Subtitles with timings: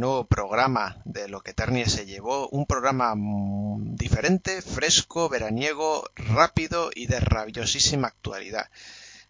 [0.00, 6.90] Nuevo programa de lo que Eternia se llevó, un programa mm, diferente, fresco, veraniego, rápido
[6.94, 8.70] y de rabiosísima actualidad.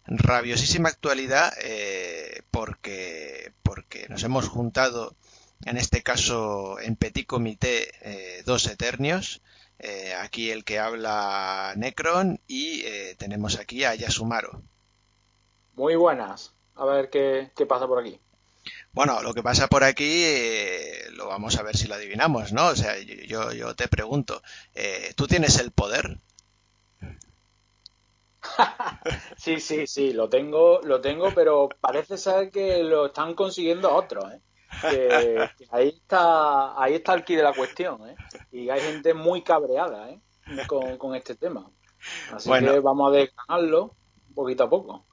[0.06, 5.14] Rabiosísima actualidad eh, porque, porque nos hemos juntado,
[5.64, 9.42] en este caso en petit comité, eh, dos Eternios.
[9.80, 12.82] Eh, aquí el que habla Necron y
[13.16, 14.62] tenemos aquí a Yasumaro.
[15.74, 16.52] Muy buenas.
[16.74, 18.20] A ver qué, qué pasa por aquí.
[18.92, 22.66] Bueno, lo que pasa por aquí eh, lo vamos a ver si lo adivinamos, ¿no?
[22.68, 24.42] O sea, yo, yo te pregunto,
[24.74, 26.18] eh, ¿tú tienes el poder?
[29.36, 34.32] sí, sí, sí, lo tengo, lo tengo, pero parece ser que lo están consiguiendo otros,
[34.32, 34.42] ¿eh?
[34.86, 38.18] Que, que ahí está, ahí está el quid de la cuestión, ¿eh?
[38.50, 40.22] Y hay gente muy cabreada, ¿eh?
[40.66, 41.70] Con, con este tema.
[42.26, 42.72] Así Bueno.
[42.72, 43.96] que vamos a desganarlo
[44.34, 45.06] poquito a poco.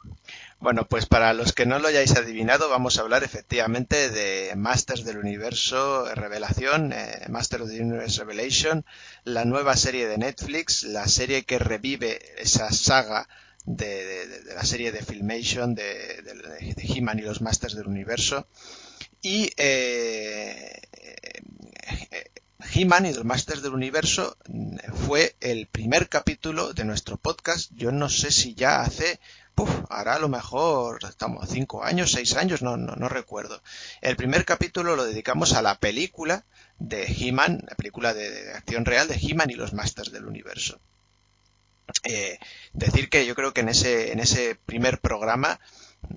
[0.65, 5.05] Bueno, pues para los que no lo hayáis adivinado, vamos a hablar efectivamente de Masters
[5.05, 8.83] del Universo Revelación, eh, Master of the Universe Revelation,
[9.25, 13.29] la nueva serie de Netflix, la serie que revive esa saga
[13.65, 18.47] de, la serie de Filmation de, de, de He-Man y los Masters del Universo.
[19.21, 22.31] Y eh, eh,
[22.73, 27.71] He-Man y los Masters del Universo mm, fue el primer capítulo de nuestro podcast.
[27.75, 29.19] Yo no sé si ya hace
[29.55, 33.61] Puf, hará a lo mejor, estamos, cinco años, seis años, no, no, no recuerdo.
[34.01, 36.43] El primer capítulo lo dedicamos a la película
[36.77, 40.79] de He-Man, la película de, de acción real de He-Man y los Masters del Universo.
[42.03, 42.39] Eh,
[42.73, 45.59] decir que yo creo que en ese, en ese primer programa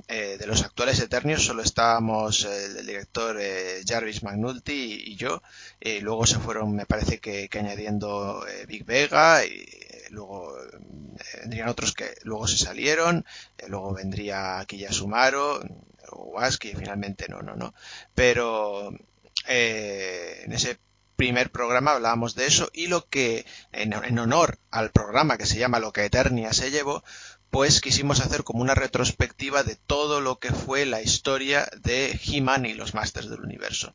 [0.08, 5.16] eh, de los actuales Eternios solo estábamos eh, el director eh, Jarvis McNulty y, y
[5.16, 5.42] yo.
[5.80, 9.66] Eh, luego se fueron, me parece que, añadiendo Big Vega y
[10.10, 10.56] luego
[11.40, 13.24] vendrían otros que luego se salieron.
[13.66, 15.60] luego vendría Kiya Sumaro
[16.10, 17.74] o Waski, finalmente no, no, no.
[18.14, 18.90] Pero
[19.46, 20.78] en ese
[21.16, 25.80] primer programa hablábamos de eso y lo que en honor al programa que se llama
[25.80, 27.02] Lo que Eternia se llevó,
[27.50, 32.66] pues quisimos hacer como una retrospectiva de todo lo que fue la historia de He-Man
[32.66, 33.94] y los Masters del Universo.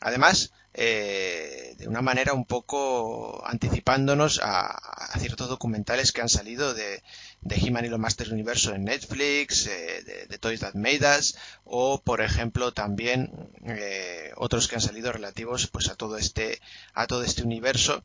[0.00, 4.80] Además, eh, de una manera un poco anticipándonos a,
[5.18, 7.02] ciertos documentales que han salido de,
[7.42, 11.18] de He-Man y los Masters del Universo en Netflix, eh, de, de Toys That Made
[11.18, 13.30] Us, o por ejemplo también
[13.64, 16.60] eh, otros que han salido relativos pues a todo este,
[16.92, 18.02] a todo este universo.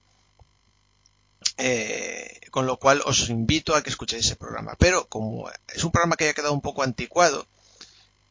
[1.58, 4.76] Eh, con lo cual os invito a que escuchéis ese programa.
[4.78, 7.48] Pero como es un programa que ha quedado un poco anticuado,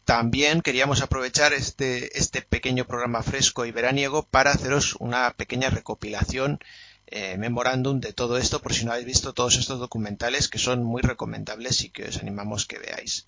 [0.05, 6.61] también queríamos aprovechar este, este pequeño programa fresco y veraniego para haceros una pequeña recopilación,
[7.07, 10.83] eh, memorándum de todo esto, por si no habéis visto todos estos documentales que son
[10.83, 13.27] muy recomendables y que os animamos que veáis.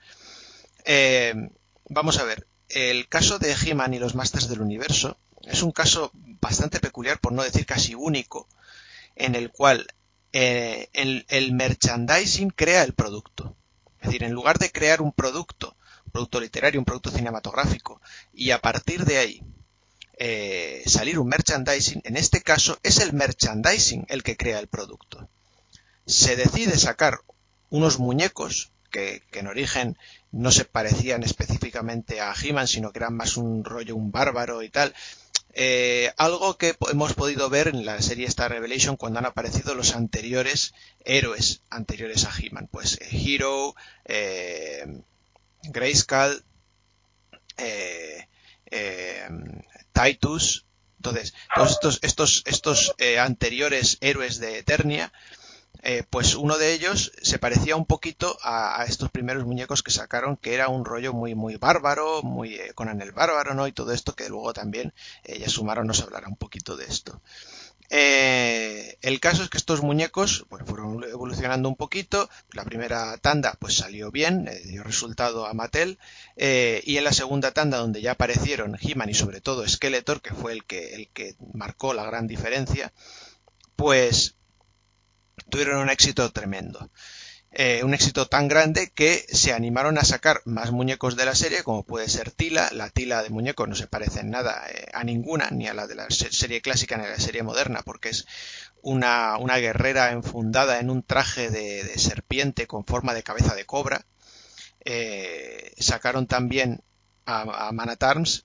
[0.86, 1.34] Eh,
[1.88, 6.10] vamos a ver, el caso de He-Man y los Masters del Universo es un caso
[6.14, 8.48] bastante peculiar, por no decir casi único,
[9.20, 9.86] en el cual
[10.32, 13.56] eh, el, merchandising crea el producto.
[14.00, 15.76] Es decir, en lugar de crear un producto,
[16.06, 18.00] un producto literario, un producto cinematográfico,
[18.32, 19.42] y a partir de ahí
[20.18, 25.28] eh, salir un merchandising, en este caso es el merchandising el que crea el producto.
[26.06, 27.20] Se decide sacar
[27.68, 29.96] unos muñecos que, que en origen
[30.32, 34.70] no se parecían específicamente a He-Man, sino que eran más un rollo, un bárbaro y
[34.70, 34.94] tal.
[35.52, 39.94] Eh, algo que hemos podido ver en la serie Star Revelation cuando han aparecido los
[39.96, 40.72] anteriores
[41.04, 43.74] héroes anteriores a He-Man, pues eh, Hero,
[44.04, 45.02] eh,
[45.64, 46.44] Grayskull,
[47.56, 48.26] eh,
[49.92, 50.66] Titus.
[50.98, 55.12] Entonces, todos estos, estos, estos anteriores héroes de Eternia,
[55.82, 60.36] eh, pues uno de ellos se parecía un poquito a, estos primeros muñecos que sacaron,
[60.36, 63.66] que era un rollo muy, muy bárbaro, muy eh, Conan el bárbaro, ¿no?
[63.66, 64.92] Y todo esto que luego también
[65.24, 67.20] eh, Yasumaro nos hablará un poquito de esto.
[67.92, 72.28] Eh, el caso es que estos muñecos bueno, fueron evolucionando un poquito.
[72.52, 75.98] La primera tanda pues salió bien, eh, dio resultado a Mattel.
[76.36, 80.52] Y en la segunda tanda, donde ya aparecieron He-Man y sobre todo Skeletor, que fue
[80.52, 82.92] el que, el que marcó la gran diferencia,
[83.76, 84.36] pues
[85.50, 86.90] tuvieron un éxito tremendo.
[87.52, 91.64] Eh, un éxito tan grande que se animaron a sacar más muñecos de la serie,
[91.64, 92.70] como puede ser Tila.
[92.72, 95.88] La Tila de muñecos no se parece en nada eh, a ninguna, ni a la
[95.88, 98.24] de la serie clásica ni a la serie moderna, porque es
[98.82, 104.06] una, una guerrera enfundada en un traje de, serpiente con forma de cabeza de cobra.
[104.84, 106.82] Eh, sacaron también
[107.26, 108.44] a, a Man Arms,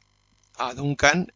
[0.56, 1.32] a Duncan,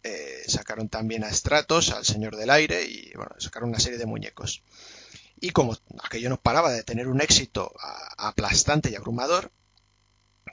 [0.48, 4.64] sacaron también a Stratos, al Señor del Aire, y bueno, sacaron una serie de muñecos.
[5.42, 7.74] Y como aquello no paraba de tener un éxito
[8.18, 9.52] aplastante y abrumador,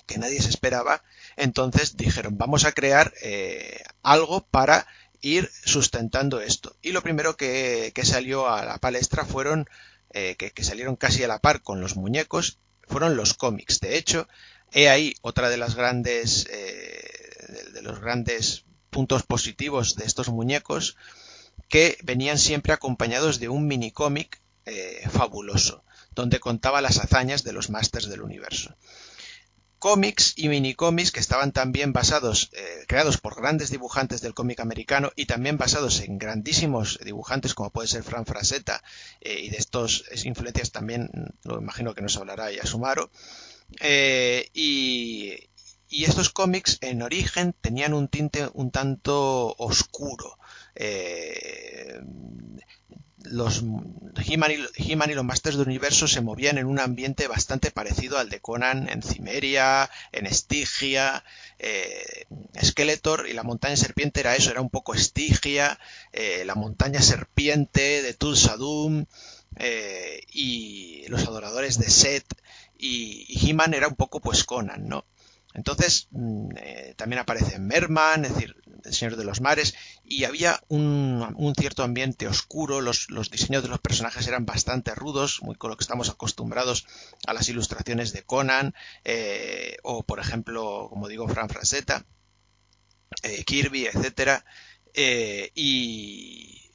[0.06, 1.02] que nadie se esperaba,
[1.36, 4.86] entonces dijeron, vamos a crear eh, algo para
[5.20, 6.76] ir sustentando esto.
[6.82, 9.68] Y lo primero que, salió a la palestra fueron,
[10.10, 13.80] eh, que, salieron casi a la par con los muñecos, fueron los cómics.
[13.80, 14.28] De hecho,
[14.72, 20.96] he ahí otra de las grandes, eh, de los grandes puntos positivos de estos muñecos,
[21.68, 27.52] que venían siempre acompañados de un mini cómic eh, fabuloso, donde contaba las hazañas de
[27.52, 28.76] los Masters del Universo.
[29.78, 35.12] Cómics y minicómics que estaban también basados, eh, creados por grandes dibujantes del cómic americano
[35.14, 38.82] y también basados en grandísimos dibujantes como puede ser Fran Frasetta
[39.20, 41.10] eh, y de estos influencias también
[41.44, 43.10] lo imagino que nos hablará Yasumaro.
[44.52, 45.48] y,
[45.88, 50.38] y estos cómics en origen tenían un tinte un tanto oscuro.
[53.30, 53.64] Los
[54.16, 58.40] He-Man y, los Masters del Universo se movían en un ambiente bastante parecido al de
[58.40, 61.24] Conan en Cimeria, en Estigia,
[61.58, 62.26] eh,
[62.62, 65.78] Skeletor y la montaña serpiente era eso, era un poco Estigia,
[66.12, 69.06] eh, la montaña serpiente de Tulsadum
[69.56, 72.26] eh, y los adoradores de Set.
[72.78, 75.06] Y, y He-Man era un poco pues Conan, ¿no?
[75.56, 79.74] Entonces mm, eh, también aparece Merman, es decir, el Señor de los Mares,
[80.04, 85.56] y había un, cierto ambiente oscuro, los, diseños de los personajes eran bastante rudos, muy
[85.56, 86.86] con lo que estamos acostumbrados
[87.26, 88.74] a las ilustraciones de Conan,
[89.04, 92.04] eh, o por ejemplo, como digo, Fran Frasetta,
[93.22, 94.44] eh, Kirby, etcétera,
[95.54, 96.66] y,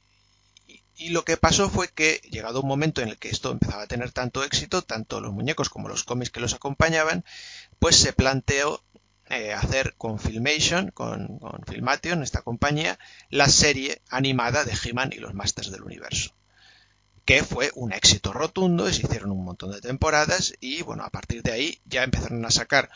[1.02, 3.86] y lo que pasó fue que, llegado un momento en el que esto empezaba a
[3.88, 7.24] tener tanto éxito, tanto los muñecos como los cómics que los acompañaban,
[7.82, 8.80] pues se planteó
[9.28, 12.96] eh, hacer con Filmation, con, Filmation, esta compañía,
[13.28, 16.32] la serie animada de He-Man y los Masters del Universo
[17.24, 21.42] que fue un éxito rotundo, se hicieron un montón de temporadas y bueno, a partir
[21.42, 22.88] de ahí ya empezaron a sacar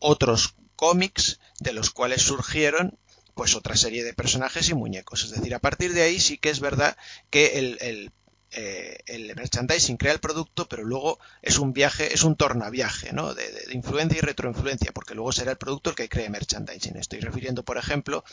[0.00, 2.98] otros cómics de los cuales surgieron
[3.34, 5.22] pues otra serie de personajes y muñecos.
[5.22, 6.96] Es decir, a partir de ahí sí que es verdad
[7.30, 8.12] que el,
[8.54, 13.32] eh, el merchandising crea el producto, pero luego es un viaje, es un tornaviaje, ¿no?
[13.32, 16.96] De, influencia y retroinfluencia, porque luego será el producto el que cree merchandising.
[16.96, 18.24] Estoy refiriendo, por ejemplo,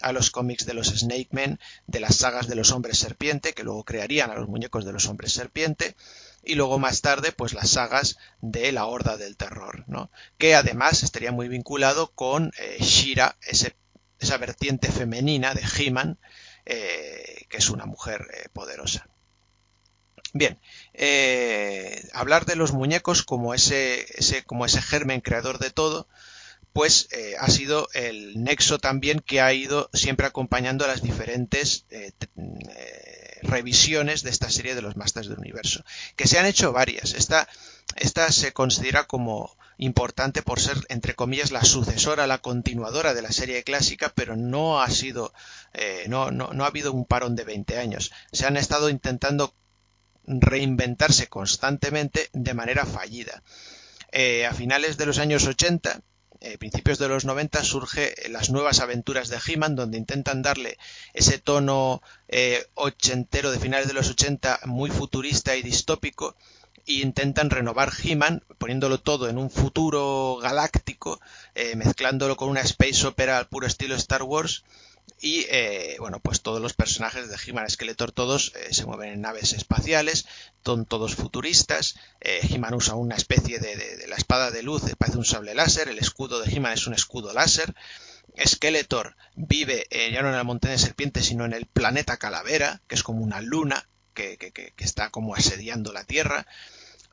[0.00, 3.64] a los cómics de los Snake Men, de las sagas de los hombres serpiente, que
[3.64, 5.96] luego crearían a los muñecos de los hombres serpiente,
[6.44, 10.10] y luego más tarde, pues las sagas de la Horda del Terror, ¿no?
[10.38, 16.18] Que además estaría muy vinculado con eh, Shira, esa vertiente femenina de He-Man,
[16.64, 19.08] eh, que es una mujer poderosa.
[20.36, 20.58] Bien,
[20.94, 24.04] eh, hablar de los muñecos como ese,
[24.46, 26.08] como ese germen creador de todo,
[26.72, 31.86] pues eh, ha sido el nexo también que ha ido siempre acompañando a las diferentes
[31.90, 32.10] eh,
[33.42, 35.84] revisiones de esta serie de los Masters del Universo,
[36.16, 37.14] que se han hecho varias.
[37.14, 37.48] Esta,
[37.94, 43.30] esta se considera como importante por ser, entre comillas, la sucesora, la continuadora de la
[43.30, 45.32] serie clásica, pero no ha sido,
[46.08, 48.10] no, no, no ha habido un parón de 20 años.
[48.32, 49.54] Se han estado intentando
[50.26, 53.42] reinventarse constantemente de manera fallida.
[54.12, 56.00] Eh, a finales de los años 80,
[56.40, 60.78] eh, principios de los 90, surge las nuevas aventuras de He-Man, donde intentan darle
[61.14, 66.36] ese tono eh, ochentero de finales de los 80 muy futurista y distópico,
[66.86, 71.18] e intentan renovar He-Man, poniéndolo todo en un futuro galáctico,
[71.76, 74.64] mezclándolo con una space opera al puro estilo Star Wars,
[75.24, 79.20] y eh, bueno, pues todos los personajes de He-Man Skeletor, todos eh, se mueven en
[79.22, 80.26] naves espaciales,
[80.62, 81.94] son todos futuristas.
[82.20, 85.88] Eh, He-Man usa una especie de, la espada de luz, parece un sable láser.
[85.88, 87.74] El escudo de He-Man es un escudo láser.
[88.46, 92.94] Skeletor vive ya no en la montaña de serpientes, sino en el planeta Calavera, que
[92.94, 96.46] es como una luna que, que está como asediando la Tierra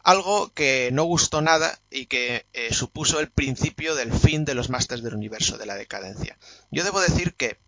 [0.03, 5.03] algo que no gustó nada y que supuso el principio del fin de los Masters
[5.03, 6.39] del Universo, de la decadencia.
[6.71, 7.59] Yo debo decir que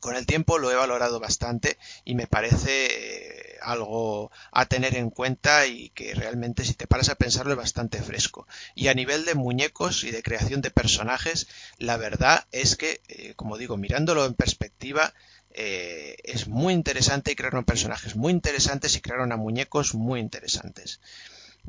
[0.00, 5.10] con el tiempo lo he valorado bastante y me parece eh, algo a tener en
[5.10, 8.46] cuenta y que realmente si te paras a pensarlo es bastante fresco.
[8.74, 13.34] Y a nivel de muñecos y de creación de personajes, la verdad es que, eh,
[13.34, 15.14] como digo, mirándolo en perspectiva,
[15.50, 21.00] eh, es muy interesante y crearon personajes muy interesantes y crearon a muñecos muy interesantes.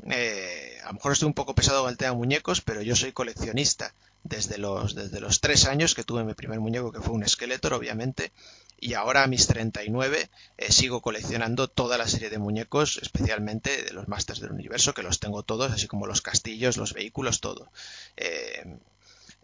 [0.02, 3.12] a lo mejor estoy un poco pesado con el tema de muñecos, pero yo soy
[3.12, 7.26] coleccionista desde los, desde los tres años que tuve mi primer muñeco, que fue un
[7.26, 8.32] Skeletor, obviamente,
[8.78, 13.92] y ahora a mis 39 eh, sigo coleccionando toda la serie de muñecos, especialmente de
[13.92, 17.70] los Masters del Universo, que los tengo todos, así como los castillos, los vehículos, todo.
[18.16, 18.78] Eh,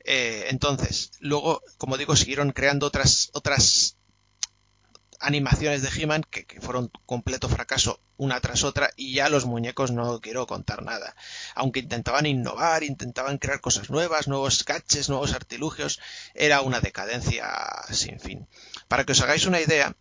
[0.05, 3.96] eh, entonces, luego, como digo, siguieron creando otras, otras
[5.21, 10.21] animaciones de He-Man que, fueron completo fracaso una tras otra y ya los muñecos no
[10.21, 11.15] quiero contar nada.
[11.55, 16.01] Aunque intentaban innovar, intentaban crear cosas nuevas, nuevos sketches, nuevos artilugios,
[16.35, 17.47] era una decadencia
[17.91, 18.49] sin fin.
[18.89, 19.97] Para que os hagáis una idea,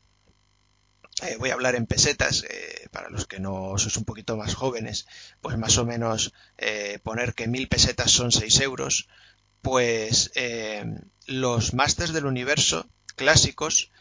[1.22, 4.53] eh, voy a hablar en pesetas, eh, para los que no sois un poquito más
[4.53, 5.07] jóvenes,
[5.41, 9.07] pues más o menos eh, poner que mil pesetas son seis euros,
[9.62, 10.31] pues
[11.25, 13.91] los Masters del Universo clásicos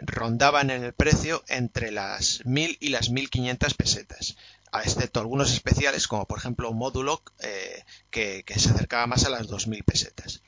[0.00, 4.36] rondaban en el precio entre las 1000 y las 1500 pesetas,
[4.80, 9.84] excepto algunos especiales como por ejemplo Módulo eh, que, se acercaba más a las 2000
[9.84, 10.42] pesetas.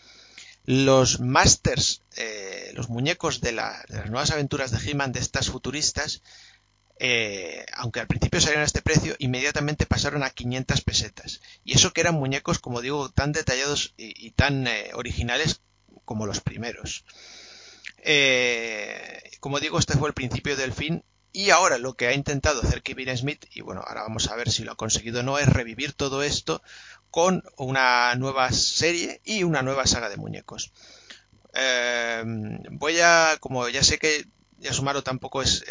[0.65, 6.23] Los masters, eh, los muñecos de, las nuevas aventuras de He-Man de estas futuristas,
[6.99, 11.43] eh, aunque al principio salieron a este precio, inmediatamente pasaron a 500 pesetas.
[11.65, 15.61] Y eso que eran muñecos, como digo, tan detallados y, tan originales
[16.07, 17.05] como los primeros.
[18.05, 21.03] Eh, como digo, este fue el principio del fin.
[21.33, 24.53] Y ahora lo que ha intentado hacer Kevin Smith, y bueno, ahora vamos a ver
[24.53, 26.63] si lo ha conseguido o no, es revivir todo esto
[27.11, 30.73] con una nueva serie y una nueva saga de muñecos.
[31.55, 32.23] Eh,
[32.71, 34.27] voy a, como ya sé que
[34.59, 35.65] Yasumaro tampoco es,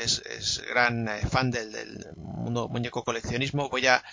[0.68, 4.04] gran eh, fan del, mundo muñeco coleccionismo, voy a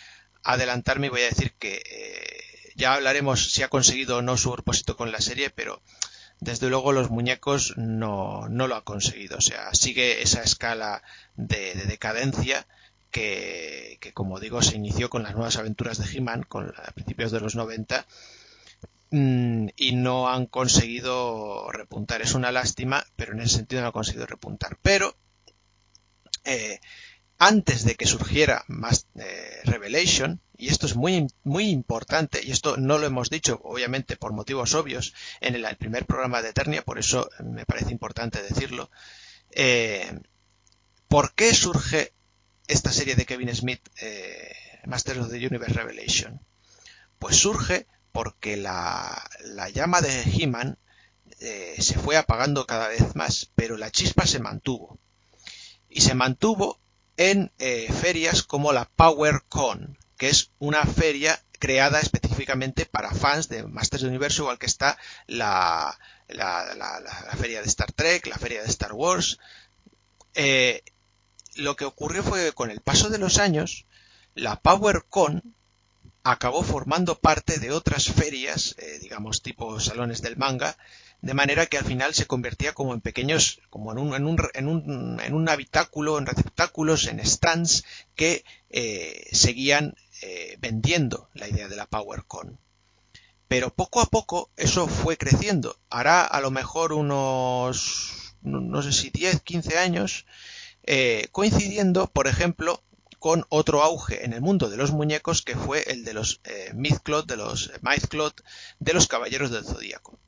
[0.45, 1.83] adelantarme y voy a decir que
[2.77, 5.83] ya hablaremos si ha conseguido o no su propósito con la serie, pero
[6.40, 9.38] desde luego los muñecos no, no lo ha conseguido.
[9.38, 11.02] O sea, sigue esa escala
[11.37, 12.66] de, decadencia
[13.11, 17.56] que, como digo, se inició con las nuevas aventuras de He-Man a principios de los
[17.56, 18.06] 90
[19.11, 22.23] mm, y no han conseguido repuntar.
[22.23, 24.78] Es una lástima, pero en ese sentido no han conseguido repuntar.
[24.80, 25.14] Pero
[26.44, 26.80] eh,
[27.40, 32.76] antes de que surgiera más eh, Revelation, y esto es muy, muy importante, y esto
[32.76, 36.99] no lo hemos dicho, obviamente, por motivos obvios, en el, primer programa de Eternia, por
[36.99, 38.90] eso me parece importante decirlo.
[39.52, 40.20] Eh,
[41.09, 42.12] ¿Por qué surge
[42.68, 44.52] esta serie de Kevin Smith, eh,
[44.85, 46.44] Masters of the Universe Revelation?
[47.18, 49.26] Pues surge porque la,
[49.73, 50.76] llama de He-Man
[51.38, 54.99] eh, se fue apagando cada vez más, pero la chispa se mantuvo.
[55.88, 56.79] Y se mantuvo
[57.21, 57.53] en
[58.00, 64.11] ferias como la PowerCon, que es una feria creada específicamente para fans de Masters del
[64.11, 64.97] Universo, igual que está
[65.27, 65.97] la,
[67.39, 69.39] feria de Star Trek, la feria de Star Wars.
[70.35, 70.83] Eh,
[71.57, 73.85] lo que ocurrió fue que con el paso de los años,
[74.35, 75.55] la PowerCon
[76.23, 80.77] acabó formando parte de otras ferias, eh, digamos tipo salones del manga,
[81.23, 84.39] de manera que al final se convertía como en pequeños, como en un, en un,
[84.55, 87.85] en un, en un habitáculo, en receptáculos, en stands
[88.15, 92.59] que eh, seguían eh, vendiendo la idea de la PowerCon.
[93.49, 95.77] Pero poco a poco eso fue creciendo.
[95.91, 100.25] Hará a lo mejor unos, no sé si 10, 15 años,
[100.85, 102.83] eh, coincidiendo, por ejemplo,
[103.19, 106.73] con otro auge en el mundo de los muñecos que fue el de los eh,
[106.73, 108.43] de los Mythclot,
[108.79, 110.19] de los Caballeros del Zodíaco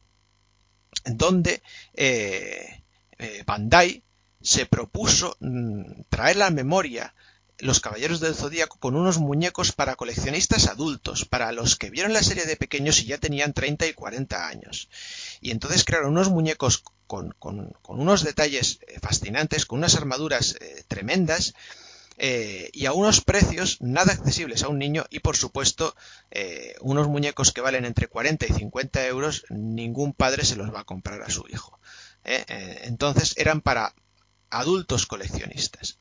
[1.05, 1.63] donde
[1.95, 2.83] eh,
[3.19, 4.03] eh, Bandai
[4.41, 7.15] se propuso mm, traer la memoria
[7.59, 12.23] los Caballeros del Zodíaco con unos muñecos para coleccionistas adultos, para los que vieron la
[12.25, 14.89] serie de pequeños y ya tenían 30 y 40 años.
[15.41, 17.37] Y entonces crearon unos muñecos con,
[17.87, 20.57] unos detalles eh, fascinantes, con unas armaduras
[20.89, 21.55] tremendas,
[22.19, 25.95] eh, y a unos precios nada accesibles a un niño y por supuesto
[26.31, 30.81] eh, unos muñecos que valen entre 40 y 50 euros ningún padre se los va
[30.81, 31.79] a comprar a su hijo.
[32.25, 32.45] ¿eh?
[32.85, 33.95] entonces eran para
[34.51, 35.99] adultos coleccionistas.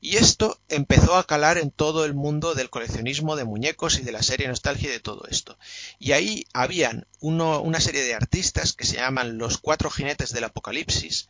[0.00, 4.12] Y esto empezó a calar en todo el mundo del coleccionismo de muñecos y de
[4.12, 5.58] la serie nostalgia y de todo esto.
[5.98, 11.28] Y ahí habían una serie de artistas que se llaman los cuatro jinetes del apocalipsis,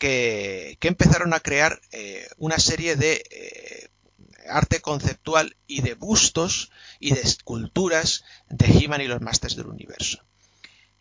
[0.00, 3.90] que, empezaron a crear eh, una serie de eh,
[4.48, 10.24] arte conceptual y de bustos y de esculturas de He-Man y los Masters del Universo.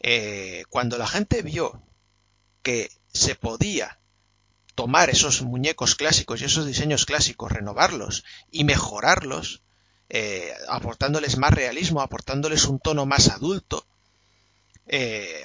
[0.01, 1.82] Eh, cuando la gente vio
[2.62, 4.00] que se podía
[4.75, 9.63] tomar esos muñecos clásicos y esos diseños clásicos, renovarlos y mejorarlos,
[10.68, 13.86] aportándoles más realismo, aportándoles un tono más adulto,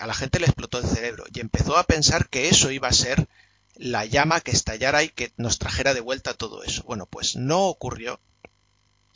[0.01, 2.93] a la gente le explotó el cerebro y empezó a pensar que eso iba a
[2.93, 3.29] ser
[3.77, 6.83] la llama que estallara y que nos trajera de vuelta todo eso.
[6.85, 8.21] Bueno, pues no ocurrió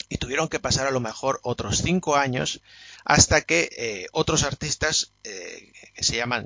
[0.08, 2.62] y tuvieron que pasar a lo mejor otros cinco años
[3.04, 6.44] hasta que eh, otros artistas eh, que se llaman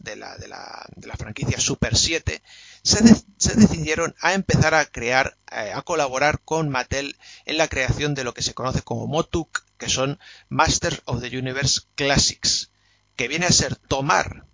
[0.00, 2.42] de la, de, la, de la, franquicia Super 7
[2.82, 2.98] se,
[3.38, 7.16] se, decidieron a empezar a crear, eh, a colaborar con Mattel
[7.46, 11.38] en la creación de lo que se conoce como MOTUC, que son Masters of the
[11.38, 12.70] Universe Classics,
[13.16, 14.46] que viene a ser tomar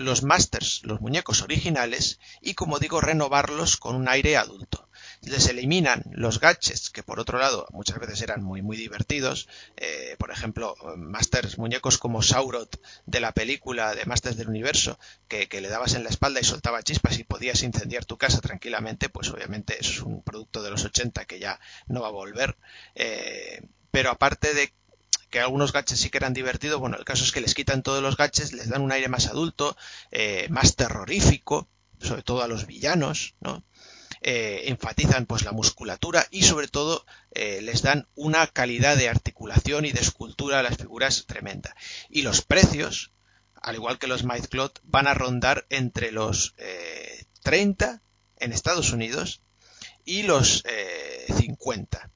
[0.00, 4.88] los masters, los muñecos originales, y como digo, renovarlos con un aire adulto.
[5.20, 9.46] Les eliminan los gadgets, que por otro lado muchas veces eran muy muy divertidos.
[9.76, 15.48] Eh, por ejemplo, masters, muñecos como Saurot de la película de Masters del Universo, que,
[15.60, 19.28] le dabas en la espalda y soltaba chispas y podías incendiar tu casa tranquilamente, pues
[19.28, 22.56] obviamente es un producto de los 80 que ya no va a volver.
[22.94, 24.72] Eh, pero aparte de
[25.30, 28.02] que algunos gadgets sí que eran divertidos, bueno, el caso es que les quitan todos
[28.02, 29.76] los gadgets, les dan un aire más adulto,
[30.10, 31.68] eh, más terrorífico,
[32.00, 33.64] sobre todo a los villanos, ¿no?
[34.22, 39.86] Eh, enfatizan pues la musculatura y sobre todo eh, les dan una calidad de articulación
[39.86, 41.74] y de escultura a las figuras tremenda.
[42.10, 43.12] Y los precios,
[43.54, 46.54] al igual que los Mythcloth, van a rondar entre los
[47.42, 48.02] 30
[48.36, 49.40] en Estados Unidos
[50.04, 50.64] y los
[51.38, 52.10] 50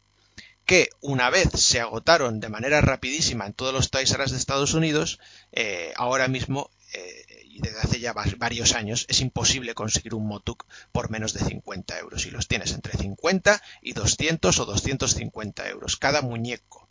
[0.65, 5.19] que una vez se agotaron de manera rapidísima en todos los Toys de Estados Unidos,
[5.53, 10.67] eh, ahora mismo eh, y desde hace ya varios años es imposible conseguir un Motuk
[10.91, 15.97] por menos de 50 euros y los tienes entre 50 y 200 o 250 euros
[15.97, 16.89] cada muñeco.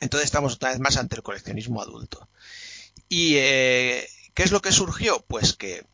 [0.00, 2.28] Entonces estamos otra vez más ante el coleccionismo adulto.
[3.08, 5.24] ¿Y eh, qué es lo que surgió?
[5.26, 5.86] Pues que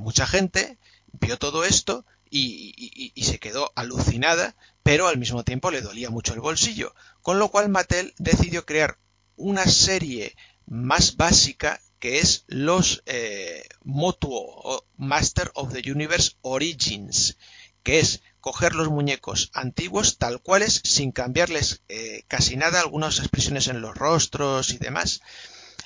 [0.00, 0.78] mucha gente
[1.12, 6.40] vio todo esto y, se quedó alucinada, pero al mismo tiempo le dolía mucho el
[6.40, 8.98] bolsillo, con lo cual Mattel decidió crear
[9.36, 10.36] una serie
[10.66, 17.38] más básica que es los eh, Motuo Master of the Universe Origins,
[17.82, 23.68] que es coger los muñecos antiguos tal cuales sin cambiarles eh, casi nada, algunas expresiones
[23.68, 25.20] en los rostros y demás,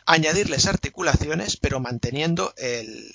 [0.07, 2.55] añadirles articulaciones pero manteniendo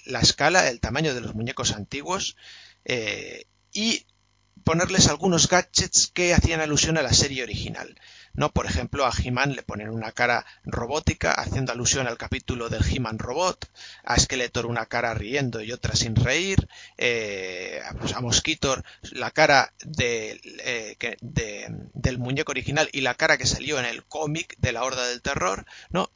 [0.06, 2.38] la escala, el tamaño de los muñecos antiguos
[2.86, 4.06] eh, y
[4.64, 7.96] ponerles algunos gadgets que hacían alusión a la serie original.
[8.34, 8.52] ¿no?
[8.52, 13.20] Por ejemplo, a He-Man le ponen una cara robótica, haciendo alusión al capítulo del He-Man
[13.20, 13.70] Robot,
[14.04, 16.68] a Skeletor una cara riendo y otra sin reír,
[16.98, 23.80] eh, pues a Mosquitor la cara eh, del muñeco original y la cara que salió
[23.80, 26.10] en el cómic de la Horda del Terror, ¿no?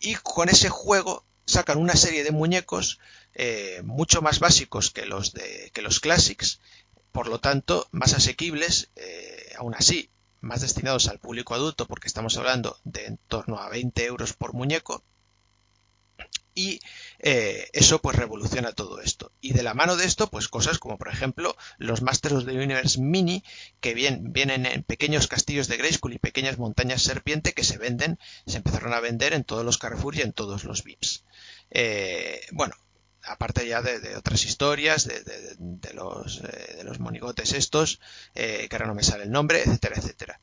[0.00, 2.98] Y con ese juego sacan una serie de muñecos
[3.34, 6.60] eh, mucho más básicos que los de que los classics,
[7.12, 10.10] por lo tanto más asequibles, eh, aún así
[10.40, 14.54] más destinados al público adulto, porque estamos hablando de en torno a 20 euros por
[14.54, 15.04] muñeco.
[16.54, 16.80] Y
[17.20, 19.32] eh, eso pues revoluciona todo esto.
[19.40, 22.52] Y de la mano de esto, pues cosas como por ejemplo los Masters of the
[22.52, 23.44] Universe Mini,
[23.80, 28.58] que vienen en pequeños castillos de Grayskull y pequeñas montañas serpiente que se venden, se
[28.58, 31.24] empezaron a vender en todos los Carrefour y en todos los VIPs.
[32.52, 32.74] bueno,
[33.24, 38.00] aparte ya de, otras historias, de, los, eh, de los monigotes estos,
[38.34, 40.40] eh, que ahora no me sale el nombre, etcétera, etcétera.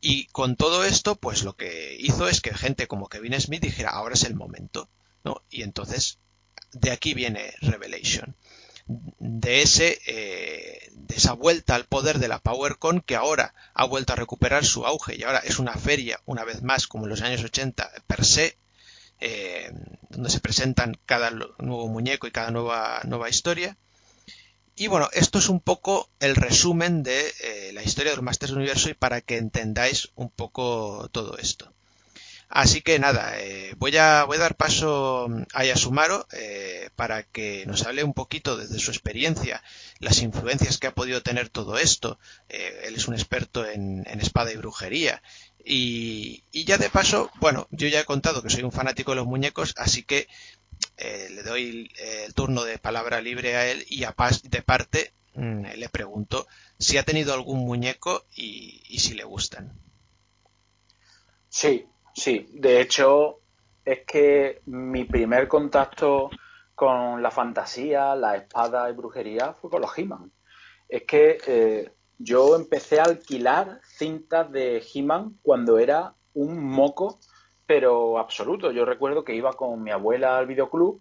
[0.00, 3.90] Y con todo esto, pues lo que hizo es que gente como Kevin Smith dijera,
[3.90, 4.88] ahora es el momento,
[5.50, 6.18] Y entonces,
[6.72, 8.36] de aquí viene Revelation.
[8.86, 14.12] De ese, eh, de esa vuelta al poder de la PowerCon que ahora ha vuelto
[14.12, 17.22] a recuperar su auge y ahora es una feria, una vez más, como en los
[17.22, 18.56] años 80, per se,
[19.20, 19.72] eh,
[20.10, 23.76] donde se presentan cada nuevo muñeco y cada nueva, nueva historia.
[24.76, 28.90] Y bueno, esto es un poco el resumen de eh, la historia del Masters Universo
[28.90, 31.72] y para que entendáis un poco todo esto.
[32.48, 36.26] Así que nada, eh, voy, a, voy a dar paso a Yasumaro
[36.94, 39.62] para que nos hable un poquito desde su experiencia,
[39.98, 42.18] las influencias que ha podido tener todo esto.
[42.48, 45.22] él es un experto en, en espada y brujería
[45.68, 49.26] y, ya de paso, bueno, yo ya he contado que soy un fanático de los
[49.26, 50.28] muñecos, así que
[50.96, 55.66] eh, le doy el turno de palabra libre a él y a de parte mm,
[55.76, 56.46] le pregunto
[56.78, 59.72] si ha tenido algún muñeco y, si le gustan.
[61.48, 62.48] Sí, sí.
[62.52, 63.40] De hecho,
[63.84, 66.30] es que mi primer contacto
[66.74, 70.32] con la fantasía, la espada y brujería fue con los He-Man.
[70.88, 77.18] Es que eh, yo empecé a alquilar cintas de He-Man cuando era un moco,
[77.66, 78.70] pero absoluto.
[78.72, 81.00] Yo recuerdo que iba con mi abuela al videoclub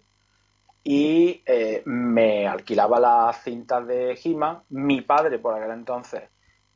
[0.83, 4.63] y eh, me alquilaba las cintas de He-Man.
[4.69, 6.23] Mi padre, por aquel entonces,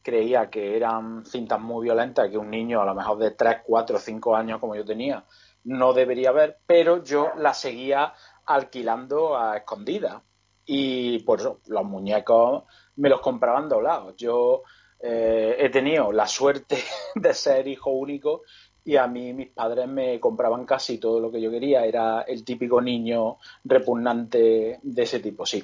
[0.01, 3.99] creía que eran cintas muy violentas que un niño a lo mejor de 3, 4,
[3.99, 5.23] 5 años como yo tenía
[5.65, 8.13] no debería ver, pero yo las seguía
[8.45, 10.21] alquilando a escondidas
[10.65, 12.63] y por eso los muñecos
[12.95, 14.15] me los compraban doblados.
[14.17, 14.63] Yo
[14.99, 16.77] eh, he tenido la suerte
[17.15, 18.43] de ser hijo único
[18.83, 21.85] y a mí mis padres me compraban casi todo lo que yo quería.
[21.85, 25.63] Era el típico niño repugnante de ese tipo, sí.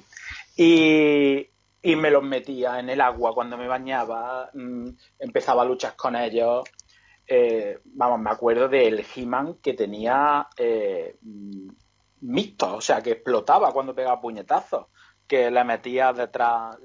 [0.58, 1.48] Y,
[1.86, 4.88] y me los metía en el agua cuando me bañaba, mm,
[5.20, 6.64] empezaba a luchar con ellos.
[7.28, 11.68] Eh, vamos, me acuerdo del He-Man que tenía eh, mm,
[12.22, 14.88] mixto, o sea, que explotaba cuando pegaba puñetazos,
[15.28, 16.76] que le metía detrás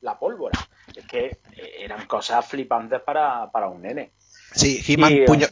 [0.00, 0.58] la pólvora.
[0.94, 1.38] Es que
[1.78, 4.12] eran cosas flipantes para, para un nene.
[4.54, 5.46] Sí, He-Man puño,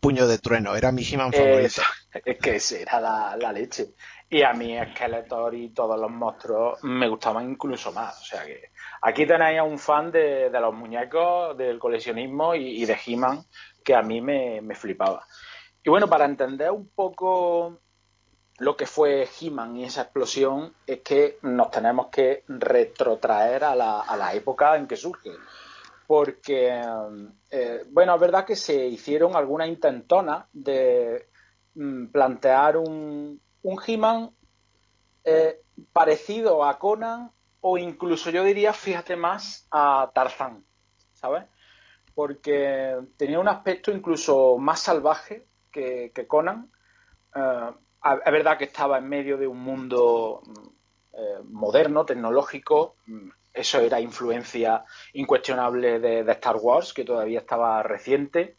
[0.00, 1.82] puño, de trueno, era mi He-Man favorito.
[2.24, 3.94] es que ese era la, la, leche.
[4.28, 8.20] Y a mí Skeletor y todos los monstruos me gustaban incluso más.
[8.20, 8.70] O sea que
[9.02, 13.44] aquí tenéis a un fan de, de los muñecos, del coleccionismo y, de He-Man
[13.84, 15.24] que a mí me, me, flipaba.
[15.84, 17.78] Y bueno, para entender un poco
[18.58, 24.00] lo que fue He-Man y esa explosión, es que nos tenemos que retrotraer a la,
[24.00, 25.30] a la época en que surge
[26.06, 26.80] porque,
[27.50, 31.26] eh, bueno, es verdad que se hicieron algunas intentonas de
[31.74, 34.30] mm, plantear un, un He-Man
[35.24, 35.60] eh,
[35.92, 40.64] parecido a Conan o incluso yo diría, fíjate más, a Tarzán,
[41.12, 41.44] ¿sabes?
[42.14, 46.70] Porque tenía un aspecto incluso más salvaje que, Conan.
[47.34, 47.70] Eh,
[48.24, 50.42] es verdad que estaba en medio de un mundo
[51.44, 52.94] moderno, tecnológico,
[53.56, 58.58] eso era influencia incuestionable de, Star Wars, que todavía estaba reciente.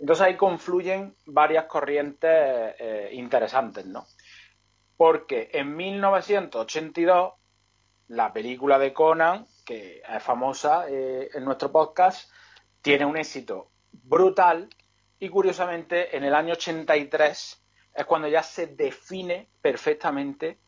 [0.00, 2.28] Entonces ahí confluyen varias corrientes
[2.78, 4.04] eh, interesantes, ¿no?
[5.02, 7.32] Porque en 1982,
[8.06, 12.30] la película de Conan, que es famosa eh, en nuestro podcast,
[12.82, 14.68] tiene un éxito brutal
[15.18, 20.60] y curiosamente en el año 83 es cuando ya se define perfectamente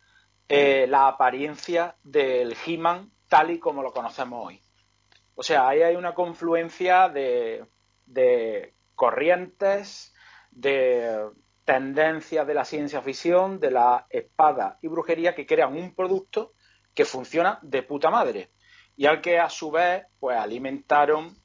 [0.48, 4.60] eh, la apariencia del He-Man tal y como lo conocemos hoy.
[5.36, 7.64] O sea, ahí hay una confluencia de,
[8.96, 10.12] corrientes,
[10.50, 11.24] de
[11.64, 16.52] tendencias de la ciencia ficción, de la espada y brujería que crean un producto
[16.94, 18.50] que funciona de puta madre
[18.96, 21.36] y al que a su vez pues alimentaron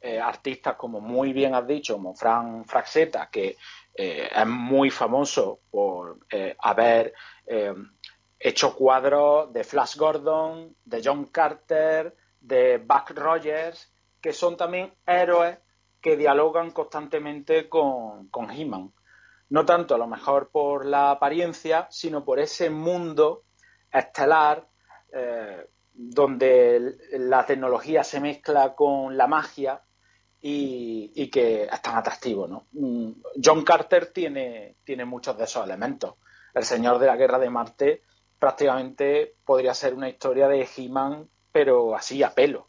[0.00, 3.56] eh, artistas como muy bien has dicho como Frank Fraxeta que
[3.94, 7.14] eh, es muy famoso por eh, haber
[8.38, 15.58] hecho cuadros de Flash Gordon, de John Carter, de Buck Rogers, que son también héroes
[16.00, 18.92] que dialogan constantemente con, con He-Man.
[19.50, 23.44] No tanto a lo mejor por la apariencia, sino por ese mundo
[23.90, 24.68] estelar
[25.12, 29.82] eh, donde la tecnología se mezcla con la magia
[30.40, 32.46] y, que es tan atractivo.
[32.46, 32.66] ¿no?
[32.72, 36.14] Mm, John Carter tiene, tiene muchos de esos elementos.
[36.54, 38.02] El Señor de la Guerra de Marte
[38.38, 42.68] prácticamente podría ser una historia de He-Man, pero así a pelo.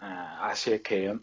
[0.00, 1.18] Uh, así es que uh,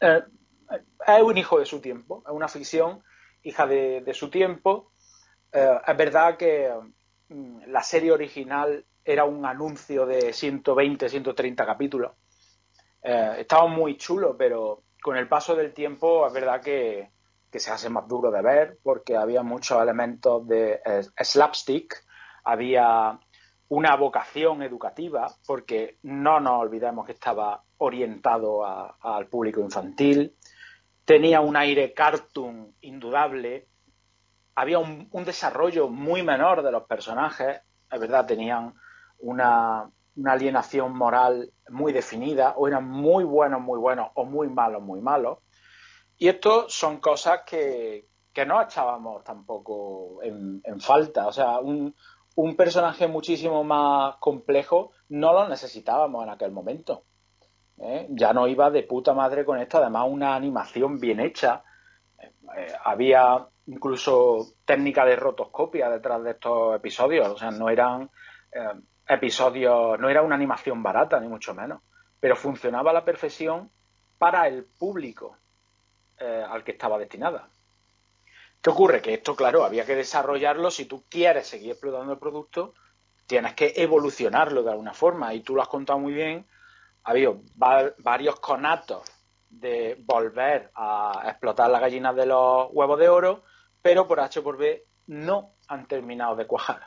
[0.00, 3.02] es un hijo de su tiempo, es una ficción
[3.42, 4.92] hija de, su tiempo.
[5.52, 6.72] Uh, es verdad que
[7.28, 12.12] mm, la serie original era un anuncio de 120, 130 capítulos.
[13.02, 17.10] estaba muy chulo, pero con el paso del tiempo es verdad que,
[17.50, 20.80] que se hace más duro de ver porque había muchos elementos de
[21.18, 22.04] slapstick
[22.44, 23.18] había
[23.68, 30.34] una vocación educativa, porque no nos olvidemos que estaba orientado al público infantil,
[31.10, 33.66] tenía un aire cartoon indudable,
[34.54, 38.74] había un, desarrollo muy menor de los personajes, es verdad, tenían
[39.18, 39.90] una,
[40.24, 45.38] alienación moral muy definida, o eran muy buenos, muy buenos, o muy malos, muy malos.
[46.16, 48.06] Y esto son cosas que,
[48.46, 51.26] no echábamos tampoco en, en falta.
[51.26, 51.92] O sea, un,
[52.36, 57.02] un personaje muchísimo más complejo no lo necesitábamos en aquel momento.
[57.80, 58.06] ¿Eh?
[58.10, 61.62] Ya no iba de puta madre con esto, además una animación bien hecha.
[62.20, 68.10] Eh, había incluso técnica de rotoscopia detrás de estos episodios, o sea, no eran
[68.52, 71.82] eh, episodios, no era una animación barata, ni mucho menos,
[72.18, 73.70] pero funcionaba a la perfección
[74.18, 75.36] para el público
[76.20, 77.48] al que estaba destinada.
[78.60, 79.00] ¿Qué ocurre?
[79.00, 80.70] Que esto, claro, había que desarrollarlo.
[80.70, 82.74] Si tú quieres seguir explotando el producto,
[83.26, 85.32] tienes que evolucionarlo de alguna forma.
[85.32, 86.46] Y tú lo has contado muy bien.
[87.10, 89.02] Ha habido varios conatos
[89.48, 93.42] de volver a explotar las gallinas de los huevos de oro,
[93.82, 96.82] pero por H por B no han terminado de cuajar.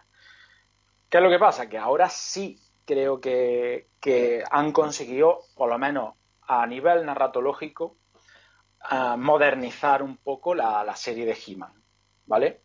[1.09, 1.67] ¿Qué es lo que pasa?
[1.67, 3.89] Que ahora sí creo que,
[4.49, 6.13] han conseguido, por lo menos
[6.47, 7.97] a nivel narratológico,
[9.17, 11.73] modernizar un poco la, serie de He-Man,
[12.27, 12.61] ¿vale?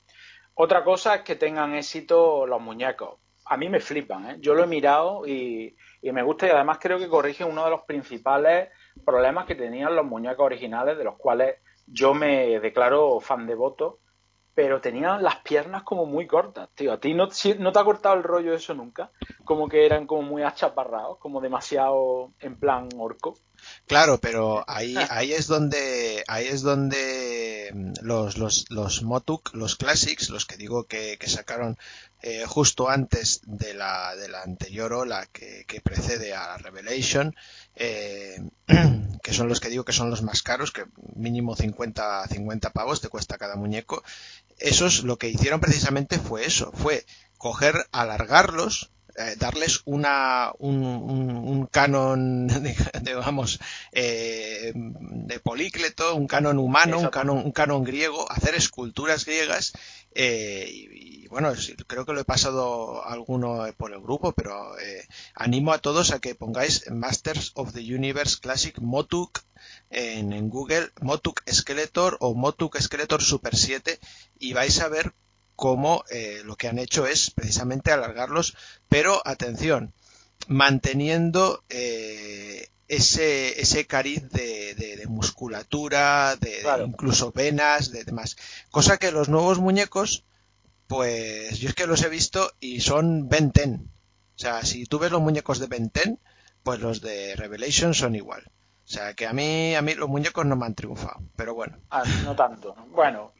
[0.55, 3.18] Otra cosa es que tengan éxito los muñecos.
[3.47, 4.37] A mí me flipan, ¿eh?
[4.38, 7.70] Yo lo he mirado y, y me gusta y además creo que corrige uno de
[7.70, 8.68] los principales
[9.04, 11.56] problemas que tenían los muñecos originales, de los cuales
[11.87, 14.00] yo me declaro fan devoto,
[14.54, 16.92] pero tenían las piernas como muy cortas, tío.
[16.92, 19.11] ¿A ti no, no te ha cortado el rollo eso nunca?
[19.44, 23.34] Como que eran como muy achaparrados, como demasiado en plan orco.
[23.87, 29.77] Claro, pero ahí, ahí es donde, ahí es donde mm, los, los, los Motuk, los
[29.77, 31.79] Classics, los que digo que, que sacaron
[32.21, 37.35] eh, justo antes de la, de la anterior ola que, que precede a la Revelation,
[37.77, 38.40] eh,
[39.23, 43.01] que son los que digo que son los más caros, que mínimo 50, 50 pavos
[43.01, 44.03] te cuesta cada muñeco.
[44.59, 47.07] Esos lo que hicieron precisamente fue eso, fue
[47.38, 52.46] coger, alargarlos, eh, darles una, un, un, canon,
[53.02, 53.59] digamos,
[53.90, 59.72] eh, de polícleto, un canon humano, un canon, un canon griego, hacer esculturas griegas.
[60.14, 61.52] Eh, y, bueno,
[61.87, 64.72] creo que lo he pasado alguno por el grupo, pero
[65.35, 69.40] animo a todos a que pongáis Masters of the Universe Classic Motuk
[69.90, 73.98] en, en Google, Motuk Skeletor o Motuk Skeletor Super 7
[74.38, 75.12] y vais a ver
[75.59, 78.57] como eh, lo que han hecho es precisamente alargarlos,
[78.88, 79.92] pero atención,
[80.47, 88.37] manteniendo eh, ese, ese cariz de, musculatura, de, incluso venas, de demás.
[88.71, 90.25] Cosa que los nuevos muñecos,
[90.87, 95.11] pues yo es que los he visto y son Ben O sea, si tú ves
[95.11, 95.90] los muñecos de Ben
[96.62, 98.49] pues los de Revelation son igual.
[98.88, 101.77] O sea, que a mí, a mí los muñecos no me han triunfado, pero bueno.
[101.90, 102.74] Ah, no tanto.
[102.87, 103.35] Bueno,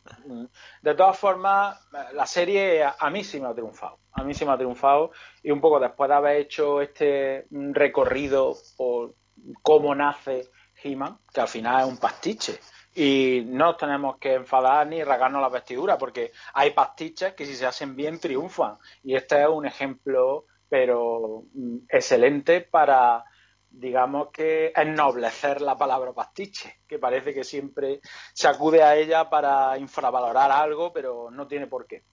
[0.83, 3.99] de todas formas, la serie a mí sí me ha triunfado.
[4.13, 5.11] A mí sí me ha triunfado.
[5.43, 9.15] Y un poco después de haber hecho este recorrido por
[9.63, 10.51] cómo nace
[10.83, 12.61] He-Man, que al final es un pastiche.
[12.95, 17.65] Y no tenemos que enfadar ni rasgarnos la vestidura, porque hay pastiches que si se
[17.65, 18.77] hacen bien triunfan.
[19.03, 23.25] Y este es un ejemplo, pero mm, excelente para
[23.71, 28.01] digamos que ennoblecer la palabra pastiche, que parece que siempre
[28.33, 32.05] se acude a ella para infravalorar algo, pero no tiene por qué.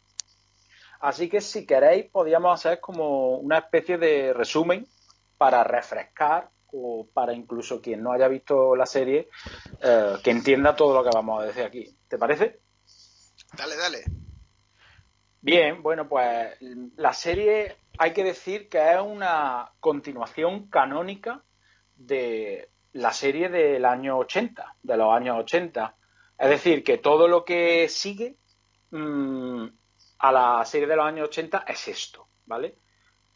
[1.02, 4.88] Así que si queréis, podríamos hacer como una especie de resumen
[5.38, 9.30] para refrescar o para incluso quien no haya visto la serie,
[9.82, 11.98] eh, que entienda todo lo que vamos a decir aquí.
[12.08, 12.60] ¿Te parece?
[13.58, 14.04] Dale, dale.
[15.41, 16.58] Bien, bueno, pues
[16.98, 21.43] la serie hay que decir que es una continuación canónica
[21.95, 25.95] de la serie del año 80, de los años 80.
[26.38, 28.38] Es decir, que todo lo que sigue
[28.91, 29.65] mm,
[30.19, 32.77] a la serie de los años 80 es esto, ¿vale?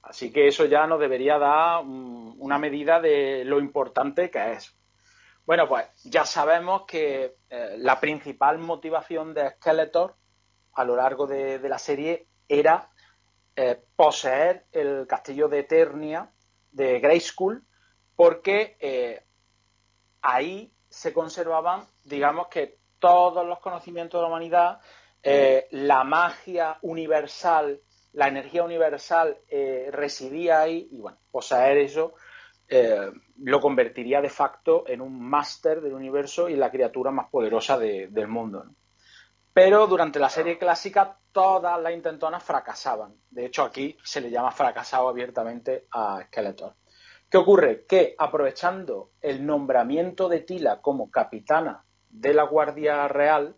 [0.02, 4.76] Así que eso ya nos debería dar mm, una medida de lo importante que es.
[5.46, 10.16] Bueno, pues ya sabemos que eh, la principal motivación de Skeletor
[10.74, 12.90] a lo largo de, la serie era
[13.56, 16.32] eh, poseer el castillo de Eternia
[16.72, 17.64] de Grayskull
[18.16, 19.24] porque eh,
[20.22, 24.80] ahí se conservaban, digamos que todos los conocimientos de la humanidad,
[25.24, 27.82] eh, la magia universal,
[28.14, 29.38] la energía universal
[29.92, 32.14] residía ahí y bueno, poseer eso
[33.38, 38.28] lo convertiría de facto en un máster del universo y la criatura más poderosa del
[38.28, 38.66] mundo.
[39.62, 43.14] Pero durante la serie clásica todas las intentonas fracasaban.
[43.30, 46.76] De hecho aquí se le llama fracasado abiertamente a Skeletor.
[47.30, 47.86] ¿Qué ocurre?
[47.86, 53.58] Que aprovechando el nombramiento de Tila como capitana de la Guardia Real,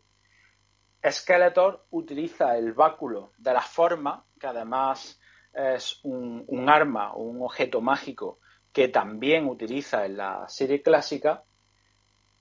[1.07, 5.19] Skeletor utiliza el báculo de la forma, que además
[5.53, 8.39] es un, arma o un objeto mágico
[8.73, 11.43] que también utiliza en la serie clásica,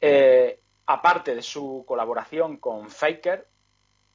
[0.01, 3.50] eh, aparte de su colaboración con Faker,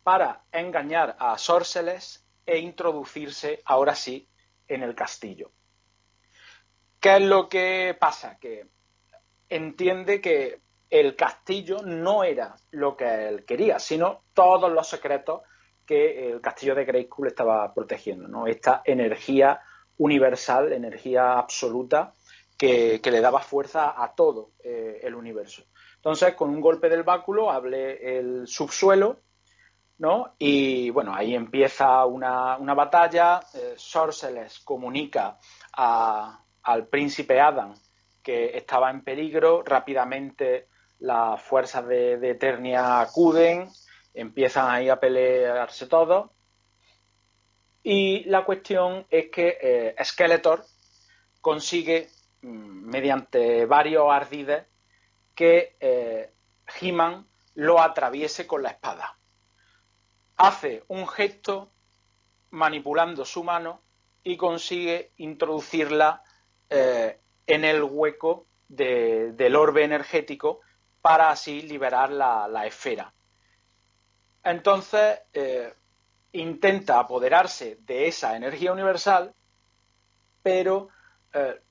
[0.06, 4.30] para engañar a Sorceles e introducirse ahora sí
[4.68, 5.50] en el castillo.
[7.00, 8.38] ¿Qué es lo que pasa?
[8.40, 8.68] Que
[9.50, 15.42] entiende que el castillo no era lo que él quería, sino todos los secretos
[15.88, 18.46] que el castillo de Grayskull estaba protegiendo, ¿no?
[18.46, 19.60] Esta energía
[19.98, 22.14] universal, energía absoluta
[22.60, 25.64] que, le daba fuerza a todo eh, el universo.
[25.96, 29.25] Entonces, con un golpe del báculo, hable el subsuelo,
[29.98, 30.36] ¿no?
[30.38, 33.40] Y bueno, ahí empieza una, batalla.
[33.54, 35.38] Eh, Sorceles comunica
[35.74, 37.74] a, al príncipe Adam,
[38.22, 40.68] que estaba en peligro, rápidamente
[41.00, 43.70] las fuerzas de, Eternia acuden,
[44.14, 46.32] empiezan ahí a pelearse todos.
[47.84, 50.66] Y la cuestión es que eh, Skeletor
[51.42, 52.10] consigue,
[52.42, 54.66] mm, mediante varios ardides,
[55.36, 56.32] que eh,
[56.82, 59.15] He-Man lo atraviese con la espada.
[60.38, 61.72] Hace un gesto
[62.52, 63.82] manipulando su mano
[64.24, 66.24] y consigue introducirla
[66.70, 70.62] eh, en el hueco del orbe energético
[71.02, 73.14] para así liberar la, esfera.
[74.44, 75.72] Entonces eh,
[76.32, 79.34] intenta apoderarse de esa energía universal,
[80.42, 80.90] pero
[81.32, 81.62] eh,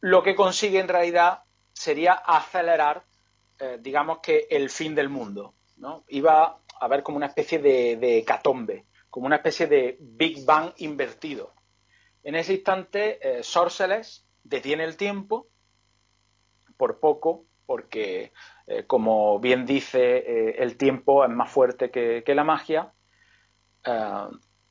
[0.00, 3.04] lo que consigue en realidad sería acelerar,
[3.80, 5.54] digamos que, el fin del mundo.
[5.78, 6.04] ¿no?
[6.08, 8.86] Iba a haber como una especie de, de hecatombe
[9.16, 11.54] como una especie de Big Bang invertido.
[12.22, 15.46] En ese instante, eh, Sorceles detiene el tiempo,
[16.76, 18.34] por poco, porque,
[18.66, 22.92] eh, como bien dice, eh, el tiempo es más fuerte que, la magia,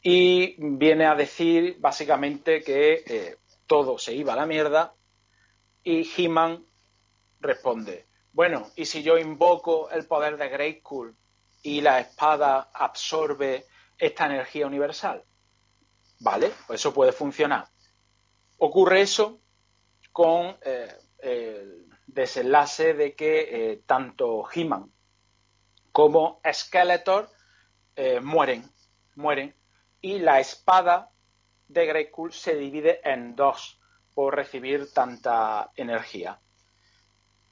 [0.04, 4.94] y viene a decir básicamente que todo se iba a la mierda,
[5.84, 6.64] y He-Man
[7.40, 11.16] responde, bueno, ¿y si yo invoco el poder de Grayskull
[11.66, 13.66] y la espada absorbe
[13.98, 15.24] esta energía universal.
[16.20, 16.52] ¿Vale?
[16.68, 17.68] Pues eso puede funcionar.
[18.60, 19.42] Ocurre eso
[20.12, 24.92] con eh, el desenlace de que eh, tanto He-Man
[25.92, 27.32] como Skeletor
[27.96, 28.70] eh, mueren,
[29.16, 29.56] mueren,
[30.02, 31.10] y la espada
[31.68, 33.80] de Grayskull se divide en dos
[34.14, 36.40] por recibir tanta energía.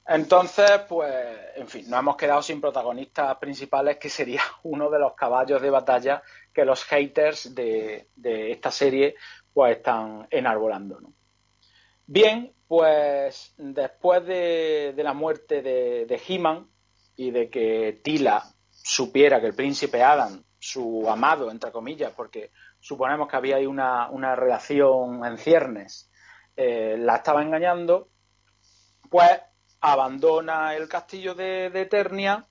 [0.06, 1.14] Entonces, pues,
[1.56, 5.70] en fin, nos hemos quedado sin protagonistas principales, que sería uno de los caballos de
[5.70, 9.16] batalla que los haters de, esta serie
[9.52, 11.00] pues están enarbolando.
[12.06, 16.68] Bien, pues después de, la muerte de, de He-Man
[17.16, 23.28] y de que Tila supiera que el príncipe Adam, su amado, entre comillas, porque suponemos
[23.28, 26.10] que había ahí una, relación en ciernes,
[26.56, 28.08] eh, la estaba engañando,
[29.10, 29.40] pues
[29.84, 32.46] abandona el castillo de, Eternia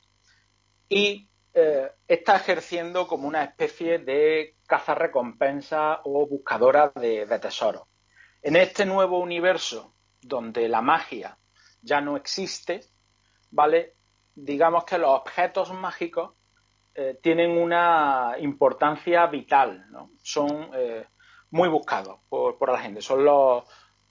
[0.88, 7.88] y eh, está ejerciendo como una especie de caza-recompensa o buscadora de, tesoros.
[8.43, 11.39] En este nuevo universo, donde la magia
[11.82, 12.82] ya no existe,
[13.50, 13.96] ¿vale?
[14.36, 16.34] Digamos que los objetos mágicos
[16.93, 20.12] eh, tienen una importancia vital, ¿no?
[20.22, 21.08] Son eh,
[21.50, 23.02] muy buscados por, por, la gente.
[23.02, 23.63] Son los,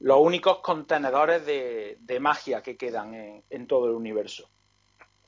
[0.02, 4.48] los únicos contenedores de, magia que quedan en, todo el universo.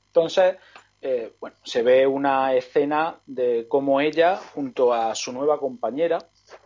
[0.07, 0.57] Entonces,
[1.01, 6.17] eh, bueno, se ve una escena de cómo ella, junto a su nueva compañera,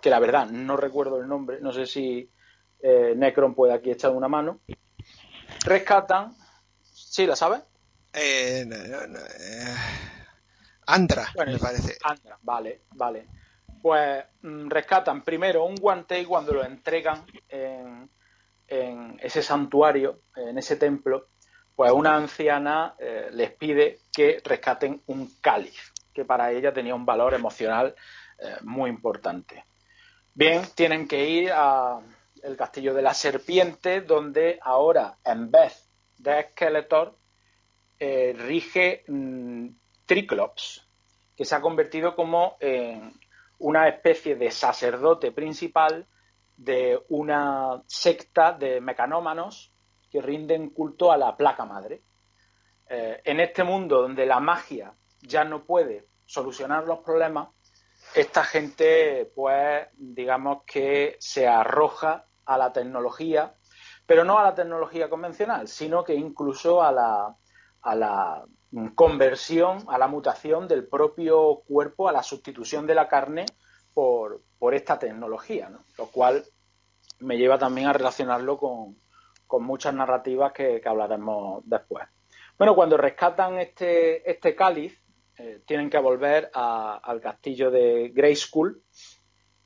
[0.01, 2.29] que la verdad no recuerdo el nombre, no sé si
[2.81, 4.59] eh, Necron puede aquí echar una mano,
[5.65, 6.35] rescatan.
[6.81, 7.61] ¿Sí, la sabes?
[8.13, 8.65] Eh,
[10.87, 11.97] Andra, me parece.
[12.03, 13.38] Andra, vale, vale
[13.81, 18.09] pues mm, rescatan primero un guante y cuando lo entregan en,
[19.19, 21.29] ese santuario, en ese templo,
[21.75, 27.05] pues una anciana eh, les pide que rescaten un cáliz, que para ella tenía un
[27.05, 27.95] valor emocional
[28.37, 29.65] eh, muy importante.
[30.33, 37.17] Bien, tienen que ir al castillo de la serpiente, donde ahora, en vez de Skeletor,
[37.99, 39.67] eh, rige mm,
[40.05, 40.87] Triclops,
[41.35, 43.13] que se ha convertido como en
[43.59, 46.07] una especie de sacerdote principal
[46.57, 49.73] de una secta de mecanómanos
[50.09, 52.03] que rinden culto a la placa madre.
[52.89, 57.49] Eh, en este mundo donde la magia ya no puede solucionar los problemas,
[58.15, 63.55] esta gente, pues, digamos que se arroja a la tecnología,
[64.05, 67.35] pero no a la tecnología convencional, sino que incluso a la,
[67.81, 68.45] a la
[68.93, 73.45] conversión, a la mutación del propio cuerpo, a la sustitución de la carne
[73.93, 76.43] por, esta tecnología, lo cual
[77.19, 78.97] me lleva también a relacionarlo con,
[79.61, 82.07] muchas narrativas que, hablaremos después.
[82.57, 85.01] Bueno, cuando rescatan este, este cáliz,
[85.37, 88.83] eh, tienen que volver al castillo de School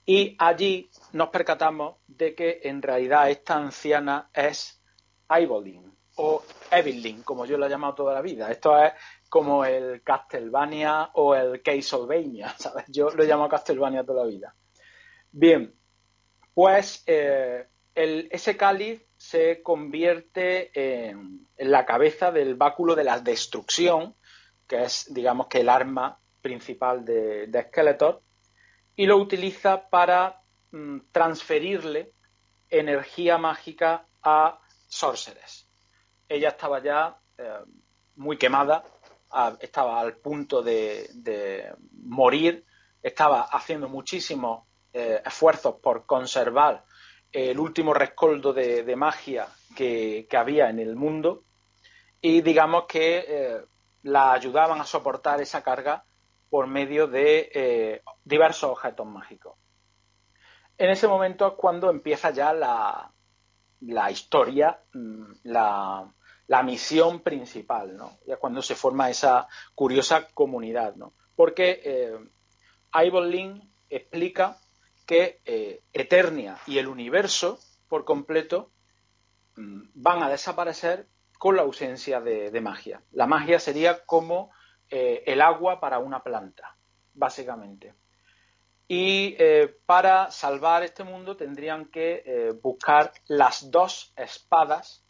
[0.06, 4.82] y allí nos percatamos de que en realidad esta anciana es
[5.30, 8.52] Evelyn o Evelyn, como yo la he llamado toda la vida.
[8.52, 8.94] Esto es
[9.30, 12.86] como el Castlevania o el Castlevania, ¿sabes?
[12.88, 14.56] Yo lo llamo Castlevania toda la vida.
[15.32, 15.74] Bien,
[16.54, 20.72] pues eh, ese cáliz se convierte
[21.10, 24.16] en, la cabeza del báculo de la destrucción,
[24.68, 28.22] que es, digamos que, el arma principal de, de Skeletor,
[28.96, 30.42] y lo utiliza para
[30.72, 32.12] mm, transferirle
[32.70, 35.63] energía mágica a Sorceress
[36.28, 37.60] ella estaba ya eh,
[38.16, 38.84] muy quemada,
[39.60, 42.66] estaba al punto de, morir
[43.02, 46.86] estaba haciendo muchísimos eh, esfuerzos por conservar
[47.32, 51.44] el último rescoldo de, magia que, había en el mundo
[52.22, 53.62] y digamos que eh,
[54.04, 56.06] la ayudaban a soportar esa carga
[56.50, 59.58] por medio de diversos objetos mágicos.
[60.78, 63.12] En ese momento es cuando empieza ya la,
[63.88, 66.12] la historia, mm, la,
[66.48, 68.18] la, misión principal, ¿no?
[68.26, 71.14] Ya cuando se forma esa curiosa comunidad, ¿no?
[71.36, 72.20] Porque eh,
[73.26, 74.58] Link explica
[75.06, 78.72] que eh, Eternia y el universo por completo
[79.56, 81.08] mm, van a desaparecer
[81.38, 83.02] con la ausencia de, magia.
[83.12, 84.52] La magia sería como
[84.90, 86.78] eh, el agua para una planta,
[87.14, 87.94] básicamente.
[88.94, 95.04] Y eh, para salvar este mundo tendrían que buscar las dos espadas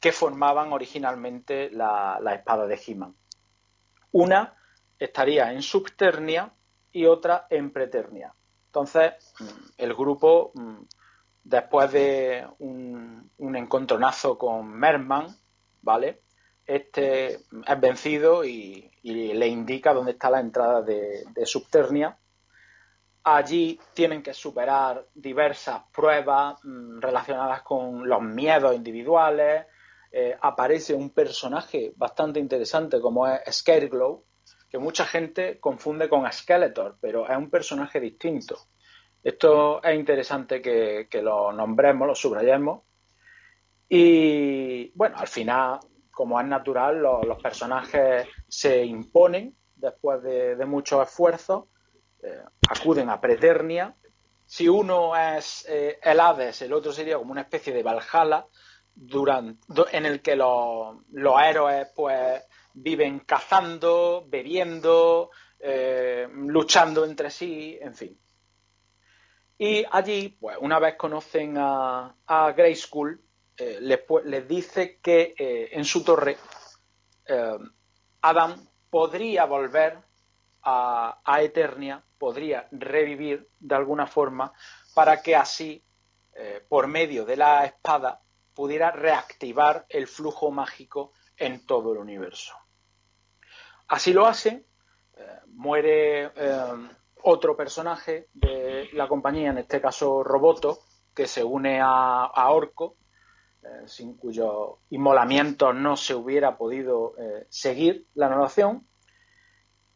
[0.00, 3.14] que formaban originalmente la, espada de He-Man.
[4.12, 4.54] Una
[4.98, 6.52] estaría en Subternia
[6.92, 8.34] y otra en Preternia.
[8.66, 9.44] Entonces, mm,
[9.76, 10.82] el grupo, mm,
[11.44, 15.26] después de un, encontronazo con Merman,
[15.82, 16.22] ¿vale?
[16.68, 22.18] Este es vencido y, le indica dónde está la entrada de, Subternia.
[23.24, 29.64] Allí tienen que superar diversas pruebas mm, relacionadas con los miedos individuales.
[30.12, 34.24] Eh, aparece un personaje bastante interesante como es Scareglow,
[34.68, 38.58] que mucha gente confunde con Skeletor, pero es un personaje distinto.
[39.22, 42.82] Esto es interesante que, lo nombremos, lo subrayemos.
[43.88, 45.80] Y bueno, al final,
[46.18, 51.66] como es natural, los, personajes se imponen después de, muchos esfuerzos,
[52.20, 53.94] eh, acuden a Preternia.
[54.44, 58.44] Si uno es eh, el Hades, el otro sería como una especie de Valhalla,
[58.96, 59.60] durante,
[59.96, 62.42] en el que los, los héroes pues
[62.74, 68.20] viven cazando, bebiendo, eh, luchando entre sí, en fin.
[69.56, 73.22] Y allí, pues una vez conocen a, a Grey School,
[73.58, 76.36] eh, les, dice que eh, en su torre
[78.22, 79.98] Adam podría volver
[80.62, 84.52] a, Eternia, podría revivir de alguna forma
[84.94, 85.84] para que así,
[86.68, 88.22] por medio de la espada,
[88.54, 92.54] pudiera reactivar el flujo mágico en todo el universo.
[93.88, 94.66] Así lo hace,
[95.16, 96.88] eh, muere eh,
[97.22, 100.80] otro personaje de la compañía, en este caso Roboto,
[101.14, 102.96] que se une a, Orco,
[103.62, 107.14] eh, sin cuyo inmolamiento no se hubiera podido
[107.48, 108.86] seguir la narración.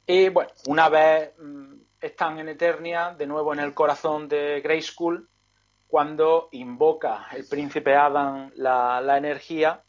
[0.07, 5.29] Y bueno, una vez mm, están en Eternia, de nuevo en el corazón de School,
[5.87, 9.83] cuando invoca el príncipe Adam la energía,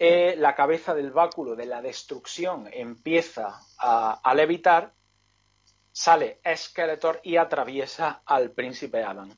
[0.00, 4.94] eh, la cabeza del báculo de la destrucción empieza a, levitar,
[5.90, 9.36] sale Skeletor y atraviesa al príncipe Adam.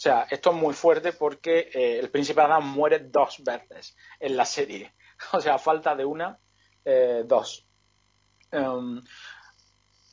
[0.00, 4.34] O sea, esto es muy fuerte porque eh, el príncipe Adam muere dos veces en
[4.34, 4.94] la serie.
[5.34, 6.38] O sea, falta de una,
[6.82, 7.66] eh, dos.
[8.50, 9.02] Um,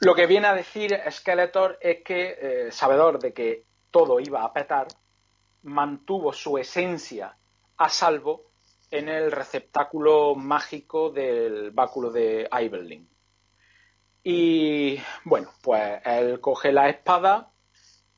[0.02, 4.88] lo que viene a decir Skeletor es que, sabedor de que todo iba a petar,
[5.64, 7.38] mantuvo su esencia
[7.78, 8.52] a salvo
[8.92, 13.10] en el receptáculo mágico del báculo de Ibelin.
[14.22, 17.54] Y bueno, pues él coge la espada,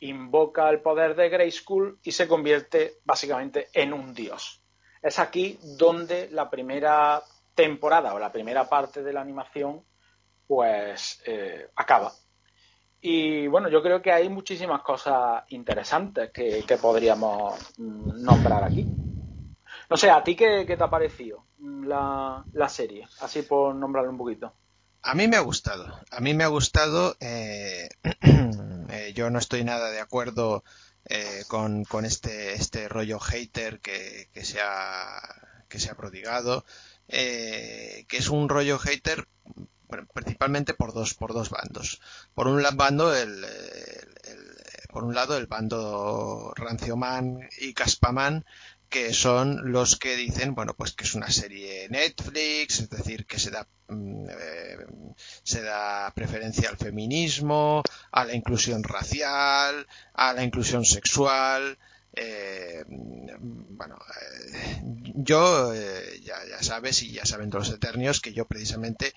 [0.01, 4.61] invoca el poder de Grayskull y se convierte básicamente en un dios.
[5.01, 7.21] Es aquí donde la primera
[7.55, 9.83] temporada o la primera parte de la animación
[10.47, 12.11] pues eh, acaba.
[13.01, 18.85] Y bueno, yo creo que hay muchísimas cosas interesantes que podríamos mm, nombrar aquí.
[19.89, 23.07] No sé, ¿a ti qué, te ha parecido la, serie?
[23.21, 24.53] Así por nombrarlo un poquito.
[25.01, 25.85] A mí me ha gustado.
[26.11, 27.15] A mí me ha gustado.
[27.19, 27.89] Eh,
[29.09, 30.63] eh, yo no estoy nada de acuerdo
[31.05, 35.21] eh, con, este, este rollo hater que, se, ha,
[35.67, 36.65] que se ha prodigado.
[37.07, 39.27] que es un rollo hater
[40.13, 41.99] principalmente por dos, por dos bandos.
[42.35, 43.45] Por un bando, el,
[44.89, 48.45] por un lado, el bando Rancioman y Caspaman,
[48.89, 53.39] que son los que dicen, bueno, pues que es una serie Netflix, es decir, que
[53.39, 54.77] se da, mm, eh,
[55.43, 61.77] se da preferencia al feminismo, a la inclusión racial, a la inclusión sexual,
[62.13, 64.81] eh, bueno, eh,
[65.15, 69.13] yo eh, ya, sabes y ya saben todos los eternios que yo precisamente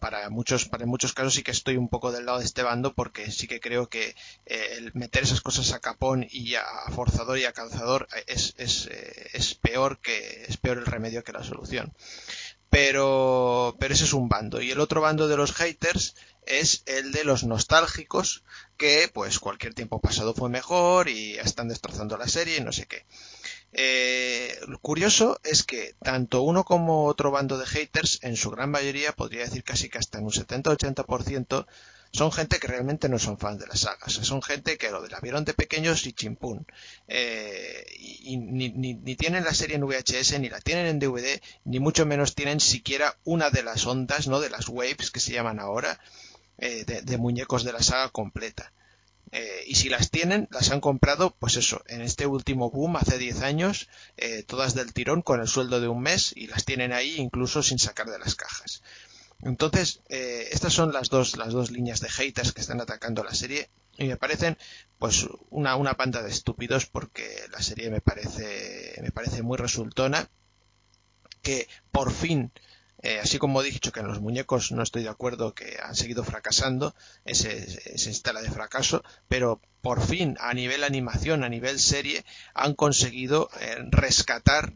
[0.00, 2.94] para muchos para muchos casos sí que estoy un poco del lado de este bando
[2.94, 4.14] porque sí que creo que
[4.46, 6.64] el meter esas cosas a capón y a
[6.94, 8.88] forzador y a calzador es, es,
[9.32, 11.92] es peor que es peor el remedio que la solución
[12.70, 14.60] Pero, pero ese es un bando.
[14.60, 16.14] Y el otro bando de los haters
[16.46, 18.42] es el de los nostálgicos,
[18.76, 22.86] que pues cualquier tiempo pasado fue mejor y están destrozando la serie y no sé
[22.86, 23.04] qué.
[23.72, 28.70] Eh, lo curioso es que tanto uno como otro bando de haters, en su gran
[28.70, 31.66] mayoría, podría decir casi que hasta en un 70-80%,
[32.14, 34.12] son gente que realmente no son fans de las sagas.
[34.12, 36.64] Son gente que lo de la vieron de pequeños y chimpún.
[37.08, 42.06] Eh, y, ni, tienen la serie en VHS, ni la tienen en DVD, ni mucho
[42.06, 44.38] menos tienen siquiera una de las ondas, ¿no?
[44.38, 45.98] De las waves que se llaman ahora,
[46.58, 48.72] eh, de muñecos de la saga completa.
[49.36, 53.18] Eh, y si las tienen, las han comprado, pues eso, en este último boom, hace
[53.18, 56.92] 10 años, eh, todas del tirón con el sueldo de un mes y las tienen
[56.92, 58.84] ahí incluso sin sacar de las cajas.
[59.42, 63.34] Entonces, eh, estas son las dos, las dos líneas de haters que están atacando la
[63.34, 64.56] serie y me parecen
[65.00, 70.28] pues una, una banda de estúpidos porque la serie me parece, me parece muy resultona
[71.42, 72.52] que por fin
[73.04, 75.94] eh, así como he dicho que en los muñecos no estoy de acuerdo que han
[75.94, 76.94] seguido fracasando,
[77.26, 77.58] ese,
[77.94, 82.24] ese de fracaso, pero por fin a nivel animación, a nivel serie,
[82.54, 84.72] han conseguido eh, rescatar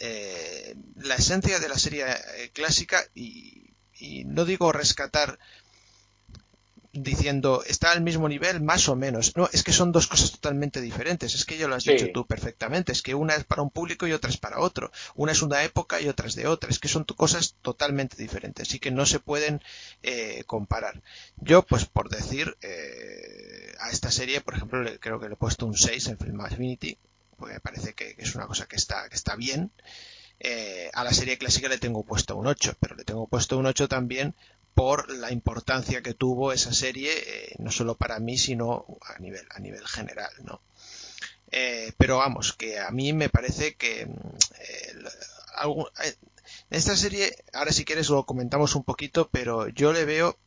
[0.00, 2.04] eh, la esencia de la serie
[2.52, 5.38] clásica y no digo rescatar
[6.92, 9.36] diciendo está al mismo nivel más o menos.
[9.36, 11.34] No, es que son dos cosas totalmente diferentes.
[11.34, 12.92] Es que ya lo has dicho tú perfectamente.
[12.92, 14.92] Es que una es para un público y otra es para otro.
[15.14, 16.70] Una es una época y otra es de otra.
[16.70, 19.62] Es que son cosas totalmente diferentes y que no se pueden
[20.02, 21.02] eh, comparar.
[21.36, 25.66] Yo, pues por decir, eh, a esta serie, por ejemplo, creo que le he puesto
[25.66, 26.98] un 6 en Film Affinity,
[27.36, 29.70] porque me parece que, es una cosa que está, que está bien.
[30.40, 33.66] Eh, a la serie clásica le tengo puesto un 8, pero le tengo puesto un
[33.66, 34.34] 8 también
[34.74, 39.46] por la importancia que tuvo esa serie, eh, no solo para mí, sino a nivel,
[39.50, 40.60] a nivel general, ¿no?
[41.50, 44.10] Eh, pero vamos, que a mí me parece que mm,
[46.04, 46.16] eh,
[46.70, 50.38] esta serie, ahora si quieres lo comentamos un poquito, pero yo le veo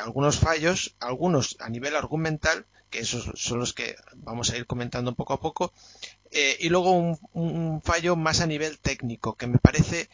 [0.00, 5.14] algunos fallos, algunos a nivel argumental, que esos son los que vamos a ir comentando
[5.14, 5.72] poco a poco,
[6.58, 10.08] y luego un fallo más a nivel técnico, que me parece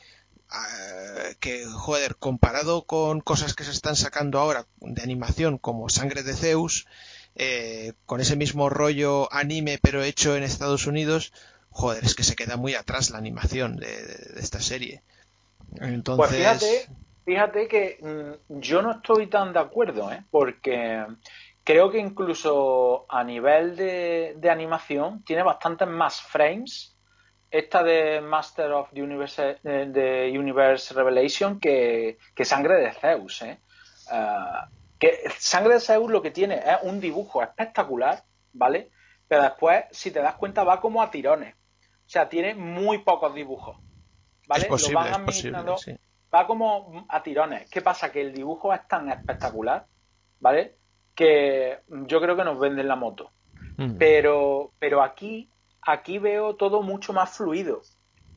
[0.52, 6.24] Ah, que, joder, comparado con cosas que se están sacando ahora de animación como Sangre
[6.24, 6.86] de Zeus,
[7.36, 11.32] eh, con ese mismo rollo anime pero hecho en Estados Unidos,
[11.70, 13.88] joder, es que se queda muy atrás la animación de,
[14.38, 15.02] esta serie.
[15.80, 16.26] Entonces...
[16.26, 16.88] Pues fíjate,
[17.24, 17.98] fíjate que
[18.48, 20.24] mm, yo no estoy tan de acuerdo, ¿eh?
[20.32, 21.06] porque
[21.62, 26.96] creo que incluso a nivel de, de animación tiene bastantes más frames
[27.50, 33.42] esta de Master of the Universe, de Universe Revelation que, Sangre de Zeus.
[33.42, 33.58] ¿eh?
[34.10, 38.22] Ah, que Sangre de Zeus lo que tiene es un dibujo espectacular,
[38.52, 38.90] ¿vale?
[39.26, 41.54] Pero después, si te das cuenta, va como a tirones.
[41.54, 43.76] O sea, tiene muy pocos dibujos.
[44.48, 44.68] ¿Vale?
[44.68, 45.76] lo van administrando.
[46.32, 47.70] Va como a tirones.
[47.70, 48.10] ¿Qué pasa?
[48.10, 49.86] Que el dibujo es tan espectacular,
[50.40, 50.76] ¿vale?
[51.14, 53.32] Que yo creo que nos venden la moto.
[53.76, 53.96] Mm.
[53.96, 55.48] Pero, pero aquí
[55.82, 57.82] aquí veo todo mucho más fluido.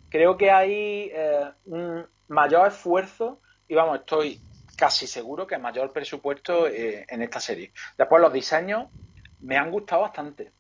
[0.09, 4.39] Creo que hay eh, un mayor esfuerzo y vamos, estoy
[4.77, 7.71] casi seguro que mayor presupuesto eh, en esta serie.
[7.97, 8.89] Después los diseños
[9.41, 10.51] me han gustado bastante.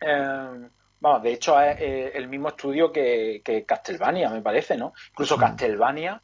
[0.00, 0.68] Eh,
[1.00, 4.92] vamos, de hecho es el mismo estudio que, Castlevania, me parece, ¿no?
[5.10, 6.22] Incluso Castlevania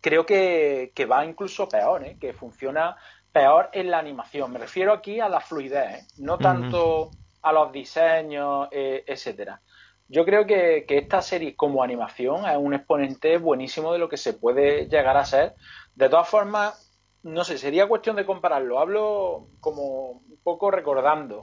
[0.00, 2.96] creo que, que, va incluso peor, que funciona
[3.30, 4.52] peor en la animación.
[4.52, 7.10] Me refiero aquí a la fluidez, no tanto
[7.44, 9.60] a los diseños, eh, etcétera.
[10.08, 14.34] Yo creo que, esta serie como animación es un exponente buenísimo de lo que se
[14.34, 15.54] puede llegar a ser.
[15.94, 16.92] De todas formas,
[17.22, 18.78] no sé, sería cuestión de compararlo.
[18.78, 21.42] Hablo como un poco recordando,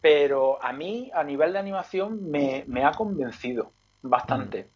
[0.00, 3.72] pero a mí a nivel de animación me, ha convencido
[4.02, 4.70] bastante.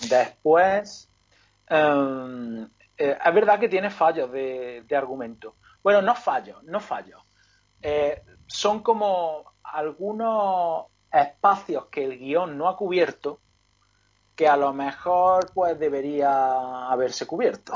[0.00, 0.08] Mm.
[0.08, 1.10] Después,
[1.68, 5.56] em, eh, es verdad que tiene fallos de, argumento.
[5.82, 7.20] Bueno, no fallos, no fallos.
[7.82, 13.40] Eh, son como algunos espacios que el guion no ha cubierto
[14.34, 17.74] que a lo mejor pues debería haberse cubierto,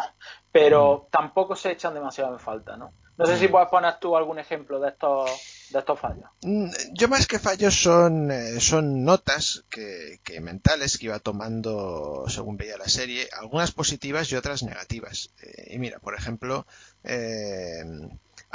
[0.51, 1.11] pero mm.
[1.11, 2.93] tampoco se echan demasiado en falta, ¿no?
[3.19, 3.51] No sé si mm.
[3.51, 5.31] puedes poner tú algún ejemplo de estos
[5.71, 6.31] de estos fallos.
[6.43, 12.57] Mm, yo más que fallos son eh, son notas que, mentales que iba tomando según
[12.57, 15.31] veía la serie, algunas positivas y otras negativas.
[15.43, 16.67] Eh, y mira, por ejemplo,
[17.05, 17.83] eh,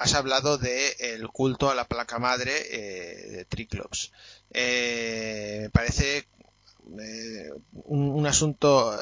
[0.02, 4.12] has hablado de el culto a la placa madre eh, de Triclops.
[4.50, 6.28] Eh, me parece
[7.00, 7.50] eh,
[7.84, 8.98] un, asunto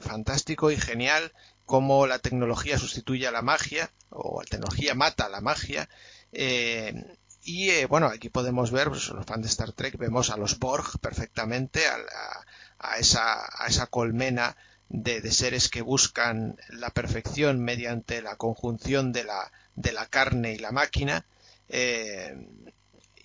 [0.00, 1.32] fantástico y genial
[1.66, 5.88] cómo la tecnología sustituye a la magia o la tecnología mata a la magia.
[6.32, 10.98] y bueno, aquí podemos ver, pues, los fans de Star Trek, vemos a los Borg
[11.00, 14.56] perfectamente, a, esa, a esa colmena
[14.88, 20.58] de, seres que buscan la perfección mediante la conjunción de la, de la carne y
[20.58, 21.24] la máquina.
[21.68, 22.34] Eh,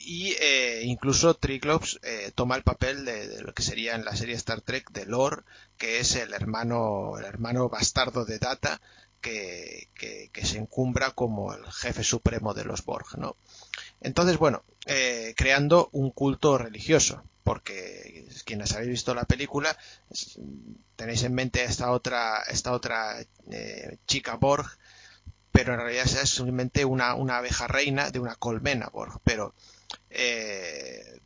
[0.06, 4.36] y eh, incluso Triclops eh, toma el papel de, lo que sería en la serie
[4.36, 5.42] Star Trek de Lore,
[5.78, 8.80] que es el hermano, el hermano bastardo de Data,
[9.20, 9.90] que,
[10.44, 13.36] se encumbra como el jefe supremo de los Borg, ¿no?
[14.00, 19.76] Entonces, bueno, eh, creando un culto religioso, porque quienes habéis visto la película
[20.96, 23.26] tenéis en mente esta otra, esta otra
[24.06, 24.68] chica Borg,
[25.56, 29.56] pero en realidad es simplemente una, una abeja reina de una colmena Borg, pero
[30.10, 31.22] eh,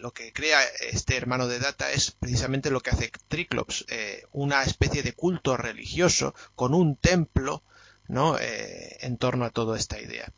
[0.00, 4.62] lo que crea este hermano de Data es precisamente lo que hace Triclops, eh, una
[4.64, 7.62] especie de culto religioso con un templo
[8.06, 8.38] ¿no?
[8.38, 10.30] Eh, en torno a toda esta idea.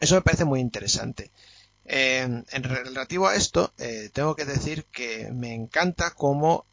[0.00, 1.30] Eso me parece muy interesante.
[1.84, 3.72] en relativo a esto,
[4.12, 6.66] tengo que decir que me encanta cómo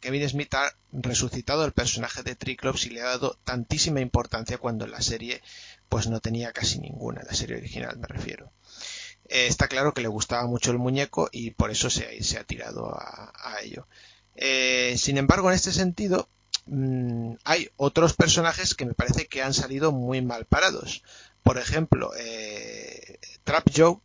[0.00, 4.84] Kevin Smith ha resucitado el personaje de Triclops y le ha dado tantísima importancia cuando
[4.84, 5.42] en la serie
[5.88, 8.52] pues no tenía casi ninguna, la serie original me refiero.
[9.28, 12.44] Eh, está claro que le gustaba mucho el muñeco y por eso se, se ha
[12.44, 13.86] tirado a, ello.
[14.34, 16.28] Eh, sin embargo, en este sentido,
[16.66, 21.02] mm, hay otros personajes que me parece que han salido muy mal parados.
[21.42, 24.00] Por ejemplo, eh, Trap Joe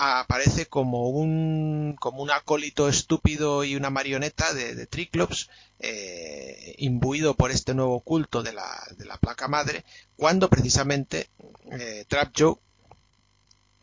[0.00, 7.50] aparece como un como un acólito estúpido y una marioneta de, Triclops eh, imbuido por
[7.50, 9.84] este nuevo culto de la, de la placa madre
[10.16, 11.28] cuando precisamente
[11.70, 12.56] eh, Trap Joe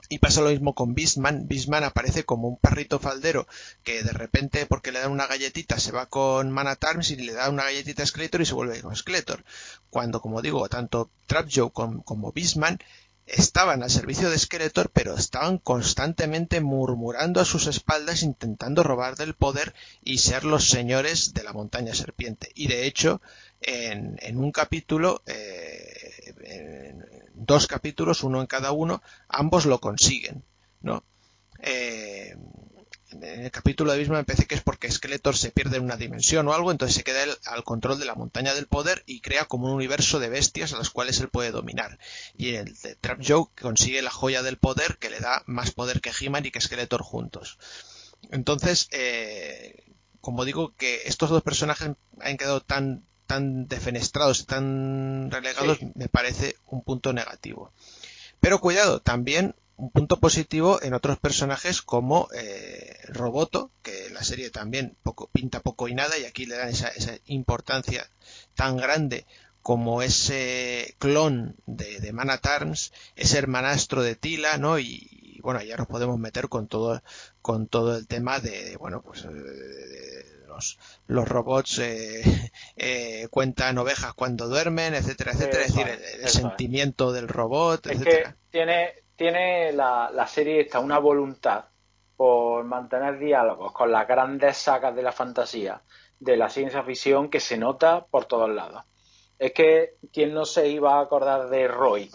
[0.09, 1.47] y pasa lo mismo con Beastman.
[1.47, 3.45] Beastman aparece como un perrito faldero
[3.83, 6.67] que de repente, porque le dan una galletita, se va con Man
[7.09, 9.43] y le da una galletita a Skeletor y se vuelve con Skeletor.
[9.89, 12.79] Cuando, como digo, tanto Trap Joe como Beastman
[13.27, 19.33] estaban al servicio de Skeletor, pero estaban constantemente murmurando a sus espaldas intentando robar del
[19.33, 19.73] poder
[20.03, 22.49] y ser los señores de la montaña serpiente.
[22.55, 23.21] Y de hecho,
[23.61, 30.43] en, un capítulo, eh, en dos capítulos, uno en cada uno, ambos lo consiguen,
[30.81, 31.03] ¿no?
[31.59, 32.35] Eh,
[33.21, 35.97] en el capítulo de Bismarck me parece que es porque Skeletor se pierde en una
[35.97, 39.45] dimensión o algo, entonces se queda al control de la montaña del poder y crea
[39.45, 41.99] como un universo de bestias a las cuales él puede dominar.
[42.35, 45.71] Y en el de Trap Joe consigue la joya del poder que le da más
[45.71, 47.57] poder que He-Man y que Skeletor juntos.
[48.31, 49.83] Entonces, eh,
[50.21, 56.55] como digo que estos dos personajes han quedado tan tan defenestrados, tan relegados, me parece
[56.65, 57.73] un punto negativo.
[58.39, 64.49] Pero cuidado, también un punto positivo en otros personajes como eh, Roboto, que la serie
[64.49, 66.91] también poco, pinta poco y nada y aquí le dan esa,
[67.27, 68.09] importancia
[68.55, 69.25] tan grande
[69.61, 72.13] como ese clon de, de
[73.15, 74.79] ese hermanastro de Tila, ¿no?
[74.79, 77.03] Y, bueno, ya nos podemos meter con todo,
[77.41, 79.27] con todo el tema de, bueno, pues
[80.47, 85.87] los, los robots eh, eh, cuentan ovejas cuando duermen, etcétera, etcétera, es decir,
[86.21, 88.35] el, sentimiento del robot, etcétera.
[88.49, 91.65] tiene tiene la, serie esta una voluntad
[92.15, 95.81] por mantener diálogos con las grandes sagas de la fantasía,
[96.19, 98.83] de la ciencia ficción, que se nota por todos lados.
[99.37, 102.09] Es que, ¿quién no se iba a acordar de Roy,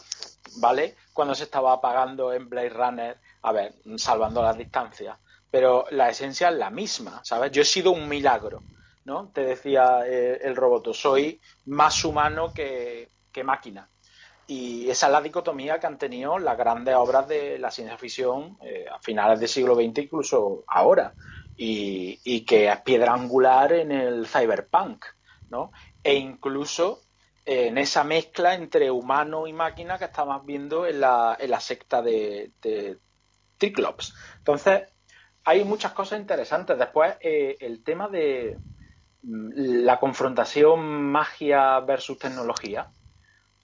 [0.59, 0.97] ¿vale?
[1.13, 5.19] Cuando se estaba apagando en Blade Runner, a ver, salvando las distancias,
[5.51, 7.51] pero la esencia es la misma, ¿sabes?
[7.53, 8.61] Yo he sido un milagro,
[9.05, 9.29] ¿no?
[9.29, 13.89] Te decía eh, el robot, soy más humano que, que máquina.
[14.47, 18.59] Y esa es la dicotomía que han tenido las grandes obras de la ciencia ficción
[18.63, 21.15] eh, a finales del siglo XX, incluso ahora,
[21.57, 25.05] y, que es piedra angular en el cyberpunk,
[25.49, 25.71] ¿no?
[26.03, 27.03] E incluso
[27.45, 32.03] en esa mezcla entre humano y máquina que estamos viendo en la, en la secta
[32.03, 32.99] de, de
[33.59, 34.15] Triclops.
[34.39, 34.83] Entonces,
[35.45, 36.79] hay muchas cosas interesantes.
[36.79, 38.59] Después, eh, el tema de
[39.23, 42.91] mm, la confrontación magia versus tecnología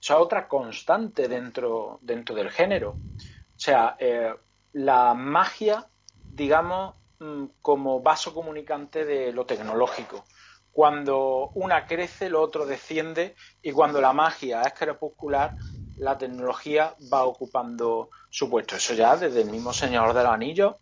[0.01, 2.91] es otra constante dentro, dentro del género.
[2.91, 4.33] O sea, eh,
[4.73, 5.87] la magia,
[6.23, 10.23] digamos, mm, como vaso comunicante de lo tecnológico.
[10.71, 15.55] Cuando una crece, lo otro desciende y cuando la magia es crepuscular,
[15.97, 18.77] la tecnología va ocupando su puesto.
[18.77, 20.75] Eso ya desde el mismo Señor de los Anillos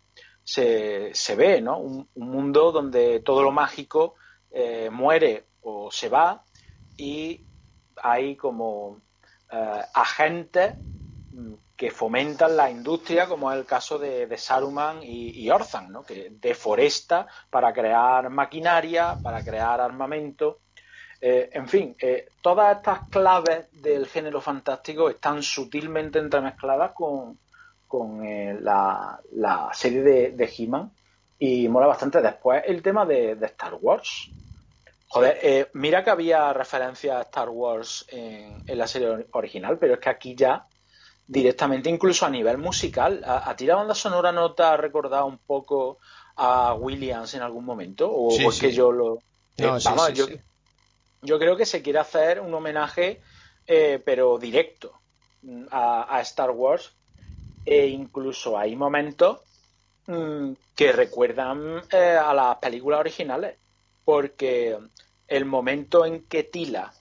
[0.44, 1.78] se, se ve, ¿no?
[1.78, 4.14] Un, mundo donde todo lo mágico
[4.50, 6.44] eh, muere o se va
[6.96, 7.44] y
[7.96, 9.02] hay como
[9.50, 10.74] eh, agentes
[11.32, 16.02] mm, que fomentan la industria, como es el caso de, Saruman y, Orthan, ¿no?
[16.02, 20.58] que deforesta para crear maquinaria, para crear armamento.
[21.20, 27.38] Eh, en fin, eh, todas estas claves del género fantástico están sutilmente entremezcladas con,
[27.86, 28.22] con
[28.64, 29.20] la,
[29.72, 30.90] serie de, de He-Man
[31.38, 32.20] y mola bastante.
[32.20, 34.30] Después, el tema de, Star Wars.
[35.10, 40.00] Joder, eh, mira que había referencia a Star Wars en, la serie original, pero es
[40.00, 40.66] que aquí ya
[41.26, 45.38] directamente, incluso a nivel musical, ¿a, ti la banda sonora no te ha recordado un
[45.38, 45.98] poco
[46.36, 48.10] a Williams en algún momento?
[48.10, 49.18] ¿O, es que yo lo...
[49.58, 50.26] No, vamos, yo,
[51.22, 53.20] yo creo que se quiere hacer un homenaje,
[53.66, 55.00] eh, pero directo
[55.42, 56.92] mm, a, Star Wars.
[57.64, 59.40] E incluso hay momentos
[60.06, 63.56] mm, que recuerdan eh, a las películas originales.
[64.08, 64.74] Porque
[65.26, 66.94] el momento en que Tila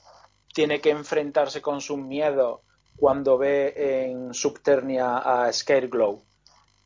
[0.54, 2.60] tiene que enfrentarse con sus miedos
[2.98, 6.22] cuando ve en Subternia a Scareglow.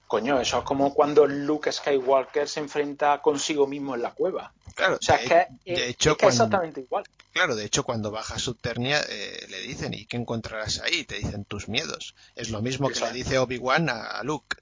[0.06, 4.54] Coño, eso es como cuando Luke Skywalker se enfrenta consigo mismo en la cueva.
[4.76, 5.28] Claro, o sea, de,
[5.66, 7.04] que, de hecho, es exactamente igual.
[7.34, 11.04] Claro, de hecho, cuando baja Subternia eh, le dicen, ¿y qué encontrarás ahí?
[11.04, 12.14] Te dicen tus miedos.
[12.36, 14.58] Es lo mismo que le dice Obi-Wan a, Luke.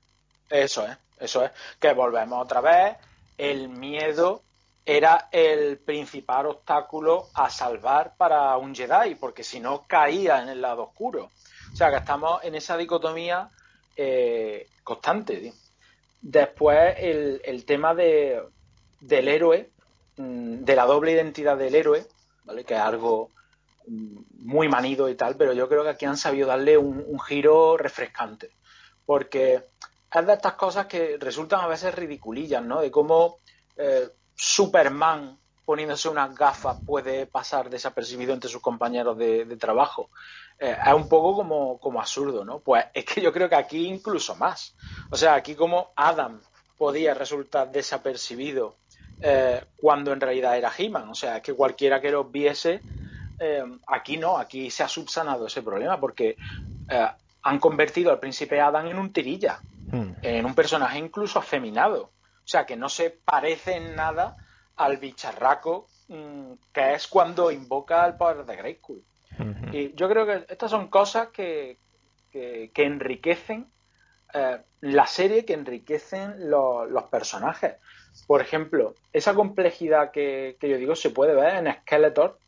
[0.49, 1.51] Eso es, eso es.
[1.81, 2.95] Que volvemos otra vez.
[3.37, 4.43] El miedo
[4.89, 10.61] era el principal obstáculo a salvar para un Jedi, porque si no caía en el
[10.61, 11.29] lado oscuro.
[11.71, 13.51] O sea que estamos en esa dicotomía
[13.95, 15.53] eh, constante.
[16.19, 18.41] Después el, tema de,
[18.99, 19.69] del héroe,
[20.17, 22.07] mm, de la doble identidad del héroe,
[22.45, 22.63] ¿vale?
[22.63, 23.29] que es algo
[23.85, 27.77] mm, muy manido y tal, pero yo creo que aquí han sabido darle un, giro
[27.77, 28.49] refrescante.
[29.05, 29.61] Porque
[30.11, 32.81] es de estas cosas que resultan a veces ridiculillas, ¿no?
[32.81, 33.37] De cómo
[33.77, 34.09] eh,
[34.41, 40.09] Superman poniéndose unas gafas puede pasar desapercibido entre sus compañeros de, trabajo.
[40.57, 42.59] Eh, es un poco como, como, absurdo, ¿no?
[42.59, 44.75] Pues es que yo creo que aquí incluso más.
[45.11, 46.39] O sea, aquí como Adam
[46.77, 48.77] podía resultar desapercibido
[49.21, 51.09] eh, cuando en realidad era He-Man.
[51.09, 52.79] O sea, es que cualquiera que los viese,
[53.39, 56.37] eh, aquí no, aquí se ha subsanado ese problema porque
[57.41, 59.59] han convertido al príncipe Adam en un tirilla,
[59.91, 60.11] hmm.
[60.21, 62.11] en un personaje incluso afeminado.
[62.49, 64.35] O sea, que no se parece en nada
[64.75, 69.03] al bicharraco mm, que es cuando invoca el poder de Grayskull.
[69.71, 71.77] Y yo creo que estas son cosas que,
[72.31, 73.67] que, enriquecen
[74.33, 77.75] eh, la serie, que enriquecen los personajes.
[78.25, 82.39] Por ejemplo, esa complejidad que, que, yo digo se puede ver en Skeletor,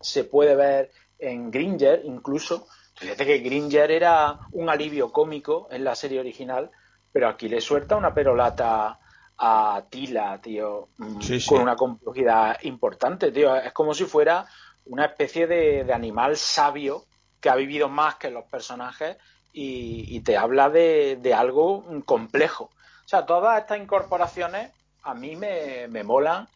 [0.00, 2.66] se puede ver en Gringer incluso.
[2.96, 6.70] Fíjate que Gringer era un alivio cómico en la serie original,
[7.12, 8.98] pero aquí le suelta una perolata
[9.38, 13.54] a Tila, tío, mm, con una complejidad importante, tío.
[13.56, 14.46] Es como si fuera
[14.86, 17.04] una especie de, animal sabio
[17.40, 19.16] que ha vivido más que los personajes
[19.52, 22.64] y, te habla de, algo complejo.
[22.64, 24.72] O sea, todas estas incorporaciones
[25.02, 26.48] a mí me, molan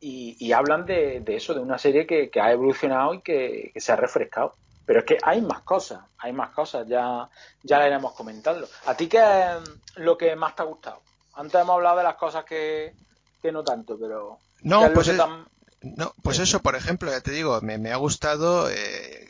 [0.00, 4.54] y, hablan de, eso, de una serie que, ha evolucionado y que, se ha refrescado.
[4.86, 7.28] Pero es que hay más cosas, hay más cosas, ya,
[7.62, 8.66] ya la iremos comentando.
[8.86, 11.00] ¿A ti qué es lo que más te ha gustado?
[11.34, 12.94] Antes hemos hablado de las cosas que,
[13.52, 14.38] no tanto, pero...
[14.62, 15.10] No, pues,
[15.82, 19.26] no, pues eso, por ejemplo, ya te digo, me, ha gustado, eh,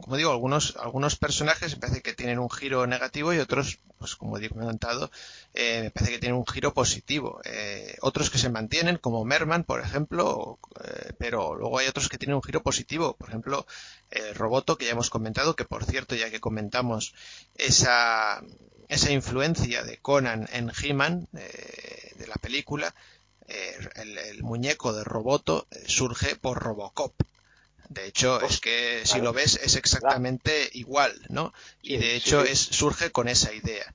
[0.00, 4.16] como digo, algunos, algunos personajes me parece que tienen un giro negativo y otros, pues
[4.16, 5.08] como he comentado,
[5.54, 7.40] eh, me parece que tienen un giro positivo.
[7.44, 10.58] Eh, otros que se mantienen, como Merman, por ejemplo,
[11.16, 13.14] pero luego hay otros que tienen un giro positivo.
[13.14, 13.64] Por ejemplo,
[14.10, 17.14] el Roboto, que ya hemos comentado, que por cierto, ya que comentamos
[17.54, 18.42] esa,
[18.88, 22.94] esa influencia de Conan en He-Man, eh, de la película,
[23.46, 27.14] eh, el, muñeco de Roboto eh, surge por Robocop.
[27.88, 31.54] De hecho, es que si lo ves es exactamente igual, ¿no?
[31.80, 33.94] Y de hecho es surge con esa idea.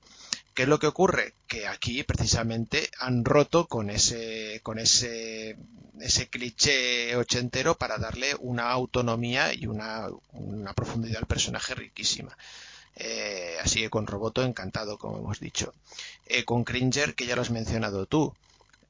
[0.52, 1.34] ¿Qué es lo que ocurre?
[1.46, 5.56] Que aquí precisamente han roto con ese, con ese,
[6.00, 12.36] ese cliché ochentero para darle una autonomía y una, una profundidad al personaje riquísima.
[12.96, 15.74] Eh, así que con Roboto encantado, como hemos dicho.
[16.26, 18.34] Eh, con Cringer, que ya lo has mencionado tú.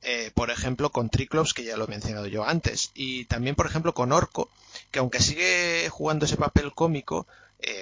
[0.02, 2.90] Eh, por ejemplo, con Triclops, que ya lo he mencionado yo antes.
[2.94, 4.50] Y también, por ejemplo, con Orco,
[4.90, 7.26] que aunque sigue jugando ese papel cómico,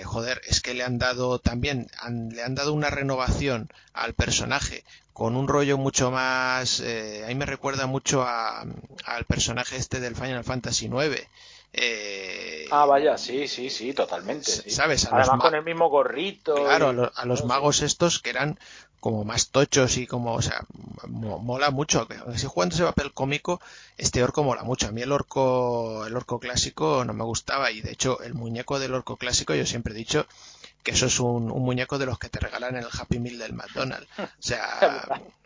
[0.05, 1.91] joder, es que le han dado también,
[2.31, 7.47] le han dado una renovación al personaje con un rollo mucho más, eh, ahí me
[7.47, 11.29] recuerda mucho al personaje este del Final Fantasy IX,
[11.73, 14.70] eh, ah, vaya, sí, sí, sí, totalmente.
[14.70, 15.07] ¿Sabes?
[15.11, 16.55] Además con el mismo gorrito.
[16.55, 18.59] Claro, a, los magos estos que eran
[19.01, 20.64] como más tochos y como, o sea,
[21.09, 22.07] mola mucho.
[22.37, 23.61] Si jugando ese papel cómico,
[23.97, 24.89] este orco mola mucho.
[24.89, 28.79] A mí el orco, el orco clásico no me gustaba y de hecho el muñeco
[28.79, 30.27] del orco clásico yo siempre he dicho
[30.83, 33.39] que eso es un, un muñeco de los que te regalan en el Happy Meal
[33.39, 34.09] del McDonald's.
[34.18, 35.20] O sea,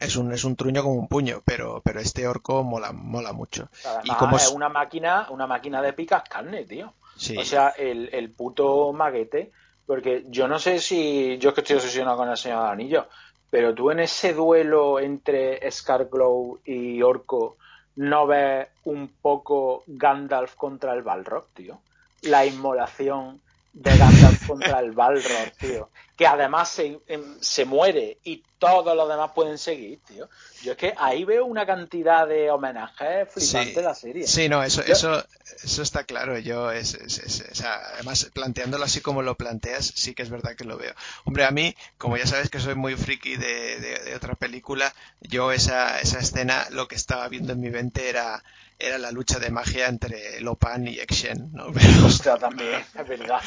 [0.00, 3.68] es un, es un truño como un puño, pero, pero este orco mola, mola mucho.
[4.02, 6.94] y como es una máquina, una máquina de picas carne, tío.
[7.38, 9.52] O sea, el, el puto maguete,
[9.84, 13.08] porque yo no sé si, yo es que estoy obsesionado con el Señor Anillo,
[13.50, 17.56] pero tú en ese duelo entre Scarglow y Orco
[17.96, 21.80] no ves un poco Gandalf contra el Balrog, tío.
[22.22, 23.40] La inmolación
[23.74, 25.90] de Gandalf contra el Balrog, tío.
[26.16, 30.28] Que además se, em, se, muere y todos los demás pueden seguir, tío.
[30.62, 34.26] Yo es que ahí veo una cantidad de homenajes flipantes de la serie.
[34.26, 35.24] Sí, no, eso, eso,
[35.64, 36.38] eso está claro.
[36.38, 40.64] Yo, es, o sea, además, planteándolo así como lo planteas, sí que es verdad que
[40.64, 40.92] lo veo.
[41.24, 44.92] Hombre, a mí, como ya sabes que soy muy friki de, de otra película,
[45.22, 48.42] yo esa, esa escena, lo que estaba viendo en mi mente era
[48.80, 51.66] era la lucha de magia entre Lopan y Exen, ¿no?
[51.72, 53.40] Pero, también, es verdad.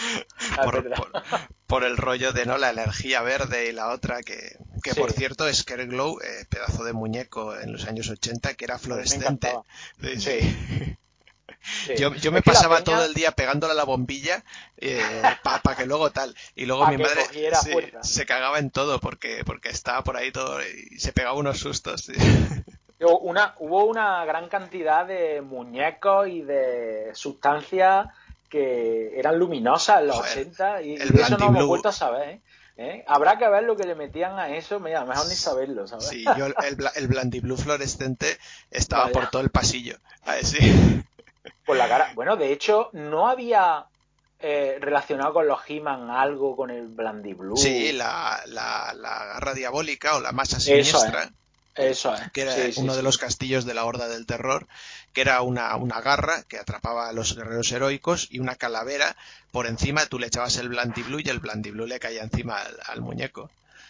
[1.67, 5.47] por, el rollo de no la energía verde y la otra, que, que por cierto
[5.47, 9.51] es Glow, eh, pedazo de muñeco en los años 80, que era fluorescente.
[10.17, 10.97] sí.
[11.97, 14.43] Yo, yo, me pasaba todo el día pegándole a la bombilla
[14.77, 15.01] eh,
[15.41, 16.35] para que luego tal.
[16.55, 17.23] Y luego mi madre
[18.01, 22.11] se cagaba en todo porque, porque estaba por ahí todo y se pegaba unos sustos.
[22.99, 28.07] Una, hubo una gran cantidad de muñecos y de sustancias
[28.49, 32.29] que eran luminosas en los 80 y, eso no hemos vuelto a saber.
[32.29, 32.41] ¿eh?
[32.77, 33.03] ¿Eh?
[33.07, 36.07] Habrá que ver lo que le metían a eso, mira, mejor ni saberlo, ¿sabes?
[36.07, 36.55] Sí, yo el,
[36.95, 38.37] el Blandiblu fluorescente
[38.71, 39.97] estaba por todo el pasillo.
[40.23, 41.03] A ver, sí.
[41.65, 42.11] Por la cara.
[42.15, 43.85] Bueno, de hecho, no había
[44.39, 47.55] eh, relacionado con los He-Man algo con el Blandiblu.
[47.55, 50.99] Sí, la, la, la, garra diabólica o la masa siniestra.
[50.99, 51.29] Eso
[51.75, 52.03] es.
[52.33, 54.67] Que era uno de los castillos de la Horda del Terror,
[55.13, 59.15] que era una, una garra que atrapaba a los guerreros heroicos y una calavera
[59.51, 62.57] por encima, tú le echabas el Blandiblu y el Blandiblu le caía encima
[62.87, 63.49] al, muñeco.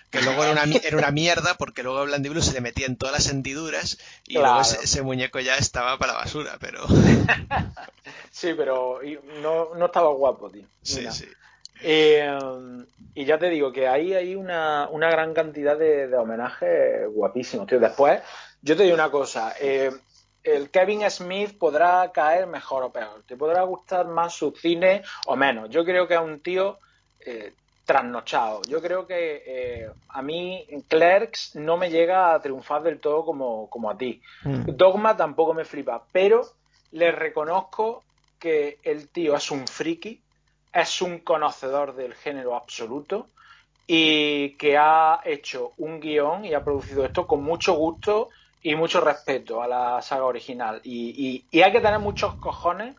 [0.09, 2.97] Que luego era una, era una mierda porque luego el Blandiblu se le metía en
[2.97, 6.85] todas las hendiduras y luego ese, muñeco ya estaba para la basura, pero...
[8.31, 8.99] sí, pero
[9.41, 10.67] no, no estaba guapo, tío.
[10.83, 11.25] Sí, sí.
[11.81, 12.37] Eh,
[13.15, 17.67] y ya te digo que ahí hay una, una gran cantidad de, de, homenajes guapísimos,
[17.67, 17.79] tío.
[17.79, 18.21] Después,
[18.61, 19.53] yo te digo una cosa.
[19.59, 19.91] Eh,
[20.43, 23.23] el Kevin Smith podrá caer mejor o peor.
[23.25, 25.69] Te podrá gustar más su cine o menos.
[25.69, 26.79] Yo creo que es un tío
[27.19, 27.53] eh,
[27.85, 28.61] trasnochado.
[28.67, 33.69] Yo creo que eh, a mí Clerks no me llega a triunfar del todo como,
[33.69, 34.21] como a ti.
[34.43, 34.75] Mm.
[34.75, 36.03] Dogma tampoco me flipa.
[36.11, 36.43] Pero
[36.91, 38.03] le reconozco
[38.39, 40.21] que el tío es un friki
[40.73, 43.29] es un conocedor del género absoluto
[43.85, 48.29] y que ha hecho un guion y ha producido esto con mucho gusto
[48.61, 50.81] y mucho respeto a la saga original.
[50.83, 52.95] Y, hay que tener muchos cojones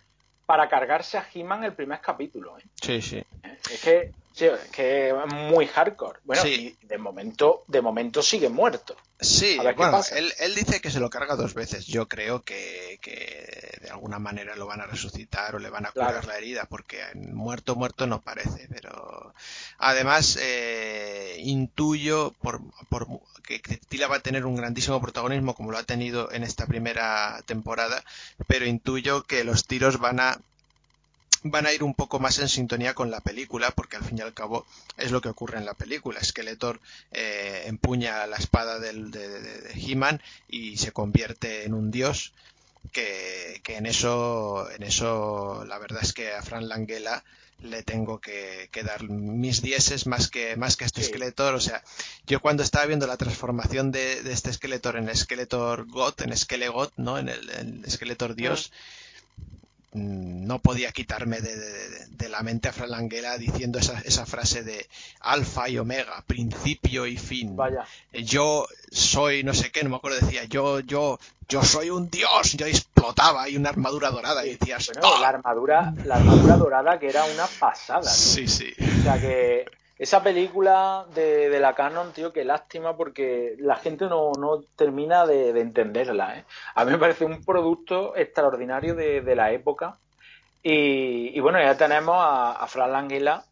[0.46, 2.58] para cargarse a He-Man el primer capítulo.
[2.58, 2.62] ¿eh?
[2.80, 3.24] Sí, sí.
[3.42, 6.18] Es que, que es muy hardcore.
[6.24, 8.96] Bueno, y de momento, de momento sigue muerto.
[9.20, 11.86] Sí, bueno, él, él, dice que se lo carga dos veces.
[11.86, 12.98] Yo creo que,
[13.80, 17.00] de alguna manera lo van a resucitar o le van a curar la herida, porque
[17.14, 18.66] muerto, muerto no parece.
[18.68, 19.32] Pero
[19.78, 23.06] además, eh, intuyo por, por
[23.44, 26.66] que, que, Tila va a tener un grandísimo protagonismo como lo ha tenido en esta
[26.66, 28.02] primera temporada,
[28.48, 30.40] pero intuyo que los tiros van a
[31.44, 34.22] van a ir un poco más en sintonía con la película, porque al fin y
[34.22, 34.66] al cabo
[34.96, 36.24] es lo que ocurre en la película.
[36.24, 36.80] Skeletor
[37.12, 42.32] eh, empuña la espada del, de, de, He-Man y se convierte en un dios.
[42.92, 47.24] Que, que, en eso, en eso, la verdad es que a Fran Langella
[47.60, 51.54] le tengo que, que, dar mis dieces más que, más que a este Skeletor.
[51.54, 51.82] O sea,
[52.26, 56.92] yo cuando estaba viendo la transformación de, de este Skeletor en Skeletor God, en Skelegot,
[56.96, 57.18] ¿no?
[57.18, 59.03] En el, en Skeletor Dios, Mm,
[59.94, 64.88] no podía quitarme de, la mente a Fralanguela diciendo esa, esa, frase de
[65.20, 67.54] alfa y omega, principio y fin.
[67.54, 67.84] Vaya.
[68.12, 72.54] Yo soy no sé qué, no me acuerdo, decía yo, yo, yo soy un dios,
[72.54, 77.08] yo explotaba y una armadura dorada y decías, bueno, la armadura, la armadura dorada que
[77.08, 78.02] era una pasada.
[78.02, 78.72] Sí, sí.
[79.00, 79.66] O sea que
[79.98, 85.24] esa película de, de, la Canon, tío, qué lástima porque la gente no, no termina
[85.26, 86.38] de, de, entenderla.
[86.38, 86.44] ¿eh?
[86.74, 89.98] A mí me parece un producto extraordinario de, de la época.
[90.62, 93.44] Y, y, bueno, ya tenemos a, a Fran Languila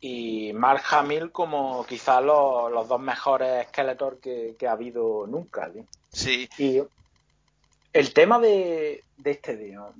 [0.00, 5.70] y Mark Hamill como quizás los, los dos mejores Skeletor que, que, ha habido nunca.
[5.72, 6.48] ¿sí?
[6.48, 6.48] Sí.
[6.58, 6.82] Y
[7.92, 9.92] el tema de, de este, tío,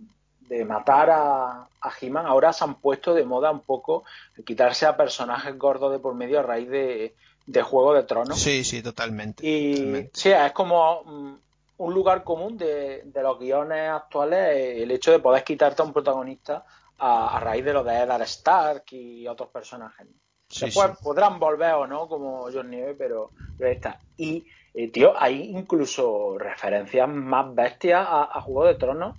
[0.49, 4.05] de matar a, a He-Man, ahora se han puesto de moda un poco
[4.45, 7.15] quitarse a personajes gordos de por medio a raíz de,
[7.47, 8.39] de Juego de Tronos.
[8.39, 9.47] Sí, sí, totalmente.
[9.47, 11.35] Y sí, es como mm,
[11.79, 15.93] un lugar común de, de, los guiones actuales el hecho de poder quitarte a un
[15.93, 16.65] protagonista
[16.99, 20.07] a, a raíz de lo de Eddard Stark y otros personajes.
[20.49, 20.97] Sí, Después sí.
[21.03, 23.99] podrán volver o no, como John Nieve, pero, pero está.
[24.17, 29.17] Y, eh, tío, hay incluso referencias más bestias a, a Juego de Tronos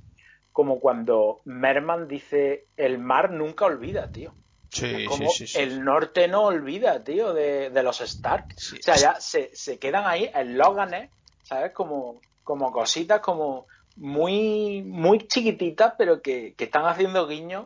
[0.56, 4.34] como cuando Merman dice el mar nunca olvida, tío.
[4.70, 8.56] Sí, como sí, sí, el norte no olvida, tío, de, los Stark.
[8.56, 11.10] o sea, ya se, se quedan ahí en Loganes,
[11.44, 11.74] ¿sabes?
[11.74, 13.66] Como, como cositas como
[13.98, 17.66] muy, muy chiquititas, pero que, están haciendo guiños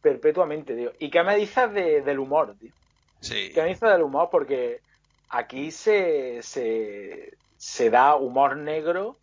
[0.00, 0.92] perpetuamente, tío.
[0.98, 2.72] ¿Y qué me dices del humor, tío?
[3.20, 3.50] Sí.
[3.52, 4.30] ¿Qué me dices del humor?
[4.32, 4.80] Porque
[5.28, 9.18] aquí se, se, se da humor negro,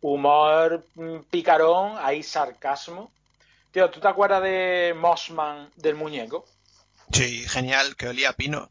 [0.00, 3.10] humor mm, picarón, hay sarcasmo.
[3.70, 6.46] Tío, ¿tú te acuerdas de Mossman del muñeco?
[7.12, 8.68] Sí, genial, que olía a pino.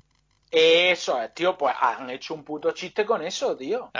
[0.55, 3.91] Eso es, tío, pues han hecho un puto chiste con eso, tío.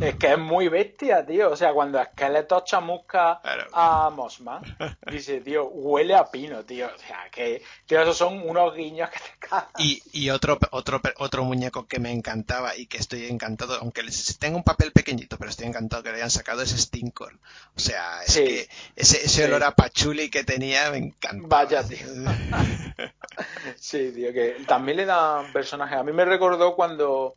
[0.00, 1.50] Es que es muy bestia, tío.
[1.50, 3.40] O sea, cuando Skeletor chamusca
[3.72, 4.62] a Mossman,
[5.10, 6.86] dice, tío, huele a pino, tío.
[6.86, 9.68] O sea, que, tío, esos son unos guiños que te cagan.
[9.78, 14.02] Y, y otro, otro, otro muñeco que me encantaba y que estoy encantado, aunque
[14.38, 17.34] tenga un papel pequeñito, pero estoy encantado que lo hayan sacado, es Stinkor.
[17.76, 21.46] O sea, es que ese, ese olor a pachuli que tenía me encanta.
[21.48, 22.06] Vaya, tío.
[23.76, 27.36] sí, tío, que también le dan personajes a mí me recordó cuando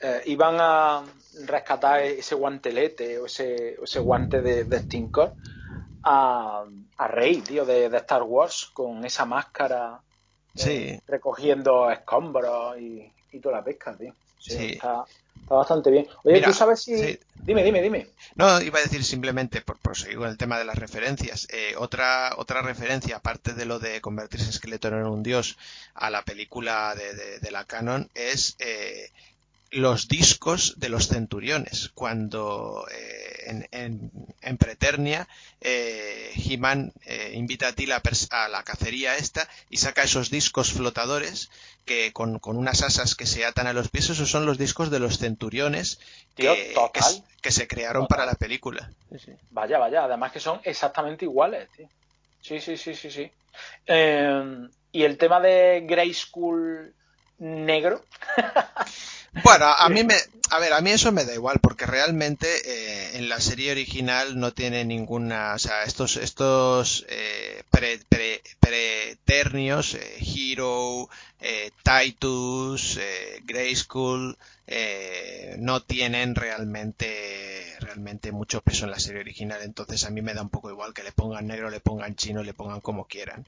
[0.00, 1.04] eh, iban a
[1.46, 5.34] rescatar ese guantelete o ese, ese guante de, de Stinkor
[6.02, 6.64] a,
[7.08, 10.00] Rey, tío, de, Star Wars, con esa máscara
[10.56, 14.14] eh, recogiendo escombros y, toda la pesca, tío.
[14.38, 15.04] Sí, Está,
[15.48, 16.06] bastante bien.
[16.24, 17.18] Oye, tú sabes si.
[17.42, 18.06] Dime, dime, dime.
[18.34, 22.34] No, iba a decir simplemente, por, seguir con el tema de las referencias, eh, otra,
[22.36, 25.56] otra referencia, aparte de lo de convertirse Skeletor en un dios
[25.94, 29.10] a la película de, la canon, es eh,
[29.70, 31.90] los discos de los centuriones.
[31.94, 35.28] Cuando eh, en, Preternia
[35.60, 41.50] eh, He-Man eh, invita a Tila a la cacería esta y saca esos discos flotadores
[41.84, 45.00] que con, unas asas que se atan a los pies, esos son los discos de
[45.00, 45.98] los centuriones
[46.36, 46.74] que,
[47.40, 48.90] que, se crearon para la película.
[49.50, 51.68] Vaya, vaya, además que son exactamente iguales.
[52.40, 53.30] Sí, sí, sí, sí, sí.
[53.86, 56.94] Em, y el tema de Grey School
[57.38, 58.04] negro.
[59.32, 60.14] Bueno, a mí me,
[60.50, 64.38] a ver, a mí eso me da igual porque realmente eh, en la serie original
[64.38, 71.08] no tiene ninguna, o sea, estos estos eh, pre, pre, preternios, eh, Hero,
[71.40, 79.62] eh, Titus, eh, Grayskull, eh, no tienen realmente realmente mucho peso en la serie original,
[79.62, 82.42] entonces a mí me da un poco igual que le pongan negro, le pongan chino,
[82.42, 83.46] le pongan como quieran.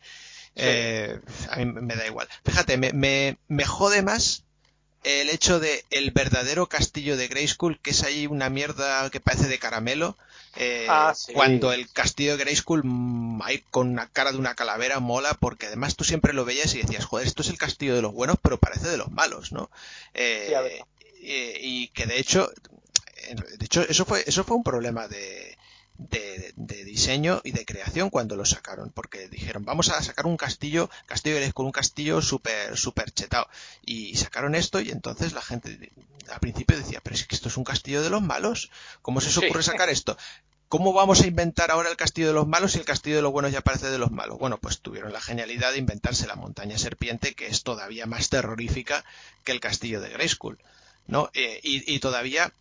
[0.55, 1.19] Eh,
[1.51, 2.29] a mí me da igual.
[2.45, 4.45] Fíjate, me, me, me jode más
[5.03, 9.49] el hecho de el verdadero castillo de Grayskull, que es ahí una mierda que parece
[9.49, 10.17] de caramelo,
[10.57, 15.01] eh, ah, cuando el castillo de Grayskull mm, ahí con una cara de una calavera
[15.01, 18.03] mola, porque además tú siempre lo veías y decías, joder, esto es el castillo de
[18.03, 19.71] los buenos, pero parece de los malos, ¿no?
[20.15, 20.83] Eh,
[21.25, 22.51] y, que de hecho,
[23.59, 25.57] de hecho, eso fue, eso fue un problema de,
[26.11, 30.91] de, diseño y de creación cuando lo sacaron, porque dijeron, vamos a sacar un castillo,
[31.07, 33.49] castillo con un castillo súper, súper chetado.
[33.85, 35.91] Y sacaron esto y entonces la gente
[36.31, 38.71] al principio decía, pero es que esto es un castillo de los malos,
[39.03, 40.17] ¿cómo se os ocurre sacar esto?
[40.69, 43.33] ¿Cómo vamos a inventar ahora el castillo de los malos si el castillo de los
[43.33, 44.39] buenos ya parece de los malos?
[44.39, 49.05] Bueno, pues tuvieron la genialidad de inventarse la montaña serpiente, que es todavía más terrorífica
[49.45, 50.59] que el castillo de Grayskull.
[51.07, 51.31] ¿no?
[51.35, 52.53] Eh, y, y, todavía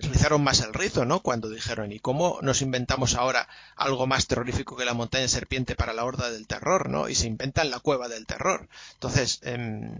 [0.00, 1.20] rizaron más el rizo, ¿no?
[1.20, 5.92] Cuando dijeron, ¿y cómo nos inventamos ahora algo más terrorífico que la montaña serpiente para
[5.92, 7.08] la horda del terror, ¿no?
[7.08, 8.68] Y se inventan la cueva del terror.
[8.94, 9.90] Entonces, eh,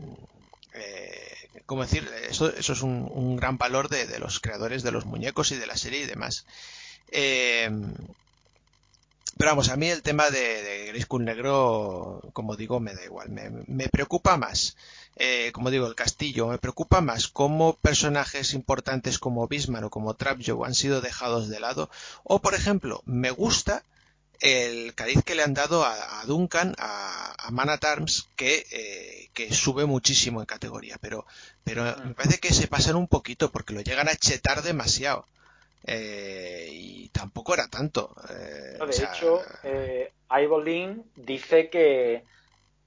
[0.74, 1.36] eh,
[1.66, 2.08] ¿cómo decir?
[2.28, 6.00] Eso, es un, gran valor de, los creadores de los muñecos y de la serie
[6.00, 6.44] y demás.
[7.10, 7.70] Eh,
[9.38, 13.28] pero vamos, a mí el tema de, de Negro, como digo, me da igual.
[13.66, 14.76] Me preocupa más
[15.18, 16.46] eh, como digo, el castillo.
[16.46, 21.58] Me preocupa más cómo personajes importantes como Bismarck o como Trapjaw han sido dejados de
[21.58, 21.90] lado.
[22.22, 23.82] O, por ejemplo, me gusta
[24.40, 29.28] el cariz que le han dado a, Duncan, a, a Man at Arms, que, eh,
[29.34, 30.96] que, sube muchísimo en categoría.
[31.00, 31.26] Pero,
[31.64, 35.26] pero me parece que se pasan un poquito porque lo llegan a chetar demasiado.
[35.84, 38.14] Eh, y tampoco era tanto.
[38.28, 40.12] de hecho, eh,
[41.16, 42.24] dice que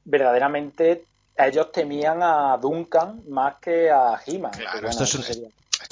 [0.06, 1.06] verdaderamente
[1.48, 4.52] ellos temían a Duncan más que a He-Man.
[4.52, 5.04] Claro, esto,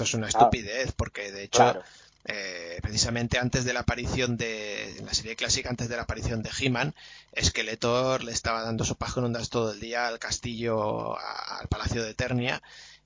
[0.03, 1.81] es una estupidez, porque de hecho,
[2.25, 6.43] eh, precisamente antes de la aparición de, en la serie clásica, antes de la aparición
[6.43, 6.93] de He-Man,
[7.41, 12.11] Skeletor le estaba dando sopas con ondas todo el día al castillo, al palacio de
[12.11, 12.61] Eternia,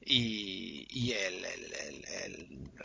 [0.06, 1.46] y, el,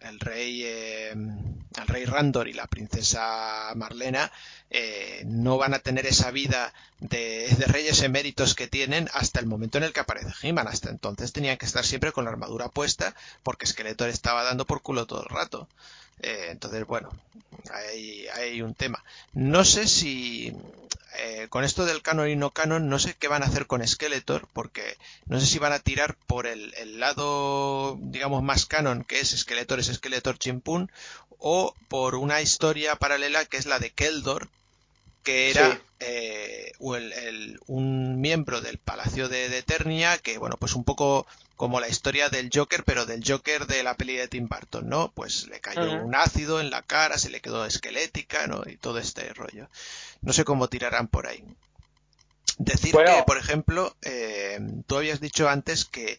[0.02, 4.30] el, rey eh, el rey Randor y la princesa Marlena
[4.70, 9.78] eh, no van a tener esa vida de, reyes eméritos que tienen hasta el momento
[9.78, 10.68] en el que aparece He-Man.
[10.68, 14.82] Hasta entonces tenían que estar siempre con la armadura puesta porque Skeletor estaba dando por
[14.82, 15.68] culo todo el rato.
[16.20, 17.10] Eh, entonces bueno
[17.72, 19.02] hay, hay un tema.
[19.32, 20.54] No sé si
[21.48, 24.46] con esto del canon y no canon, no sé qué van a hacer con Skeletor,
[24.52, 24.96] porque
[25.26, 29.80] no sé si van a tirar por el, lado, digamos, más canon, que es Skeletor
[29.80, 30.90] es Skeletor Chimpún,
[31.38, 34.48] o por una historia paralela que es la de Keldor,
[35.22, 41.80] que era eh, un miembro del Palacio de, Eternia, que bueno, pues un poco como
[41.80, 45.10] la historia del Joker, pero del Joker de la peli de Tim Burton, ¿no?
[45.12, 48.62] Pues le cayó un ácido en la cara, se le quedó esquelética, ¿no?
[48.66, 49.68] Y todo este rollo.
[50.22, 51.44] No sé cómo tirarán por ahí.
[52.58, 56.18] Decir que, por ejemplo, eh, tú habías dicho antes que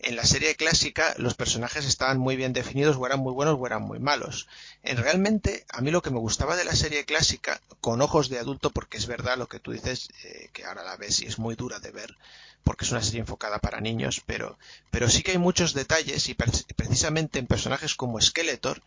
[0.00, 3.66] en la serie clásica los personajes estaban muy bien definidos, o eran muy buenos o
[3.66, 4.46] eran muy malos.
[4.82, 8.38] En realmente, a mí lo que me gustaba de la serie clásica, con ojos de
[8.38, 11.38] adulto, porque es verdad lo que tú dices, eh, que ahora la ves y es
[11.38, 12.16] muy dura de ver,
[12.62, 14.58] porque es una serie enfocada para niños, pero,
[14.90, 18.80] pero sí que hay muchos detalles y precisamente en personajes como Skeletor,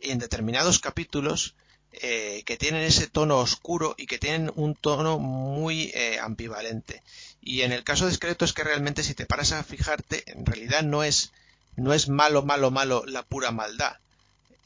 [0.00, 1.54] y en determinados capítulos,
[1.92, 7.02] eh, que tienen ese tono oscuro y que tienen un tono muy eh, ambivalente.
[7.42, 10.46] Y en el caso de Esqueleto es que realmente si te paras a fijarte, en
[10.46, 11.32] realidad no es,
[11.76, 13.96] no es malo, malo, malo la pura maldad.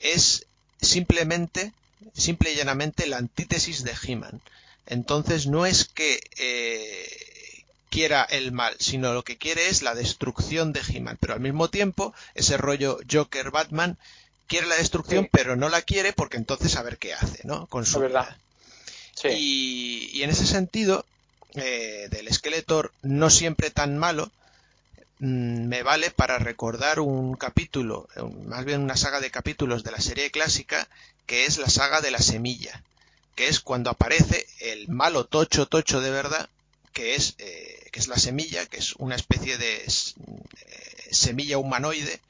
[0.00, 0.46] Es
[0.82, 1.72] simplemente,
[2.12, 4.40] simple y llanamente la antítesis de He-Man.
[4.86, 10.72] Entonces no es que eh, quiera el mal, sino lo que quiere es la destrucción
[10.72, 11.16] de He-Man.
[11.20, 13.96] Pero al mismo tiempo, ese rollo Joker-Batman
[14.46, 17.66] quiere la destrucción, pero no la quiere porque entonces a ver qué hace, ¿no?
[17.66, 18.36] Con su verdad.
[19.24, 21.06] Y, en ese sentido,
[21.54, 24.30] eh, del Skeletor no siempre tan malo,
[25.20, 28.08] mm, me vale para recordar un capítulo,
[28.46, 30.88] más bien una saga de capítulos de la serie clásica,
[31.26, 32.82] que es la saga de la semilla,
[33.34, 36.48] que es cuando aparece el malo tocho tocho de verdad,
[36.92, 39.84] que es, eh, que es la semilla, que es una especie de eh,
[41.10, 42.20] semilla humanoide,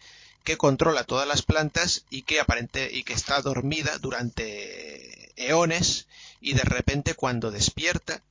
[0.45, 6.07] que controla todas las plantas y que aparente y que está dormida durante eones
[6.41, 8.23] y de repente cuando despierta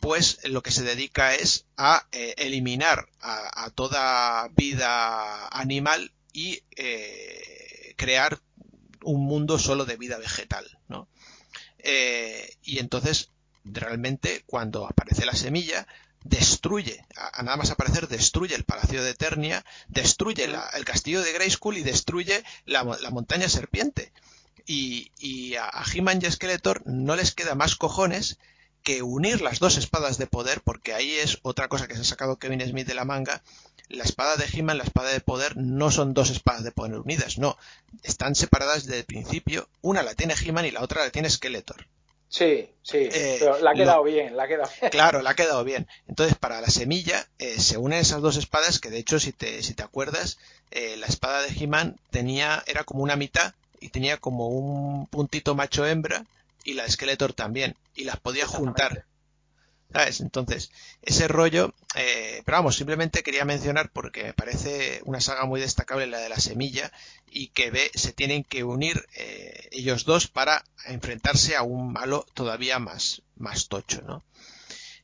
[0.00, 7.94] pues lo que se dedica es a eh, eliminar a, toda vida animal y eh,
[7.96, 8.40] crear
[9.02, 11.06] un mundo solo de vida vegetal ¿no?
[11.78, 13.30] Eh, y entonces
[13.64, 15.86] realmente cuando aparece la semilla
[16.28, 21.78] destruye, a, nada más aparecer, destruye el Palacio de Eternia, destruye el castillo de Grayskull
[21.78, 24.12] y destruye la, montaña serpiente.
[24.66, 28.38] Y, a, He-Man y a Skeletor no les queda más cojones
[28.82, 32.04] que unir las dos espadas de poder, porque ahí es otra cosa que se ha
[32.04, 33.42] sacado Kevin Smith de la manga.
[33.88, 37.38] La espada de He-Man, la espada de poder, no son dos espadas de poder unidas,
[37.38, 37.56] no.
[38.02, 39.68] Están separadas desde el principio.
[39.80, 41.86] Una la tiene He-Man y la otra la tiene Skeletor.
[42.28, 44.90] Sí, sí, eh, pero la ha quedado bien, la ha quedado bien.
[44.90, 45.86] Claro, la ha quedado bien.
[46.08, 49.62] Entonces, para la semilla eh, se unen esas dos espadas que, de hecho, si te,
[49.62, 50.38] si te acuerdas,
[50.70, 55.54] eh, la espada de He-Man tenía, era como una mitad y tenía como un puntito
[55.54, 56.24] macho-hembra
[56.64, 59.04] y la de Skeletor también, y las podía juntar.
[59.94, 60.70] Entonces,
[61.02, 66.06] ese rollo, eh, pero vamos, simplemente quería mencionar porque me parece una saga muy destacable
[66.06, 66.92] la de la semilla
[67.30, 72.26] y que ve, se tienen que unir eh, ellos dos para enfrentarse a un malo
[72.34, 74.22] todavía más, más tocho, ¿no?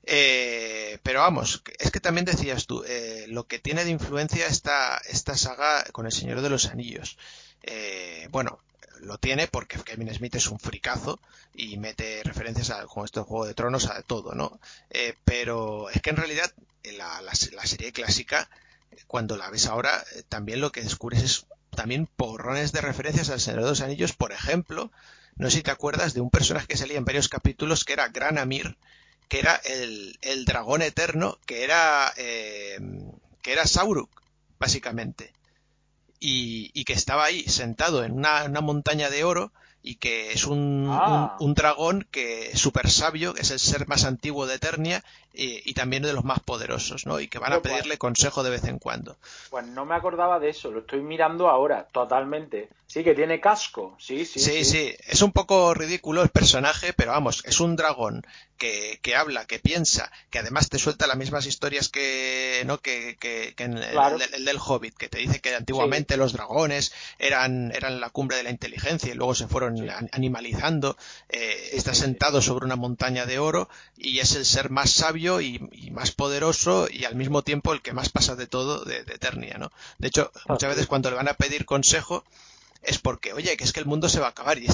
[0.05, 2.85] Eh, pero vamos, es que también decías tú,
[3.28, 7.16] lo que tiene de influencia esta, esta saga con el Señor de los Anillos.
[8.30, 8.59] bueno,
[9.03, 11.20] lo tiene porque Kevin Smith es un fricazo
[11.55, 14.61] y mete referencias a, con este Juego de Tronos a todo, ¿no?
[14.90, 16.53] Eh, pero es que en realidad
[16.96, 18.48] la, la, serie clásica,
[19.07, 23.40] cuando la ves ahora, eh, también lo que descubres es también porrones de referencias al
[23.40, 24.92] Señor de los Anillos, por ejemplo,
[25.36, 28.09] no sé si te acuerdas de un personaje que salía en varios capítulos que era
[28.09, 28.76] Gran Amir,
[29.28, 32.79] que era el, el dragón eterno, que era, eh,
[33.41, 34.11] que era Sauruk,
[34.58, 35.33] básicamente
[36.22, 41.36] y, que estaba ahí sentado en una, montaña de oro y que es un, ah.
[41.40, 45.03] un, dragón que es súper sabio, que es el ser más antiguo de Eternia
[45.34, 47.21] y, también de los más poderosos, ¿no?
[47.21, 49.17] Y que van a pedirle consejo de vez en cuando.
[49.50, 52.68] Pues no me acordaba de eso, lo estoy mirando ahora, totalmente.
[52.87, 54.38] Sí, que tiene casco, sí, sí.
[54.38, 58.22] Sí, sí, es un poco ridículo el personaje, pero vamos, es un dragón
[58.59, 62.79] que, que habla, que piensa, que además te suelta las mismas historias que, ¿no?
[62.79, 67.99] que, que, en el, del Hobbit, que te dice que antiguamente los dragones eran, eran
[67.99, 70.99] la cumbre de la inteligencia y luego se fueron animalizando.
[71.30, 75.90] Eh, está sentado sobre una montaña de oro y es el ser más sabio y,
[75.92, 79.70] más poderoso y al mismo tiempo el que más pasa de todo de, Eternia, ¿no?
[79.99, 82.24] De hecho, ah, muchas veces cuando le van a pedir consejo
[82.82, 84.66] es porque, oye, que es que el mundo se va a acabar y,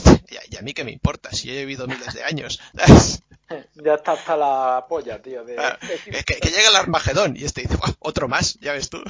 [0.50, 2.60] y, a mí que me importa, si he vivido miles de años.
[3.74, 5.44] ya está hasta la polla, tío.
[5.44, 5.56] De...
[6.26, 9.02] que, llega el Armagedón y este dice, otro más, ya ves tú.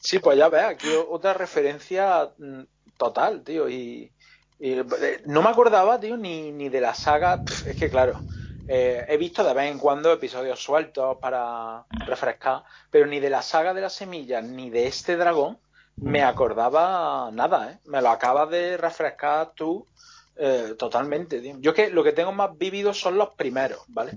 [0.00, 2.62] sí, pues ya ves, aquí otra referencia mm,
[2.96, 4.12] total, tío, y,
[4.58, 8.20] y, eh, no me acordaba, tío, ni, ni de la saga, es que claro,
[8.66, 13.42] Eh, he visto de vez en cuando episodios sueltos para refrescar, pero ni de la
[13.42, 15.60] saga de las semillas ni de este dragón
[15.98, 17.80] me acordaba nada, ¿eh?
[17.84, 19.88] Me lo acabas de refrescar tú
[20.36, 21.56] eh, totalmente, tío.
[21.58, 24.12] Yo que lo que tengo más vivido son los primeros, ¿vale?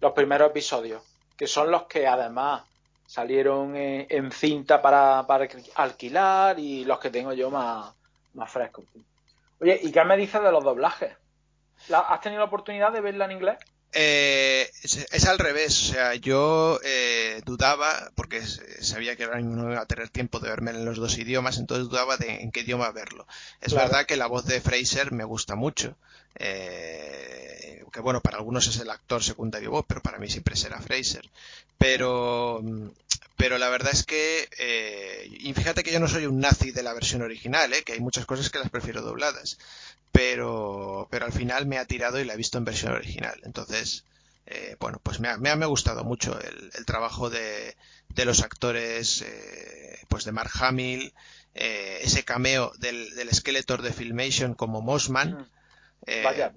[0.00, 1.02] Los primeros episodios,
[1.36, 2.64] que son los que además
[3.06, 5.46] salieron en, en cinta para, para
[5.76, 7.94] alquilar y los que tengo yo más,
[8.32, 8.84] más frescos.
[9.60, 11.16] Oye, ¿y qué me dices de los doblajes?
[11.88, 13.58] ¿La- ¿Has tenido la oportunidad de verla en inglés?
[13.96, 18.42] Eh, es, es al revés, o sea, yo eh, dudaba, porque
[18.80, 21.58] sabía que ahora mismo no iba a tener tiempo de verme en los dos idiomas,
[21.58, 23.26] entonces dudaba de en qué idioma verlo.
[23.60, 23.88] Es Claro.
[23.88, 25.96] verdad que la voz de Fraser me gusta mucho,
[26.36, 30.80] eh, que bueno, para algunos es el actor secundario voz, pero para mí siempre será
[30.80, 31.30] Fraser.
[31.78, 32.88] Pero, mm,
[33.36, 36.82] pero la verdad es que, eh, y fíjate que yo no soy un nazi de
[36.82, 39.58] la versión original, eh, que hay muchas cosas que las prefiero dobladas
[40.14, 43.40] pero, pero al final me ha tirado y la he visto en versión original.
[43.44, 44.04] Entonces,
[44.46, 47.76] eh, bueno, pues me ha, me ha, me ha gustado mucho el, el trabajo de,
[48.10, 51.12] de los actores, eh, pues de Mark Hamill,
[51.54, 55.50] eh, ese cameo del, del Skeletor de Filmation como Mossman.
[56.06, 56.52] eh, Vaya,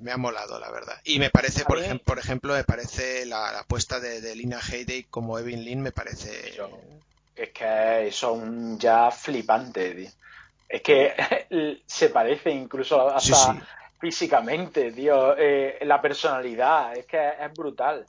[0.00, 1.00] me ha molado, la verdad.
[1.04, 4.60] Y me parece, por, ejem- por ejemplo, me parece la, la apuesta de, de Lina
[4.60, 6.52] Headey como Evan Lynn, me parece...
[6.56, 6.70] Yo-
[7.34, 10.17] Es que son ya flipantes.
[10.68, 11.14] Es que
[11.86, 13.58] se parece incluso hasta Sí, sí.
[14.00, 15.34] físicamente, tío.
[15.36, 18.04] Eh, la personalidad, es que es brutal.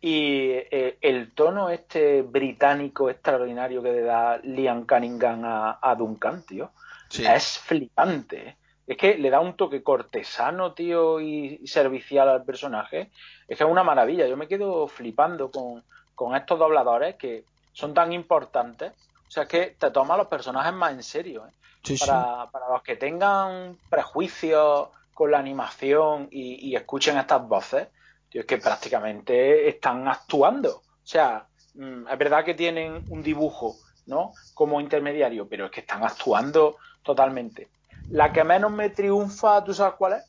[0.00, 6.42] Y eh, el tono este británico extraordinario que le da Liam Cunningham a, a Duncan,
[6.46, 6.70] tío,
[7.08, 7.26] Sí.
[7.26, 8.56] es flipante.
[8.86, 13.10] Es que le da un toque cortesano, tío, y, y servicial al personaje.
[13.46, 14.26] Es que es una maravilla.
[14.26, 15.84] Yo me quedo flipando con,
[16.14, 18.92] con estos dobladores que son tan importantes.
[19.28, 21.46] O sea, es que te toman los personajes más en serio.
[21.46, 21.52] ¿eh?
[21.82, 22.06] Sí, sí.
[22.06, 27.88] Para, para los que tengan prejuicios con la animación y, y escuchen estas voces,
[28.28, 30.76] tío, es que prácticamente están actuando.
[30.76, 33.76] O sea, mm, es verdad que tienen un dibujo,
[34.06, 34.32] ¿no?
[34.54, 37.70] Como intermediario, pero es que están actuando totalmente.
[38.10, 40.24] La que menos me triunfa, ¿tú sabes cuál es?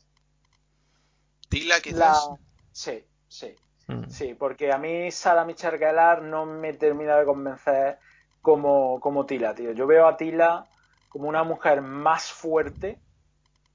[1.48, 2.28] Tila, quizás.
[2.28, 2.36] La...
[2.70, 3.54] Sí, sí.
[3.88, 4.08] Mm.
[4.08, 7.98] Sí, porque a mí Sara Michelle Gellar no me termina de convencer
[8.40, 9.72] como, como Tila, tío.
[9.72, 10.68] Yo veo a Tila
[11.12, 12.98] como una mujer más fuerte,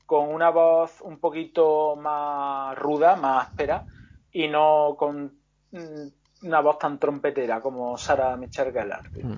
[0.07, 3.85] con una voz un poquito más ruda, más áspera,
[4.31, 5.37] y no con
[5.71, 6.07] mm,
[6.47, 9.07] una voz tan trompetera como Sara Michelle Gellar.
[9.11, 9.37] Mm.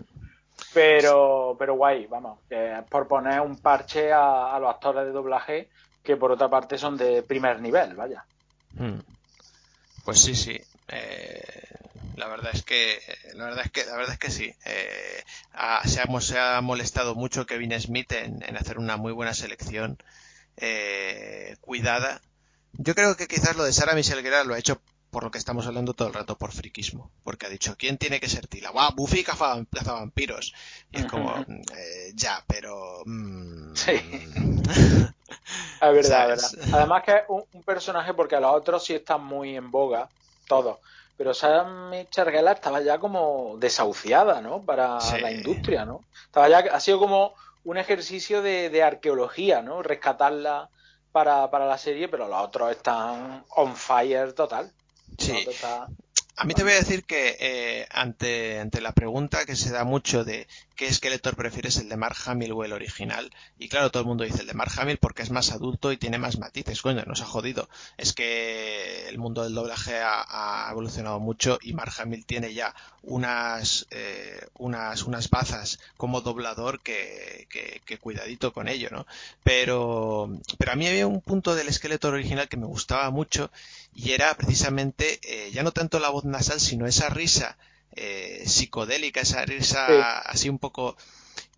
[0.73, 5.11] Pero, pero guay, vamos, que es por poner un parche a, a los actores de
[5.11, 5.69] doblaje
[6.01, 8.23] que por otra parte son de primer nivel, vaya.
[8.75, 8.99] Mm.
[10.05, 10.57] Pues sí, sí.
[10.87, 11.78] Eh,
[12.19, 12.99] la verdad es que,
[13.33, 14.53] la verdad es que, la verdad es que sí.
[14.65, 15.23] Eh,
[15.85, 19.97] se, ha, se ha molestado mucho Kevin Smith en, en hacer una muy buena selección
[20.57, 22.21] eh, cuidada.
[22.73, 25.39] Yo creo que quizás lo de Sara Michelle Gellar lo ha hecho por lo que
[25.39, 27.11] estamos hablando todo el rato, por friquismo.
[27.23, 28.69] Porque ha dicho, ¿quién tiene que ser Tila?
[28.69, 28.93] ¡Guau!
[28.95, 30.53] Buffy caza, caza vampiros.
[30.91, 33.01] Y es como, eh, ya, pero...
[33.05, 33.93] mm, Sí.
[35.81, 36.69] Es verdad, es verdad.
[36.73, 40.09] Además que es un, un personaje porque a los otros sí están muy en boga,
[40.47, 40.77] todos.
[41.19, 41.33] Pero
[41.89, 44.61] Michelle Gellar estaba ya como desahuciada, ¿no?
[44.63, 45.19] Para Sí.
[45.19, 46.05] la industria, ¿no?
[46.23, 47.33] Estaba ya, ha sido como
[47.65, 49.83] un ejercicio de, de arqueología, ¿no?
[49.83, 50.69] Rescatarla
[51.11, 54.71] para, para la serie, pero los otros están on fire total.
[55.17, 55.45] Sí.
[56.37, 59.83] A mí te voy a decir que eh, ante, ante la pregunta que se da
[59.83, 60.47] mucho de
[60.79, 64.23] qué Skeletor prefieres, el de Mark Hamill o el original, y claro, todo el mundo
[64.23, 66.81] dice el de Mark Hamill porque es más adulto y tiene más matices.
[66.81, 67.67] Coño, nos ha jodido.
[67.97, 72.73] Es que el mundo del doblaje ha, evolucionado mucho y Mark Hamill tiene ya
[73.03, 79.05] unas, eh, unas, unas bazas como doblador que, que, que cuidadito con ello, ¿no?
[79.43, 83.51] Pero, pero a mí había un punto del Skeletor original que me gustaba mucho
[83.93, 87.57] y era precisamente eh, ya no tanto la voz nasal, sino esa risa
[87.95, 89.93] eh, psicodélica, esa risa Sí.
[90.19, 90.97] así un poco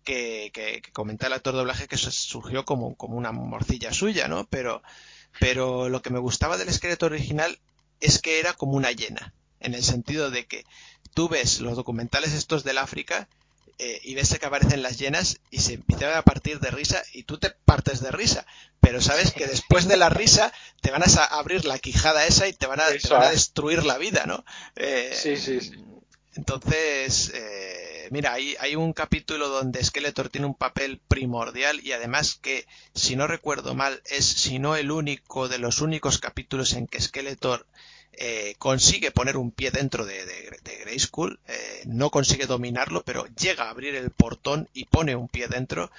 [0.04, 4.28] que, que, que comenta el actor de doblaje que surgió como, como una morcilla suya,
[4.28, 4.46] ¿no?
[4.48, 4.82] Pero,
[5.38, 7.58] pero lo que me gustaba del esqueleto original
[8.00, 10.64] es que era como una hiena, en el sentido de que
[11.14, 13.28] tú ves los documentales estos del África
[13.78, 17.24] eh, y ves que aparecen las hienas y se empiezan a partir de risa y
[17.24, 18.44] tú te partes de risa,
[18.80, 22.52] pero sabes que después de la risa te van a abrir la quijada esa y
[22.52, 23.32] te van a, te van a es.
[23.32, 24.44] destruir la vida, ¿no?
[24.76, 25.72] Eh, Sí, sí, sí.
[26.34, 32.38] Entonces, eh, mira, hay, hay un capítulo donde Skeletor tiene un papel primordial y además
[32.40, 36.86] que, si no recuerdo mal, es si no el único de los únicos capítulos en
[36.86, 37.66] que Skeletor
[38.14, 43.26] eh, consigue poner un pie dentro de, de, de Grayskull, eh, no consigue dominarlo, pero
[43.38, 45.90] llega a abrir el portón y pone un pie dentro,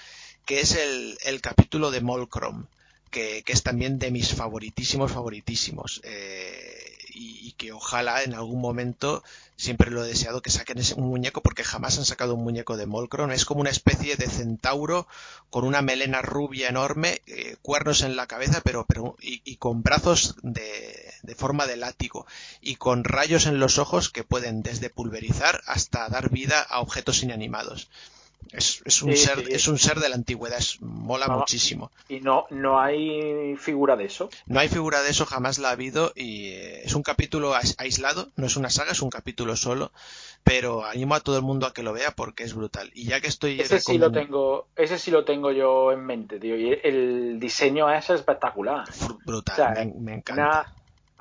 [0.46, 2.66] que es el, el capítulo de Molcrom
[3.14, 6.02] que, es también de mis favoritísimos, favoritísimos.
[6.04, 9.24] Eh, y, que ojalá en algún momento,
[9.56, 12.78] siempre lo he deseado, que saquen ese, un muñeco, porque jamás han sacado un muñeco
[12.78, 13.32] de Molcron.
[13.32, 15.08] Es como una especie de centauro
[15.50, 20.36] con una melena rubia enorme, eh, cuernos en la cabeza, pero, pero y, con brazos
[20.42, 22.26] de, de forma de látigo
[22.62, 27.24] y con rayos en los ojos que pueden desde pulverizar hasta dar vida a objetos
[27.24, 27.90] inanimados.
[28.52, 31.92] Es, un ser, es un ser de la antigüedad, mola muchísimo.
[32.10, 34.30] ¿Y no, no hay figura de eso?
[34.46, 38.30] No hay figura de eso, jamás la ha habido y eh, es un capítulo aislado,
[38.36, 39.92] no es una saga, es un capítulo solo,
[40.44, 42.92] pero animo a todo el mundo a que lo vea porque es brutal.
[42.94, 43.60] Y ya que estoy...
[43.60, 47.90] Ese sí lo tengo, ese sí lo tengo yo en mente, tío, y el diseño
[47.92, 48.86] es espectacular.
[49.26, 50.74] Brutal, me, encanta.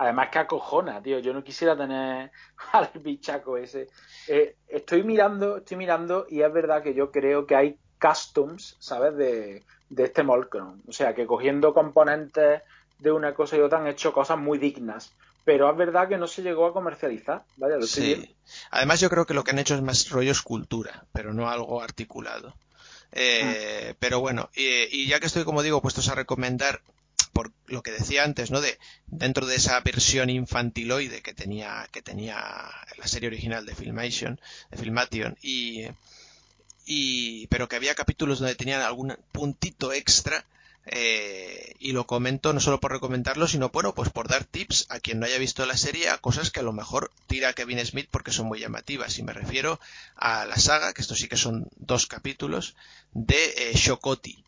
[0.02, 1.18] Además que acojona, tío.
[1.20, 2.30] Yo no quisiera tener
[2.72, 3.88] al bichaco ese.
[4.28, 9.16] Eh, estoy mirando, estoy mirando y es verdad que yo creo que hay customs, ¿sabes?
[9.16, 9.62] De,
[9.96, 10.82] este Molcron.
[10.88, 12.62] O sea, que cogiendo componentes
[12.98, 15.12] de una cosa y otra han hecho cosas muy dignas.
[15.44, 17.44] Pero es verdad que no se llegó a comercializar.
[17.56, 18.36] Vaya, lo sí.
[18.70, 21.82] Además, yo creo que lo que han hecho es más rollo escultura, pero no algo
[21.82, 22.54] articulado.
[23.12, 23.96] Eh, ah.
[23.98, 26.80] Pero bueno, y, ya que estoy, como digo, puestos a recomendar,
[27.32, 28.60] por lo que decía antes, ¿no?
[28.60, 32.36] De dentro de esa versión infantiloide que tenía que tenía
[32.98, 34.40] la serie original de Filmation,
[34.70, 35.86] de Filmation y
[37.48, 40.44] pero que había capítulos donde tenían algún puntito extra
[40.86, 44.98] eh, y lo comento no solo por recomendarlo, sino bueno, pues por dar tips a
[44.98, 48.08] quien no haya visto la serie a cosas que a lo mejor tira Kevin Smith
[48.10, 49.18] porque son muy llamativas.
[49.18, 49.78] Y me refiero
[50.16, 52.74] a la saga, que esto sí que son dos capítulos,
[53.12, 54.44] de eh, Shokoti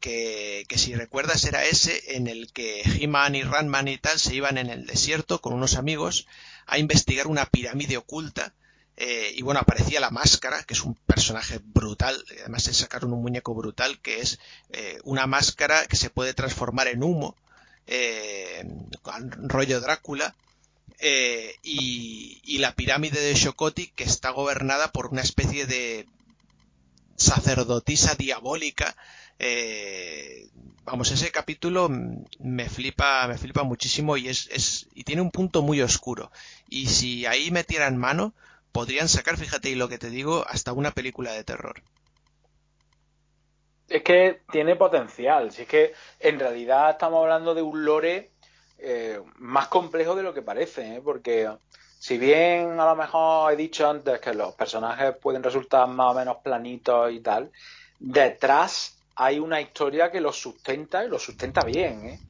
[0.00, 4.58] que, si recuerdas era ese en el que He-Man y Ranman y tal se iban
[4.58, 6.26] en el desierto con unos amigos
[6.66, 8.54] a investigar una pirámide oculta
[9.02, 13.22] eh, y bueno, aparecía la máscara, que es un personaje brutal, además se sacaron un
[13.22, 14.38] muñeco brutal, que es
[14.72, 17.34] eh, una máscara que se puede transformar en humo,
[17.86, 18.62] eh,
[19.38, 20.34] rollo Drácula,
[21.62, 26.06] y, y, la pirámide de Shokoti, que está gobernada por una especie de
[27.16, 28.94] sacerdotisa diabólica
[29.42, 30.48] eh,
[30.84, 35.62] vamos, ese capítulo me flipa, me flipa muchísimo y es, es, y tiene un punto
[35.62, 36.30] muy oscuro.
[36.68, 38.34] Y si ahí metieran mano,
[38.70, 41.82] podrían sacar, fíjate y lo que te digo, hasta una película de terror.
[43.88, 48.30] Es que tiene potencial, si es que en realidad estamos hablando de un lore
[48.78, 51.00] eh, más complejo de lo que parece, ¿eh?
[51.02, 51.50] porque
[51.98, 56.14] si bien a lo mejor he dicho antes que los personajes pueden resultar más o
[56.14, 57.50] menos planitos y tal,
[57.98, 62.20] detrás hay una historia que lo sustenta y lo sustenta bien, ¿eh?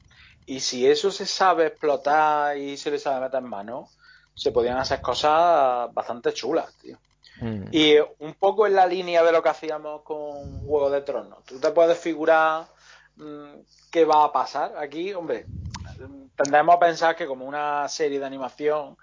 [0.45, 3.87] Y si eso se sabe explotar y se le sabe meter en mano,
[4.35, 6.97] se podrían hacer cosas bastante chulas, tío.
[7.39, 7.67] Mm.
[7.71, 11.45] Y un poco en la línea de lo que hacíamos con Juego de Tronos.
[11.45, 12.65] ¿Tú te puedes figurar
[13.15, 15.13] mm, qué va a pasar aquí?
[15.13, 15.45] Hombre,
[16.35, 18.97] tendremos a pensar que como una serie de animación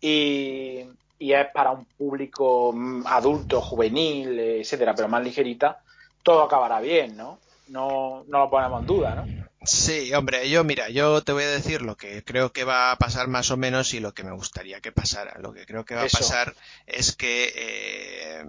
[0.00, 0.86] y,
[1.20, 5.82] y es para un público mm, adulto, juvenil, etcétera, pero más ligerita,
[6.28, 7.38] todo acabará bien, ¿no?
[7.68, 9.48] No, no lo ponemos en duda, ¿no?
[9.62, 12.96] Sí, hombre, yo mira, yo te voy a decir lo que creo que va a
[12.96, 15.38] pasar más o menos y lo que me gustaría que pasara.
[15.40, 16.54] Lo que creo que va a pasar
[16.86, 18.44] es que eh,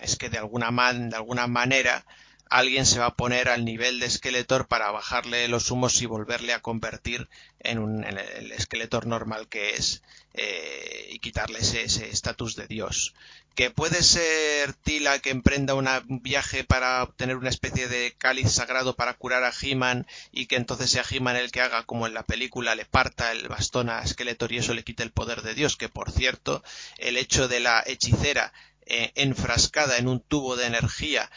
[0.00, 2.04] es que de alguna man, de alguna manera
[2.48, 6.52] alguien se va a poner al nivel de Skeletor para bajarle los humos y volverle
[6.52, 7.28] a convertir
[7.60, 10.02] en, un, el Skeletor normal que es
[10.34, 13.14] eh, y quitarle ese estatus de Dios.
[13.54, 15.88] Que puede ser Tila que emprenda un
[16.22, 20.90] viaje para obtener una especie de cáliz sagrado para curar a He-Man y que entonces
[20.90, 24.52] sea He-Man el que haga como en la película le parta el bastón a Skeletor
[24.52, 25.78] y eso le quite el poder de Dios.
[25.78, 26.62] Que por cierto,
[26.98, 28.52] el hecho de la hechicera
[28.84, 31.30] eh, enfrascada en un tubo de energía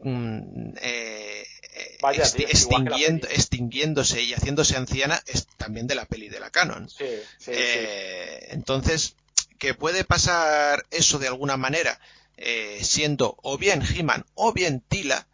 [0.00, 1.46] Mm, eh,
[3.30, 6.88] extinguiéndose y haciéndose anciana es también de la peli de la canon.
[7.46, 9.14] Eh, entonces,
[9.58, 12.00] que puede pasar eso de alguna manera,
[12.36, 15.26] eh, siendo o bien He-Man o bien Tila,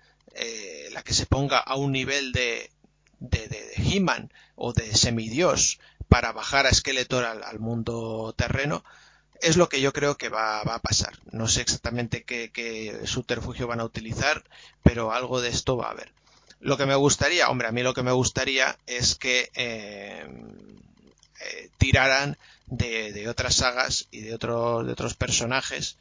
[0.93, 2.71] la que se ponga a un nivel de,
[3.19, 8.85] de, de, He-Man o de semidios para bajar a Skeletor al mundo terreno,
[9.41, 11.19] es lo que yo creo que va, a pasar.
[11.31, 14.45] No sé exactamente qué, subterfugio van a utilizar,
[14.83, 16.13] pero algo de esto va a haber.
[16.61, 20.27] Lo que me gustaría, hombre, a mí lo que me gustaría es que eh,
[21.41, 22.37] eh, tiraran
[22.67, 25.97] de, otras sagas y de, otros de otros personajes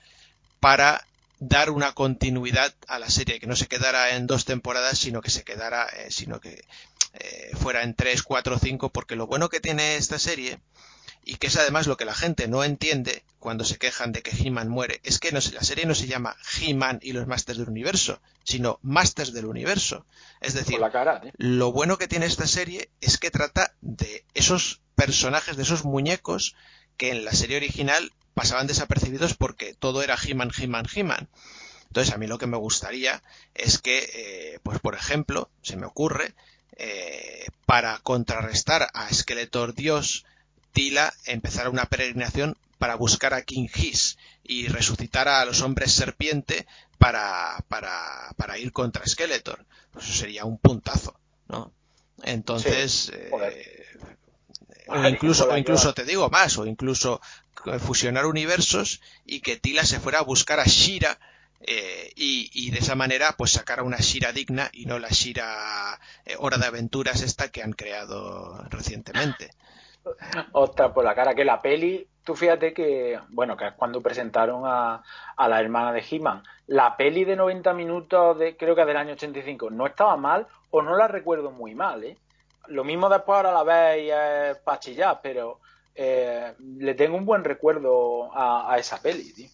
[0.60, 1.06] para
[1.40, 5.30] dar una continuidad a la serie, que no se quedara en dos temporadas, sino que
[5.30, 6.66] se quedara, eh, sino que
[7.60, 10.60] fuera en tres, cuatro, cinco, porque lo bueno que tiene esta serie
[11.28, 14.32] y que es además lo que la gente no entiende cuando se quejan de que
[14.32, 17.68] He-Man muere, es que no la serie no se llama He-Man y los Masters del
[17.68, 20.06] Universo, sino Masters del Universo.
[20.40, 20.80] Es decir,
[21.38, 26.56] lo bueno que tiene esta serie es que trata de esos personajes, de esos muñecos
[26.96, 31.28] que en la serie original pasaban desapercibidos porque todo era He-Man, He-Man, He-Man.
[31.88, 33.22] Entonces, a mí lo que me gustaría
[33.54, 36.36] es que, eh, pues por ejemplo, se me ocurre,
[36.78, 40.26] eh, para contrarrestar a Skeletor Dios,
[40.78, 46.68] Tila empezara una peregrinación para buscar a King His y resucitar a los hombres serpiente
[47.00, 49.66] para, para, para ir contra Skeletor.
[49.90, 51.74] Pues eso sería un puntazo, ¿no?
[52.22, 53.32] Entonces, eh,
[54.88, 57.22] o incluso, o incluso te digo más, o incluso
[57.80, 61.20] fusionar universos y que Tila se fuera a buscar a Shira
[61.62, 66.00] eh, y, de esa manera pues sacar a una Shira digna y no la Shira
[66.24, 69.50] eh, hora de aventuras esta que han creado recientemente.
[70.52, 74.64] Ostras, por la cara que la peli, tú fíjate que, bueno, que es cuando presentaron
[74.66, 75.04] a,
[75.36, 79.14] a la hermana de He-Man, la peli de 90 minutos, de, creo que del año
[79.14, 82.18] 85, no estaba mal o no la recuerdo muy mal, ¿eh?
[82.68, 85.60] Lo mismo después ahora la veis es pachillar, pero
[85.96, 89.50] eh, le tengo un buen recuerdo a, esa peli, tío.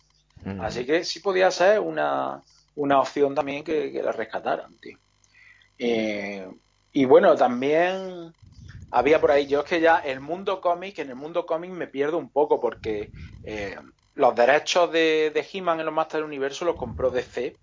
[0.59, 2.41] Así que sí podía ser una,
[2.75, 4.97] una opción también que, la rescataran, tío.
[5.77, 6.45] Eh,
[6.91, 8.33] y bueno, también
[8.93, 11.87] había por ahí, yo es que ya el mundo cómic, en el mundo cómic me
[11.87, 13.11] pierdo un poco porque
[13.43, 13.75] eh,
[14.13, 17.57] los derechos de, de He-Man en los Masters del Universo los compró DC.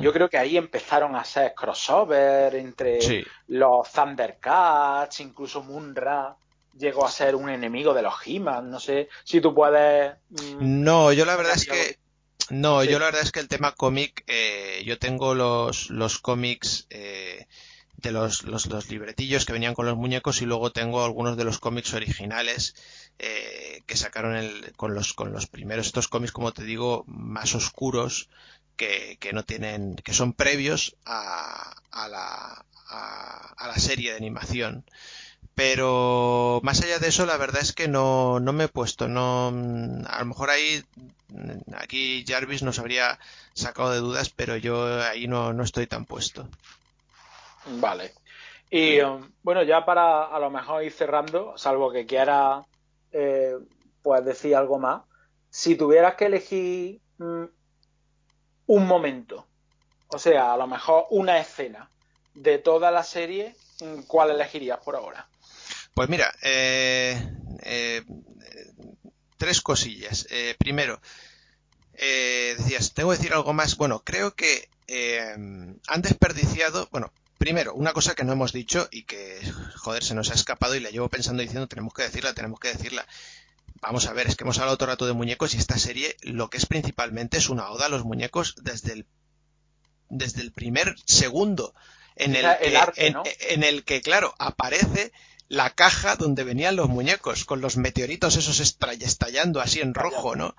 [0.00, 2.98] Yo creo que ahí empezaron a ser crossover entre
[3.46, 6.36] los Thundercats, incluso Munra
[6.76, 8.70] llegó a ser un enemigo de los He-Man.
[8.70, 10.12] No sé si tú puedes.
[10.28, 11.96] Mm, no, yo la verdad es que.
[12.50, 16.86] No, yo la verdad es que el tema cómic, eh, yo tengo los, los cómics
[16.90, 17.46] eh,
[18.02, 21.44] de los, los, los, libretillos que venían con los muñecos y luego tengo algunos de
[21.44, 22.74] los cómics originales
[23.18, 27.54] eh, que sacaron el, con, los, con los primeros, estos cómics, como te digo, más
[27.54, 28.28] oscuros
[28.76, 34.16] que, que no tienen, que son previos a, a, la, a, a la serie de
[34.16, 34.84] animación.
[35.54, 39.48] Pero más allá de eso la verdad es que no, no me he puesto no
[40.08, 40.82] a lo mejor ahí
[41.76, 43.18] aquí Jarvis nos habría
[43.52, 46.48] sacado de dudas pero yo ahí no, no estoy tan puesto
[47.66, 48.12] vale
[48.70, 52.64] y um, bueno ya para a lo mejor ir cerrando salvo que quiera
[53.12, 53.54] eh,
[54.02, 55.02] pues decir algo más
[55.50, 57.44] si tuvieras que elegir mm,
[58.66, 59.46] un momento
[60.08, 61.90] o sea a lo mejor una escena
[62.34, 65.28] de toda la serie mm, ¿cuál elegirías por ahora?
[65.94, 67.20] Pues mira, eh,
[67.62, 68.02] eh,
[69.36, 70.26] tres cosillas.
[70.30, 71.00] Eh, primero,
[71.92, 73.76] decías, tengo que decir algo más.
[73.76, 74.68] Bueno, creo que
[75.86, 77.12] han desperdiciado, bueno,
[77.42, 79.40] primero, una cosa que no hemos dicho y que,
[79.74, 82.68] joder, se nos ha escapado y la llevo pensando diciendo, tenemos que decirla, tenemos que
[82.68, 83.04] decirla.
[83.80, 86.16] Vamos a ver, es que hemos hablado todo el rato de muñecos y esta serie
[86.22, 89.06] lo que es principalmente es una oda a los muñecos desde el,
[90.08, 91.74] desde el primer segundo
[92.14, 92.46] en el,
[92.94, 95.12] en el que, claro, aparece
[95.48, 100.54] la caja donde venían los muñecos, con los meteoritos esos estallando así en rojo, ¿no?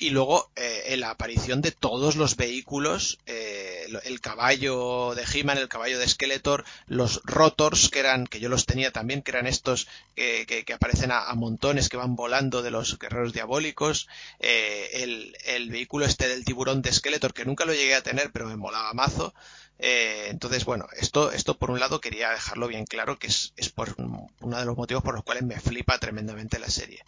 [0.00, 5.68] Y luego eh, la aparición de todos los vehículos, eh, el caballo de He-Man, el
[5.68, 9.88] caballo de Skeletor, los rotors, que eran, que yo los tenía también, que eran estos
[10.16, 14.08] que, que, aparecen a, montones, que van volando de los guerreros diabólicos,
[14.38, 18.32] eh, el, el, vehículo este del tiburón de Skeletor, que nunca lo llegué a tener,
[18.32, 19.34] pero me molaba mazo,
[19.82, 23.70] eh, entonces, bueno, esto, esto por un lado quería dejarlo bien claro, que es, es
[23.70, 27.02] por uno de los motivos por los cuales me flipa tremendamente la serie.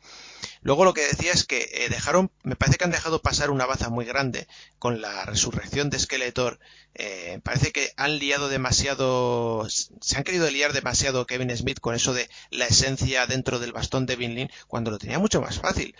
[0.62, 3.66] Luego lo que decía es que eh, dejaron, me parece que han dejado pasar una
[3.66, 4.46] baza muy grande
[4.78, 6.60] con la resurrección de Skeletor.
[6.94, 12.14] Eh, parece que han liado demasiado, se han querido liar demasiado Kevin Smith con eso
[12.14, 15.96] de la esencia dentro del bastón de Vinlin cuando lo tenía mucho más fácil.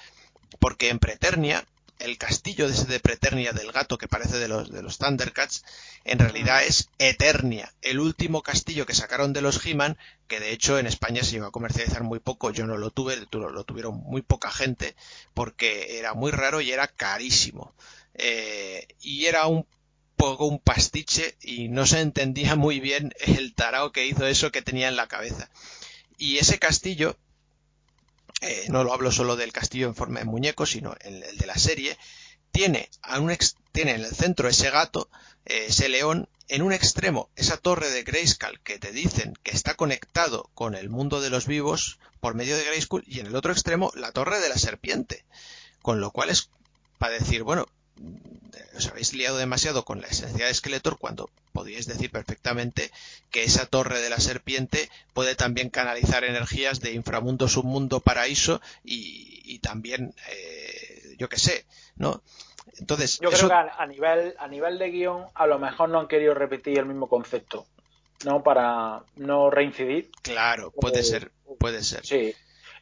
[0.61, 1.67] Porque en Preternia
[1.99, 5.65] el castillo de ese de Preternia del gato que parece de los, de los Thundercats,
[6.05, 9.97] en realidad es Eternia, el último castillo que sacaron de los He-Man,
[10.27, 13.17] que de hecho en España se iba a comercializar muy poco, yo no lo tuve,
[13.31, 14.97] lo, tuvieron muy poca gente,
[15.35, 17.75] porque era muy raro y era carísimo.
[18.15, 19.67] Eh, y era un
[20.17, 24.63] poco un pastiche y no se entendía muy bien el tarao que hizo eso que
[24.63, 25.51] tenía en la cabeza.
[26.19, 27.17] Y ese castillo
[28.43, 31.47] eh, no lo hablo solo del castillo en forma de muñeco, sino el, el de
[31.47, 31.97] la serie,
[32.51, 32.91] tiene,
[33.73, 35.09] tiene en el centro ese gato,
[35.47, 39.75] eh, ese león, en un extremo esa torre de Grayskull que te dicen que está
[39.75, 43.53] conectado con el mundo de los vivos por medio de Grayskull y en el otro
[43.53, 45.25] extremo la torre de la serpiente.
[45.81, 46.51] Con lo cual es
[46.99, 47.67] para decir, bueno,
[48.77, 52.91] os habéis liado demasiado con la esencia de Skeletor cuando podíais decir perfectamente
[53.31, 59.59] que esa torre de la serpiente puede también canalizar energías de inframundo, submundo, paraíso y,
[59.59, 61.67] también, eh, yo qué sé,
[61.97, 62.23] ¿no?
[62.79, 66.09] Entonces, yo creo que a, nivel a nivel de guion a lo mejor no han
[66.09, 67.67] querido repetir el mismo concepto,
[68.25, 68.43] ¿no?
[68.43, 70.11] Para no reincidir.
[70.23, 72.05] Claro, puede eh, ser, puede ser.
[72.05, 72.35] Sí.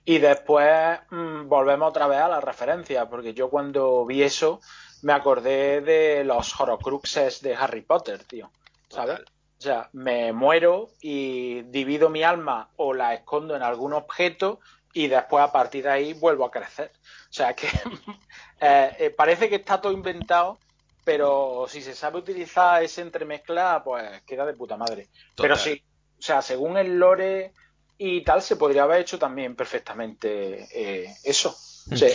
[0.05, 4.61] Y después mm, volvemos otra vez a la referencia, porque yo cuando vi eso
[5.03, 8.51] me acordé de los horocruxes de Harry Potter, tío.
[8.89, 9.21] ¿Sabes?
[9.21, 14.61] O sea, me muero y divido mi alma o la escondo en algún objeto
[14.93, 16.93] y después a partir de ahí vuelvo a crecer.
[17.31, 17.67] O sea que
[18.61, 20.59] eh, eh, parece que está todo inventado,
[21.05, 25.09] pero si se sabe utilizar ese entremezcla, pues queda de puta madre.
[25.37, 25.83] Pero sí,
[26.19, 27.53] o sea, según el lore
[27.99, 31.55] y tal, se podría haber hecho también perfectamente eh, eso.
[31.87, 31.97] Mm.
[31.97, 32.07] Sí.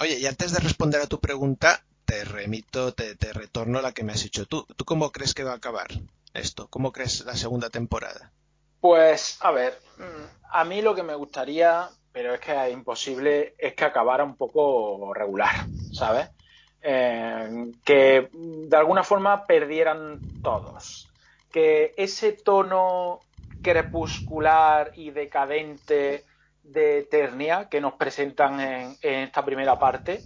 [0.00, 4.12] Oye, y antes de responder a tu pregunta, te remito, te, retorno la que me
[4.12, 4.66] has hecho tú.
[4.76, 5.88] ¿Tú cómo crees que va a acabar
[6.34, 6.68] esto?
[6.68, 8.32] ¿Cómo crees la segunda temporada?
[8.80, 13.54] Pues, a ver, mm, a mí lo que me gustaría, pero es que es imposible,
[13.58, 15.54] es que acabara un poco regular,
[15.92, 16.30] ¿sabes?
[16.80, 21.08] Eh, que de alguna forma perdieran todos.
[21.50, 23.20] Que ese tono
[23.62, 26.24] crepuscular y decadente
[26.62, 30.22] de Eternia que nos presentan en, esta primera parte,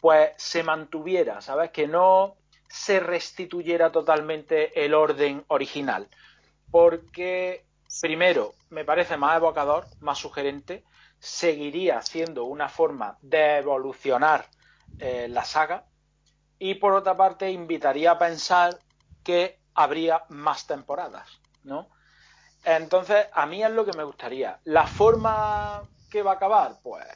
[0.00, 1.70] pues se mantuviera, ¿sabes?
[1.70, 2.36] Que no
[2.68, 6.08] se restituyera totalmente el orden original.
[6.70, 7.64] Porque,
[8.00, 10.84] primero, me parece más evocador, más sugerente,
[11.18, 14.46] seguiría siendo una forma de evolucionar
[14.98, 15.84] eh, la saga.
[16.58, 18.78] Y por otra parte, invitaría a pensar
[19.24, 21.28] que habría más temporadas,
[21.64, 21.88] ¿no?
[22.64, 24.58] Entonces, a mí es lo que me gustaría.
[24.64, 26.78] ¿La forma que va a acabar?
[26.82, 27.06] Pues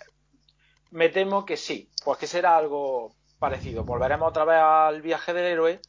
[0.91, 3.85] me temo que sí, pues que será algo parecido.
[3.85, 5.81] Volveremos otra vez al viaje del héroe,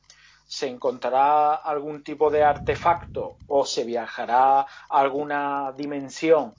[0.48, 6.54] se encontrará algún tipo de artefacto o se viajará a alguna dimensión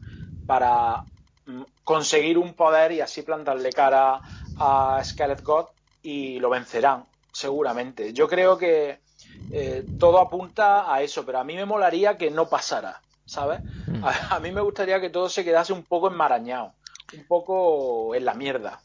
[0.46, 1.04] para
[1.46, 4.22] mm, conseguir un poder y así plantarle cara
[4.58, 5.66] a Skelet God
[6.02, 8.12] y lo vencerán, seguramente.
[8.12, 9.00] Yo creo que
[9.50, 13.60] eh, todo apunta a eso, pero a mí me molaría que no pasara, ¿sabes?
[13.86, 14.04] Mm.
[14.04, 16.74] A, mí me gustaría que todo se quedase un poco enmarañado,
[17.12, 18.80] un poco en la mierda.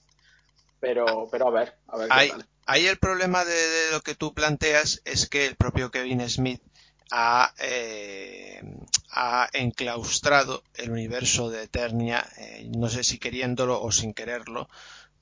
[0.79, 2.09] Pero, pero a ver, a ver.
[2.65, 6.61] Ahí, el problema de, lo que tú planteas es que el propio Kevin Smith
[7.11, 8.61] ha, eh,
[9.11, 14.69] ha enclaustrado el universo de Eternia, eh, no sé si queriéndolo o sin quererlo,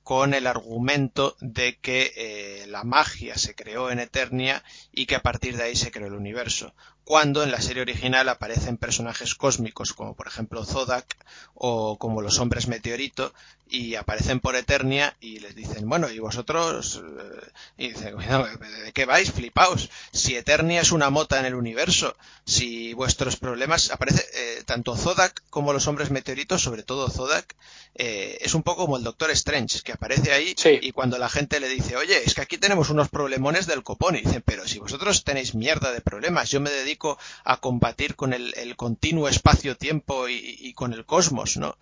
[0.10, 5.22] con el argumento de que eh, la magia se creó en Eternia y que a
[5.22, 6.74] partir de ahí se creó el universo
[7.10, 11.18] cuando en la serie original aparecen personajes cósmicos como por ejemplo Zodak
[11.56, 13.34] o como los hombres meteorito
[13.68, 17.02] y aparecen por Eternia y les dicen, bueno, ¿y vosotros?
[17.04, 19.32] Eh, y dicen, ¿de qué vais?
[19.32, 19.90] Flipaos.
[20.12, 22.16] Si Eternia es una mota en el universo,
[22.46, 27.56] si vuestros problemas, aparece eh, tanto Zodak como los hombres meteoritos, sobre todo Zodak,
[27.94, 31.60] eh, es un poco como el Doctor Strange, que aparece ahí y cuando la gente
[31.60, 34.80] le dice, oye, es que aquí tenemos unos problemones del copón, y dicen, pero si
[34.80, 36.99] vosotros tenéis mierda de problemas, yo me dedico
[37.44, 41.78] a combatir con el, continuo espacio-tiempo y, con el cosmos, ¿no?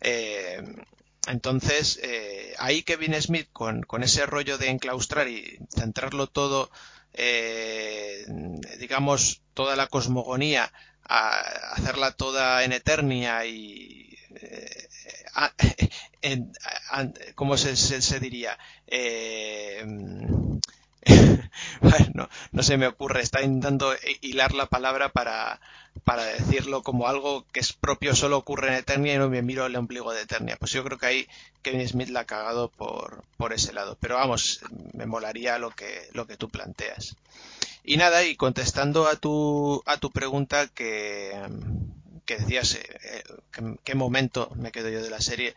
[0.00, 0.62] Eh,
[1.28, 6.70] entonces, eh, ahí Kevin Smith, con, ese rollo de enclaustrar y centrarlo todo,
[7.12, 8.24] eh,
[8.78, 10.72] digamos, toda la cosmogonía,
[11.04, 11.40] a
[11.72, 14.16] hacerla toda en Eternia y
[17.34, 18.58] ¿cómo se, se diría?
[21.80, 25.60] bueno, no se me ocurre, está intentando hilar la palabra para,
[26.04, 29.66] para decirlo como algo que es propio, solo ocurre en Eternia y no me miro
[29.66, 30.56] el ombligo de Eternia.
[30.58, 31.28] Pues yo creo que ahí
[31.62, 33.96] Kevin Smith la ha cagado por, por ese lado.
[34.00, 34.60] Pero vamos,
[34.92, 37.16] me molaría lo que, lo que tú planteas.
[37.84, 41.32] Y nada, y contestando a tu, a tu pregunta que,
[42.24, 43.24] que decías, eh,
[43.82, 45.54] ¿qué momento me quedo yo de la serie?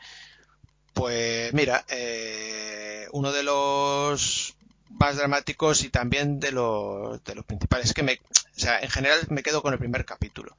[0.93, 4.55] Pues mira, eh, uno de los
[4.99, 7.93] más dramáticos y también de los, de los principales.
[7.93, 10.55] que me, o sea, en general me quedo con el primer capítulo.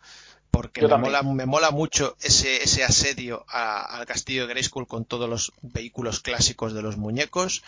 [0.51, 5.29] Porque me mola, me mola, mucho ese, ese asedio al castillo de Grayskull con todos
[5.29, 7.63] los vehículos clásicos de los muñecos.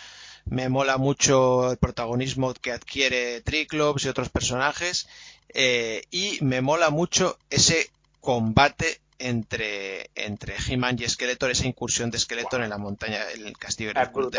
[0.46, 5.06] Me mola mucho el protagonismo que adquiere Triclops y otros personajes.
[5.50, 7.90] Eh, y me mola mucho ese
[8.20, 13.58] combate entre, entre He-Man y Skeletor, esa incursión de Skeletor en la montaña, en el
[13.58, 14.30] castillo de Grayskull.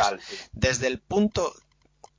[0.54, 1.54] desde, el punto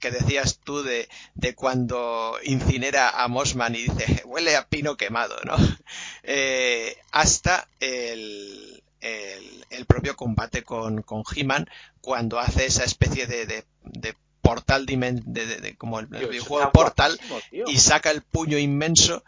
[0.01, 5.37] que decías tú de, de, cuando incinera a Mossman y dice huele a pino quemado,
[5.45, 5.57] ¿no?
[6.23, 11.69] Eh, hasta el, el, propio combate con, con He-Man
[12.01, 17.19] cuando hace esa especie de, de, portal de, como el, videojuego Portal
[17.67, 19.25] y saca el puño inmenso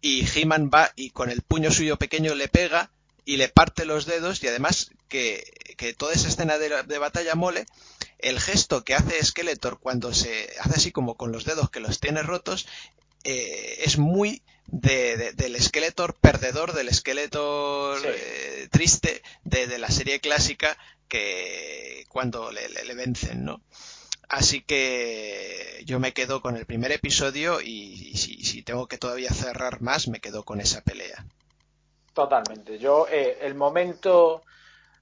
[0.00, 2.90] y He-Man va y con el puño suyo pequeño le pega
[3.24, 5.44] y le parte los dedos y además que,
[5.98, 7.66] toda esa escena de, batalla mole,
[8.18, 12.00] el gesto que hace Skeletor cuando se hace así como con los dedos que los
[12.00, 12.66] tiene rotos,
[13.24, 20.76] eh, es muy del Skeletor perdedor, del Skeletor eh, triste de, la serie clásica
[21.08, 23.62] que cuando le, le, vencen, ¿no?
[24.28, 29.30] Así que yo me quedo con el primer episodio y, si, si, tengo que todavía
[29.30, 31.24] cerrar más, me quedo con esa pelea.
[32.12, 32.78] Totalmente.
[32.78, 34.42] Yo, eh, el momento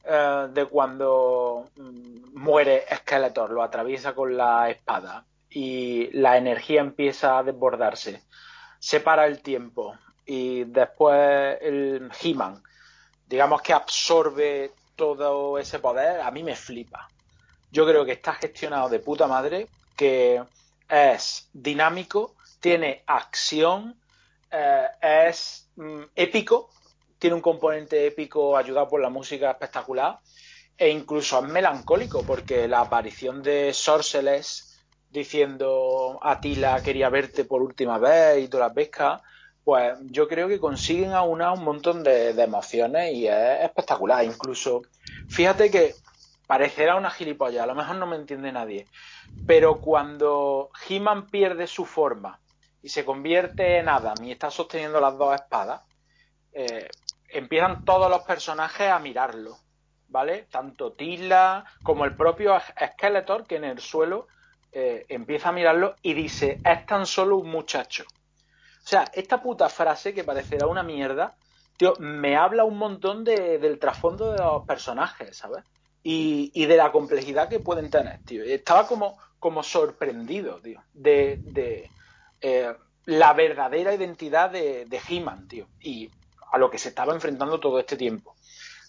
[0.04, 7.38] eh, de cuando mm, muere Skeletor, lo atraviesa con la espada y la energía empieza
[7.38, 8.22] a desbordarse,
[8.78, 12.62] se para el tiempo y después el He-Man,
[13.26, 17.08] digamos que absorbe todo ese poder, a mí me flipa.
[17.70, 20.42] Yo creo que está gestionado de puta madre, que
[20.88, 23.96] es dinámico, tiene acción,
[24.50, 26.70] eh, es mm, épico
[27.18, 30.18] tiene un componente épico ayudado por la música espectacular
[30.76, 37.98] e incluso es melancólico porque la aparición de Sorceles diciendo Atila quería verte por última
[37.98, 39.22] vez y todas las pescas
[39.62, 44.22] pues yo creo que consiguen aunar un montón de, emociones y es espectacular.
[44.22, 44.82] Incluso
[45.28, 45.94] fíjate que
[46.46, 48.86] parecerá una gilipollas a lo mejor no me entiende nadie
[49.46, 52.38] pero cuando He-Man pierde su forma
[52.82, 55.82] y se convierte en Adam y está sosteniendo las dos espadas
[56.52, 56.88] eh,
[57.34, 59.58] empiezan todos los personajes a mirarlo,
[60.08, 60.46] ¿vale?
[60.50, 64.28] Tanto Tila como el propio Skeletor, que en el suelo
[64.72, 68.04] eh, empieza a mirarlo y dice, es tan solo un muchacho.
[68.04, 71.36] O sea, esta puta frase que parecerá una mierda,
[71.76, 75.64] tío, me habla un montón del trasfondo de los personajes, ¿sabes?
[76.02, 78.44] Y, de la complejidad que pueden tener, tío.
[78.44, 81.90] Estaba como, como sorprendido, tío, de,
[82.42, 82.74] eh,
[83.06, 85.66] la verdadera identidad de, de He-Man, tío.
[85.80, 86.10] Y
[86.50, 88.34] a lo que se estaba enfrentando todo este tiempo.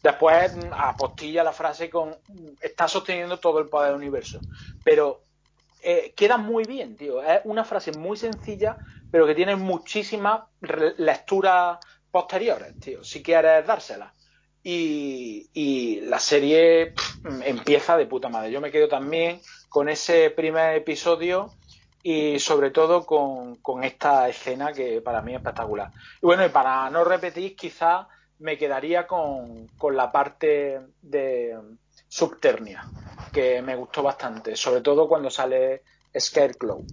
[0.02, 4.40] Después mm, apostilla la frase con mm, está sosteniendo todo el poder del universo.
[4.84, 5.24] Pero
[5.82, 7.22] eh, queda muy bien, tío.
[7.22, 8.78] Es una frase muy sencilla,
[9.12, 10.42] pero que tiene muchísimas
[10.98, 11.80] lecturas
[12.12, 14.14] posteriores, tío, si quieres dársela.
[14.64, 16.94] Y, la serie
[17.44, 18.52] empieza de puta madre.
[18.52, 21.54] Yo me quedo también con ese primer episodio
[22.08, 25.90] y sobre todo con, esta escena que para mí es espectacular.
[26.22, 28.06] Y bueno, y para no repetir, quizás
[28.38, 31.58] me quedaría con, la parte de
[32.08, 32.84] Subternia,
[33.34, 35.82] que me gustó bastante, sobre todo cuando sale
[36.16, 36.86] Scarecrow.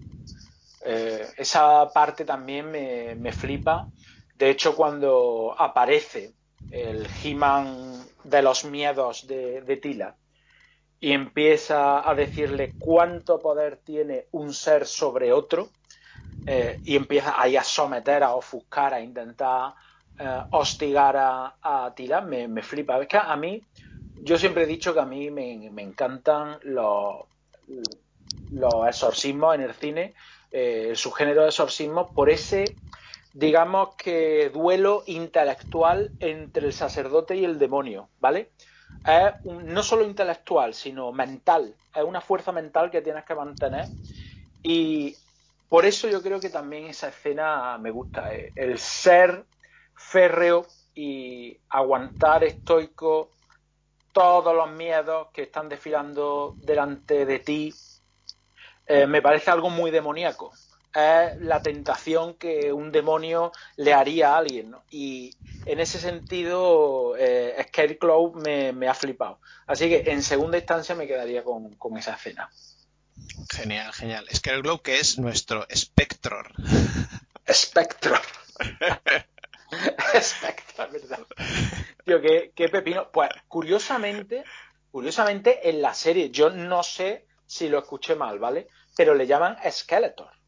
[0.83, 3.89] Eh, esa parte también me, flipa.
[4.35, 6.33] De hecho, cuando aparece
[6.71, 10.17] el He-Man de los miedos de, de Tila,
[11.03, 15.69] y empieza a decirle cuánto poder tiene un ser sobre otro
[16.47, 19.75] eh, y empieza ahí a someter, a ofuscar, a intentar
[20.17, 23.01] eh, hostigar a, a me, flipa.
[23.01, 23.61] Es que a mí,
[24.23, 27.25] yo siempre he dicho que a mí me, encantan los,
[28.53, 30.15] los exorcismos en el cine,
[30.53, 32.77] eh, su género de exorcismos, por ese,
[33.35, 38.51] digamos que, duelo intelectual entre el sacerdote y el demonio, ¿vale?
[39.05, 41.75] Es no solo intelectual, sino mental.
[41.95, 43.87] Es una fuerza mental que tienes que mantener.
[44.63, 45.17] Y
[45.69, 48.33] por eso yo creo que también esa escena me gusta.
[48.35, 49.45] Eh, el ser
[49.95, 53.31] férreo y aguantar estoico
[54.13, 57.75] todos los miedos que están desfilando delante de ti,
[58.87, 60.53] eh, me parece algo muy demoníaco
[60.95, 64.75] es la tentación que un demonio le haría a alguien.
[64.91, 65.35] Y
[65.67, 69.41] en ese sentido, eh, Scarecrow me, ha flipado.
[69.67, 72.51] Así que en segunda instancia me quedaría con, esa escena.
[73.51, 74.27] Genial, genial.
[74.33, 76.53] Scarecrow que es nuestro Spectror.
[77.51, 78.21] Spectror.
[80.21, 81.27] Spectror, ¿verdad?
[82.05, 83.11] Tío, qué, qué pepino.
[83.11, 84.45] Pues curiosamente,
[84.91, 88.69] curiosamente en la serie, yo no sé si lo escuché mal, ¿vale?
[88.97, 90.42] Pero le llaman Skeletor.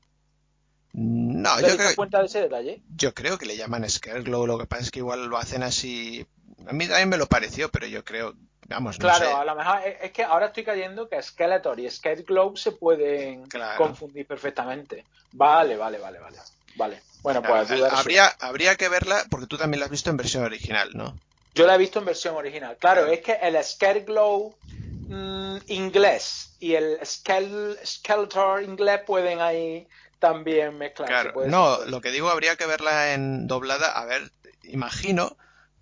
[0.96, 2.80] No, yo creo, cuenta de ese detalle?
[2.96, 6.24] yo creo que le llaman Scareglow, lo que pasa es que igual lo hacen así.
[6.68, 8.34] A mí también me lo pareció, pero yo creo,
[8.68, 12.56] vamos, no Claro, a lo mejor es que ahora estoy cayendo que Skeletor y Scareglow
[12.56, 13.44] se pueden
[13.76, 15.04] confundir perfectamente.
[15.32, 16.38] Vale, vale, vale, vale.
[16.76, 17.02] Vale.
[17.22, 20.90] Bueno, pues habría, habría que verla porque tú también la has visto en versión original,
[20.94, 21.18] ¿no?
[21.56, 22.76] Yo la he visto en versión original.
[22.78, 24.54] Claro, es que el Scareglow
[25.08, 29.88] mm, inglés y el Skeletor inglés pueden ahí
[30.18, 31.32] también mezclarse.
[31.32, 33.88] Claro, no, lo que digo habría que verla en doblada.
[33.92, 34.30] A ver,
[34.62, 35.36] imagino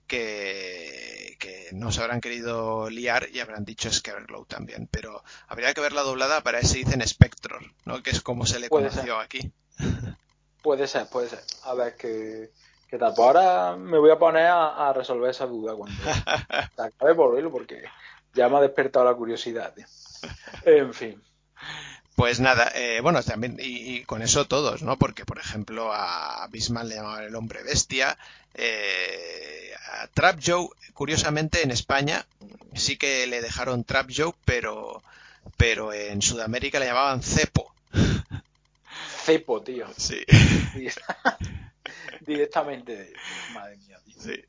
[0.06, 4.88] que, que no se habrán querido liar y habrán dicho Scareglow también.
[4.90, 8.02] Pero habría que verla doblada para ese dicen Spectror, ¿no?
[8.02, 9.52] Que es como se le Puede conoció aquí.
[10.62, 11.40] Puede ser, puede ser.
[11.64, 12.50] A ver qué,
[12.88, 13.14] qué tal.
[13.14, 15.96] Pues ahora me voy a poner a, a resolver esa duda cuando
[16.76, 17.82] se acabe por porque
[18.34, 19.74] ya me ha despertado la curiosidad.
[19.74, 19.86] tío.
[20.64, 21.22] En fin.
[22.14, 24.96] Pues nada, eh, bueno, también, y, y con eso todos, ¿no?
[24.98, 28.18] Porque, por ejemplo, a Bisman le llamaban el hombre bestia.
[28.54, 32.26] eh, a Trap Joe, curiosamente, en España
[32.74, 35.02] sí que le dejaron Trap Joe, pero,
[35.56, 37.74] pero en Sudamérica le llamaban Cepo.
[39.24, 39.86] Cepo, tío.
[39.96, 40.24] Sí,
[42.20, 43.12] Directamente.
[43.54, 44.14] Madre mía, tío.
[44.18, 44.44] sí.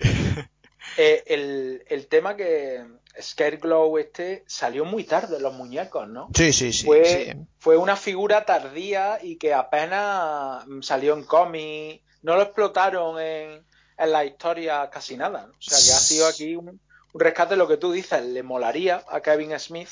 [0.98, 2.86] Eh, el, el tema que
[3.22, 6.30] Scareglow este salió muy tarde en los muñecos, ¿no?
[6.36, 7.40] Sí, sí, sí, fue, sí.
[7.60, 13.64] fue una figura tardía y que apenas mm, salió en cómic, no lo explotaron en,
[13.98, 15.48] en la historia casi nada.
[15.48, 15.54] ¿no?
[15.54, 16.80] O sea que ha sido aquí un,
[17.14, 19.90] un rescate, lo que tú dices, le molaría a Kevin Smith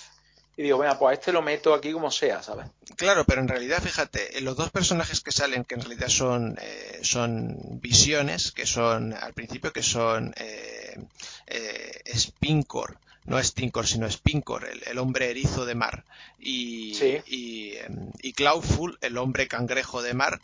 [0.57, 2.68] y digo, venga, pues a este lo meto aquí como sea, ¿sabes?
[2.98, 6.99] Claro, pero en realidad, fíjate, los dos personajes que salen, que en realidad son, eh,
[7.03, 10.99] son visiones, que son al principio, que son eh,
[11.48, 16.03] eh, Spincor, no Stinkor, sino Spincor, el, el hombre erizo de mar,
[16.40, 17.18] y, Sí.
[17.28, 20.41] y, em, y Clawful, el hombre cangrejo de mar,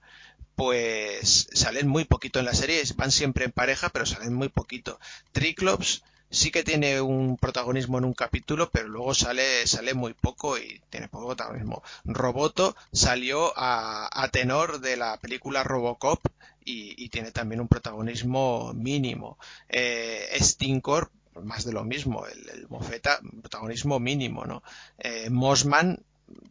[0.56, 5.00] pues salen muy poquito en la serie, van siempre en pareja, pero salen muy poquito.
[5.32, 10.58] Triclops sí que tiene un protagonismo en un capítulo, pero luego sale, sale muy poco
[10.58, 11.84] y tiene poco protagonismo.
[12.06, 16.20] Roboto salió a, a tenor de la película Robocop
[16.68, 19.38] y, tiene también un protagonismo mínimo.
[19.70, 21.12] Eh, Stinkor,
[21.44, 24.64] más de lo mismo, el, el mofeta, protagonismo mínimo, ¿no?
[24.98, 25.30] Eh,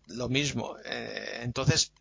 [0.08, 0.76] lo mismo.
[0.84, 1.92] Eh, entonces,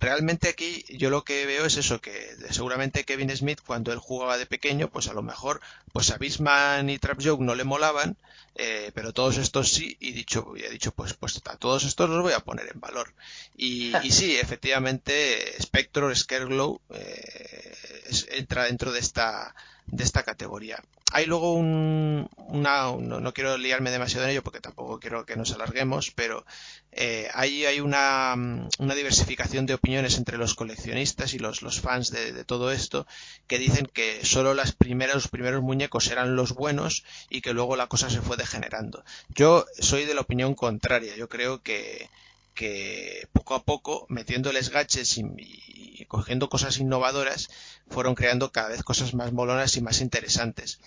[0.00, 4.38] realmente aquí yo lo que veo es eso, que seguramente Kevin Smith cuando él jugaba
[4.38, 5.60] de pequeño, pues a lo mejor
[5.92, 8.16] pues a Bisman y Trap Joke no le molaban,
[8.56, 12.10] eh, pero todos estos sí, y dicho, y he dicho, pues, pues a todos estos
[12.10, 13.12] los voy a poner en valor.
[13.56, 17.74] Y, y sí, efectivamente, Spectre, Scareglow, eh,
[18.08, 19.54] es- entra dentro de esta,
[19.90, 20.82] de esta categoría.
[21.12, 25.36] Hay luego un, una, no, no quiero liarme demasiado en ello porque tampoco quiero que
[25.36, 26.44] nos alarguemos, pero
[26.92, 31.80] eh, ahí hay una, mm, una diversificación de opiniones entre los coleccionistas y los, los
[31.80, 33.06] fans de, de todo esto
[33.48, 37.76] que dicen que solo las primeras, los primeros muñecos eran los buenos y que luego
[37.76, 39.04] la cosa se fue degenerando.
[39.34, 41.16] Yo soy de la opinión contraria.
[41.16, 42.08] Yo creo que,
[42.60, 45.24] que poco a poco, metiéndoles gadgets y,
[46.00, 47.48] y cogiendo cosas innovadoras,
[47.88, 50.78] fueron creando cada vez cosas más molonas y más interesantes.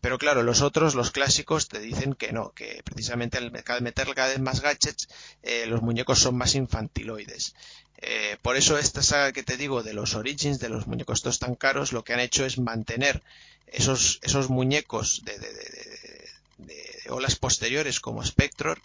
[0.00, 4.30] Pero claro, los otros, los clásicos, te dicen que no, que precisamente al meterle cada
[4.30, 5.08] vez más gadgets,
[5.44, 7.54] eh, los muñecos son más infantiloides.
[7.98, 11.38] Eh, por eso esta saga que te digo de los Origins, de los muñecos estos
[11.38, 13.22] tan caros, lo que han hecho es mantener
[13.68, 16.28] esos, esos muñecos de, de, de,
[16.58, 18.82] de, olas posteriores como Spectror,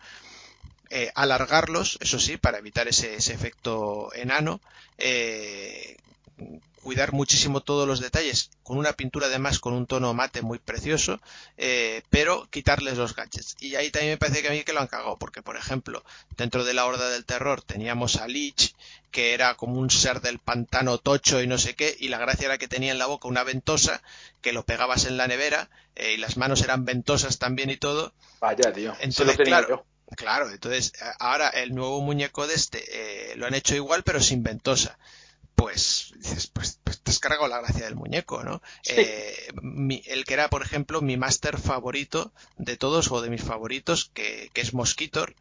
[0.89, 4.59] eh, alargarlos, eso sí, para evitar ese, ese efecto enano,
[4.97, 5.97] eh,
[6.85, 11.19] cuidar muchísimo todos los detalles, con una pintura además con un tono mate muy precioso,
[11.57, 13.55] eh, pero quitarles los gadgets.
[13.59, 16.03] Y ahí también me parece que a mí que lo han cagado, porque por ejemplo,
[16.37, 18.75] dentro de la Horda del Terror teníamos a Lich,
[19.09, 22.45] que era como un ser del pantano tocho y no sé qué, y la gracia
[22.45, 24.03] era que tenía en la boca una ventosa,
[24.41, 28.13] que lo pegabas en la nevera, eh, y las manos eran ventosas también y todo.
[28.39, 28.93] Vaya, tío.
[28.99, 29.85] Entonces, lo tenía claro, yo.
[30.15, 32.83] Claro, entonces ahora el nuevo muñeco de este
[33.31, 34.97] eh, lo han hecho igual pero sin ventosa.
[35.55, 38.61] Pues dices, pues, pues te has cargado la gracia del muñeco, ¿no?
[38.81, 38.93] Sí.
[38.97, 43.41] Eh, mi- el que era, por ejemplo, mi máster favorito de todos o de mis
[43.41, 45.33] favoritos, que, que es Mosquitor,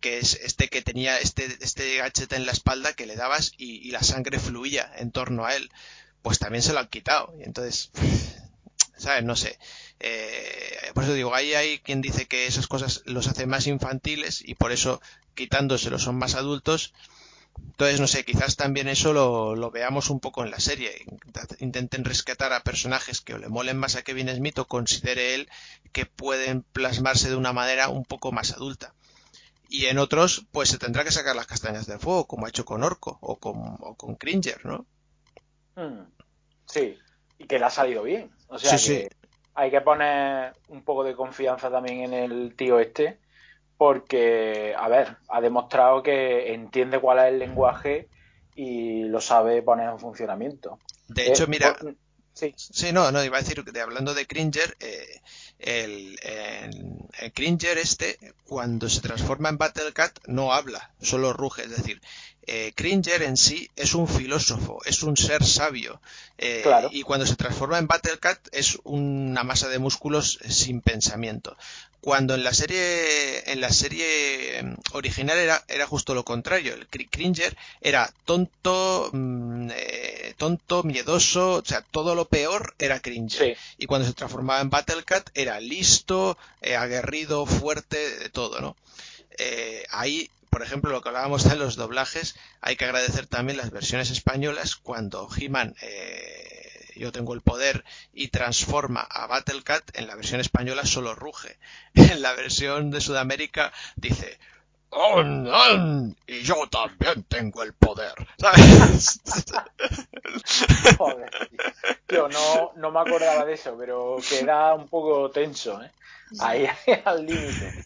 [0.00, 3.86] que es este que tenía este, este gadget en la espalda que le dabas y,
[3.86, 5.70] y la sangre fluía en torno a él.
[6.22, 7.34] Pues también se lo han quitado.
[7.38, 7.90] Y entonces,
[8.96, 9.24] ¿sabes?
[9.24, 9.58] No sé.
[10.00, 14.42] Eh, por eso digo, ahí hay quien dice que esas cosas los hace más infantiles
[14.46, 15.00] y por eso
[15.34, 16.92] quitándoselo son más adultos.
[17.58, 21.04] Entonces, no sé, quizás también eso lo, lo veamos un poco en la serie.
[21.58, 25.48] Intenten rescatar a personajes que le molen más a Kevin Smith o considere él
[25.92, 28.94] que pueden plasmarse de una manera un poco más adulta.
[29.68, 32.64] Y en otros, pues se tendrá que sacar las castañas del fuego, como ha hecho
[32.64, 34.86] con Orco o con, o con Cringer, ¿no?
[35.76, 36.04] Mm,
[36.66, 36.96] Sí,
[37.38, 38.30] y que le ha salido bien.
[38.48, 38.98] O sea Sí, sí.
[39.02, 39.08] que
[39.54, 43.18] hay que poner un poco de confianza también en el tío este,
[43.76, 48.08] porque, a ver, ha demostrado que entiende cuál es el lenguaje
[48.54, 50.78] y lo sabe poner en funcionamiento.
[51.08, 51.94] De hecho, Eh, mira, por-
[52.36, 55.20] Sí, Sí, no, no, iba a decir que hablando de Cringer, eh,
[55.58, 61.62] el, el- el Cringer este, cuando se transforma en Battlecat, no habla, solo ruge.
[61.64, 62.00] Es decir,
[62.46, 66.00] eh, Cringer en sí es un filósofo, es un ser sabio.
[66.38, 71.56] Eh, y cuando se transforma en Battlecat es una masa de músculos sin pensamiento.
[72.06, 76.72] Cuando en la serie, en la serie em, original era, era justo lo contrario.
[76.74, 83.58] El Cringer era tonto, mm, eh, tonto, miedoso, o sea, todo lo peor era Cringer.
[83.76, 86.38] Y cuando se transformaba en Battlecat era listo,
[86.78, 88.76] aguerrido, fuerte, de todo, ¿no?
[89.90, 94.10] ahí por ejemplo, lo que hablábamos de los doblajes, hay que agradecer también las versiones
[94.10, 97.84] españolas cuando He-Man, eh, yo tengo el poder
[98.14, 101.58] y transforma a Battlecat, en la versión española solo ruge.
[101.94, 104.38] En la versión de Sudamérica dice,
[106.26, 108.14] y yo también tengo el poder.
[110.96, 111.30] Joder,
[112.06, 112.28] tío.
[112.28, 115.90] no, no me acordaba de eso, pero queda un poco tenso, ¿eh?
[116.40, 116.66] Ahí
[117.04, 117.84] al límite.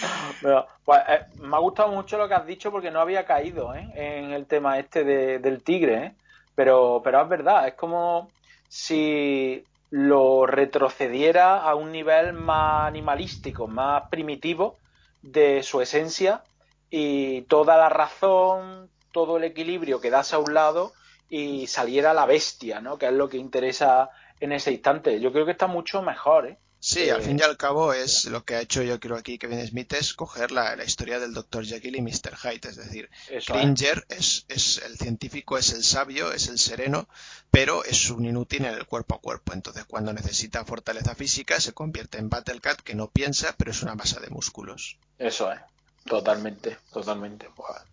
[0.84, 3.90] Pues, eh, me ha gustado mucho lo que has dicho porque no había caído ¿eh?
[3.94, 6.14] en el tema este del tigre, ¿eh?
[6.54, 8.30] pero, pero es verdad, es como
[8.68, 14.78] si lo retrocediera a un nivel más animalístico, más primitivo
[15.22, 16.42] de su esencia
[16.90, 20.92] y toda la razón, todo el equilibrio quedase a un lado
[21.28, 22.98] y saliera la bestia, ¿no?
[22.98, 25.20] que es lo que interesa en ese instante.
[25.20, 26.58] Yo creo que está mucho mejor, ¿eh?
[26.86, 29.66] Sí, al fin y al cabo es lo que ha hecho yo creo aquí Kevin
[29.66, 31.64] Smith es coger la, historia del Dr.
[31.64, 32.36] Jekyll y Mr.
[32.36, 33.10] Hyde, es decir,
[33.44, 34.44] Cringer es.
[34.46, 37.08] Es, el científico, es el sabio, es el sereno,
[37.50, 39.52] pero es un inútil en el cuerpo a cuerpo.
[39.52, 43.96] Entonces, cuando necesita fortaleza física, se convierte en Battlecat, que no piensa, pero es una
[43.96, 44.96] masa de músculos.
[45.18, 45.58] Eso es,
[46.04, 47.48] totalmente, totalmente.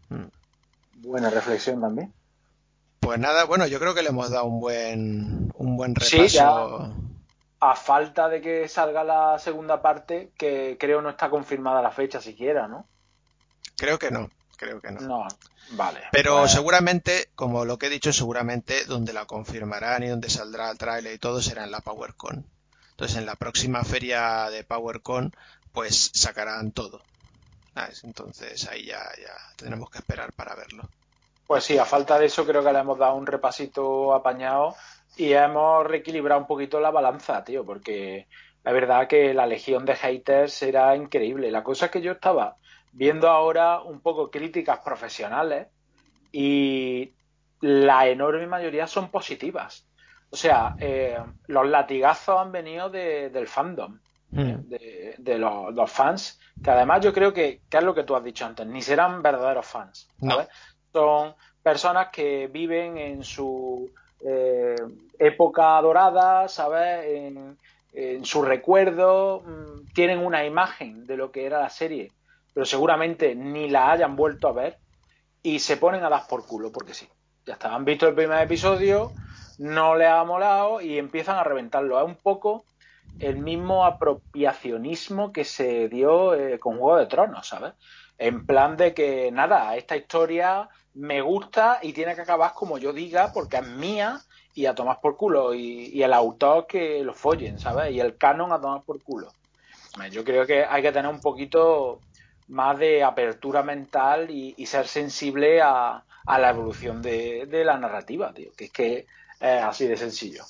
[0.09, 0.25] Mm.
[0.97, 2.13] Buena reflexión también.
[2.99, 6.29] Pues nada, bueno, yo creo que le hemos dado un buen, un buen repaso.
[6.29, 6.93] Sí, ya
[7.71, 12.19] a falta de que salga la segunda parte, que creo no está confirmada la fecha
[12.19, 12.85] siquiera, ¿no?
[13.77, 14.99] Creo que no, creo que no.
[15.01, 15.27] No,
[15.71, 16.01] vale.
[16.11, 20.69] Pero pues- seguramente, como lo que he dicho, seguramente donde la confirmarán y donde saldrá
[20.71, 22.45] el trailer y todo será en la PowerCon.
[22.91, 25.33] Entonces, en la próxima feria de PowerCon,
[25.71, 27.01] pues sacarán todo.
[28.03, 30.87] Entonces, ahí ya, ya tenemos que esperar para verlo.
[31.47, 34.75] Pues sí, a falta de eso, creo que le hemos dado un repasito apañado
[35.15, 38.27] y hemos reequilibrado un poquito la balanza, tío, porque
[38.63, 41.51] la verdad que la legión de haters era increíble.
[41.51, 42.57] La cosa es que yo estaba
[42.91, 45.67] viendo ahora un poco críticas profesionales
[46.31, 47.13] y
[47.61, 49.85] la enorme mayoría son positivas.
[50.29, 51.17] O sea, eh,
[51.47, 53.99] los latigazos han venido del fandom,
[54.31, 54.67] hmm.
[54.67, 58.45] de, los, fans, que además yo creo que, que, es lo que tú has dicho
[58.45, 60.09] antes, ni serán verdaderos fans.
[60.91, 63.91] Son personas que viven en su
[64.21, 64.75] eh,
[65.19, 67.05] época dorada, ¿sabes?
[67.05, 67.57] En,
[68.23, 72.11] su recuerdo, mm, tienen una imagen de lo que era la serie,
[72.51, 74.79] pero seguramente ni la hayan vuelto a ver
[75.43, 77.07] y se ponen a dar por culo, porque sí.
[77.45, 79.11] Ya está, han visto el primer episodio,
[79.59, 81.99] no les ha molado y empiezan a reventarlo.
[81.99, 82.65] Es un poco
[83.19, 87.73] el mismo apropiacionismo que se dio eh, con Juego de Tronos, ¿sabes?
[88.17, 92.93] En plan de que, nada, esta historia me gusta y tiene que acabar como yo
[92.93, 94.21] diga porque es mía
[94.53, 97.93] y a tomar por culo y, el autor que lo follen, ¿sabes?
[97.93, 99.31] Y el canon a tomar por culo.
[100.11, 101.99] Yo creo que hay que tener un poquito
[102.47, 108.65] más de apertura mental y, ser sensible a, la evolución de, la narrativa, tío, que
[108.65, 109.05] es que
[109.39, 110.43] es así de sencillo.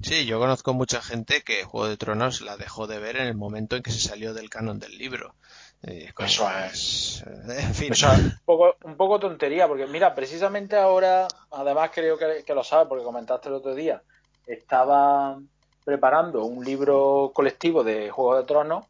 [0.00, 3.34] Sí, yo conozco mucha gente que Juego de Tronos la dejó de ver en el
[3.34, 5.34] momento en que se salió del canon del libro.
[5.82, 7.24] Eso es.
[7.26, 7.92] Eh, en fin.
[7.92, 13.04] un, poco, un poco tontería, porque mira, precisamente ahora, además creo que, lo sabes, porque
[13.04, 14.02] comentaste el otro día,
[14.46, 15.38] estaba
[15.84, 18.86] preparando un libro colectivo de Juego de Tronos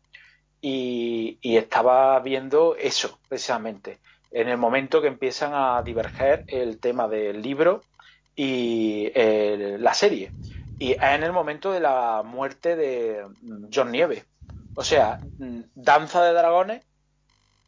[0.61, 3.99] y, estaba viendo eso, precisamente.
[4.31, 7.83] En el momento que empiezan a diverger el tema del libro
[8.35, 10.33] y la serie.
[10.79, 13.27] Y es en el momento de la muerte de
[13.73, 14.25] John Nieve
[14.79, 16.85] o sea, mm, Danza de Dragones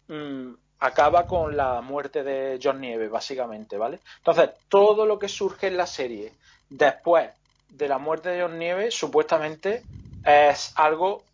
[0.06, 3.98] mm, acaba con la muerte de John Nieve, básicamente, ¿vale?
[4.18, 6.32] Entonces, todo lo que surge en la serie
[6.68, 7.28] después
[7.68, 9.82] de la muerte de John Nieve, supuestamente
[10.24, 11.24] es algo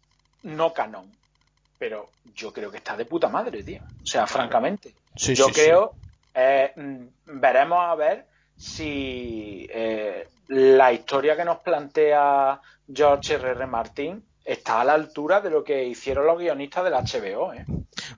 [0.45, 1.13] no canon.
[1.79, 3.83] Pero yo creo que está de puta madre, tío.
[4.03, 4.95] O sea, francamente.
[5.15, 5.93] yo creo,
[6.33, 8.25] eh, mm, veremos a ver
[8.57, 13.51] si eh, la historia que nos plantea George R.
[13.51, 13.67] R.
[13.67, 17.65] Martin está a la altura de lo que hicieron los guionistas del HBO, ¿eh?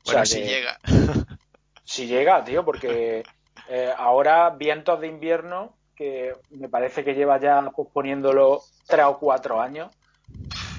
[0.04, 0.78] Bueno, si llega.
[1.84, 3.24] si llega, tío, porque
[3.68, 9.60] eh, ahora Vientos de Invierno, que me parece que lleva ya posponiéndolo tres o cuatro
[9.60, 9.90] años,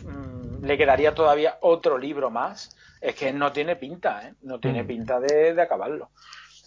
[0.04, 2.76] mm, le quedaría todavía otro libro más.
[3.02, 4.34] Es que no tiene pinta, ¿eh?
[4.42, 4.88] No tiene mm.
[4.88, 6.12] pinta de, acabarlo.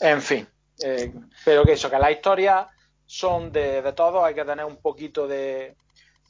[0.01, 0.47] En fin,
[0.83, 1.13] Eh,
[1.45, 2.67] pero que eso, que las historias
[3.07, 5.77] son de, de todos, hay que tener un poquito de,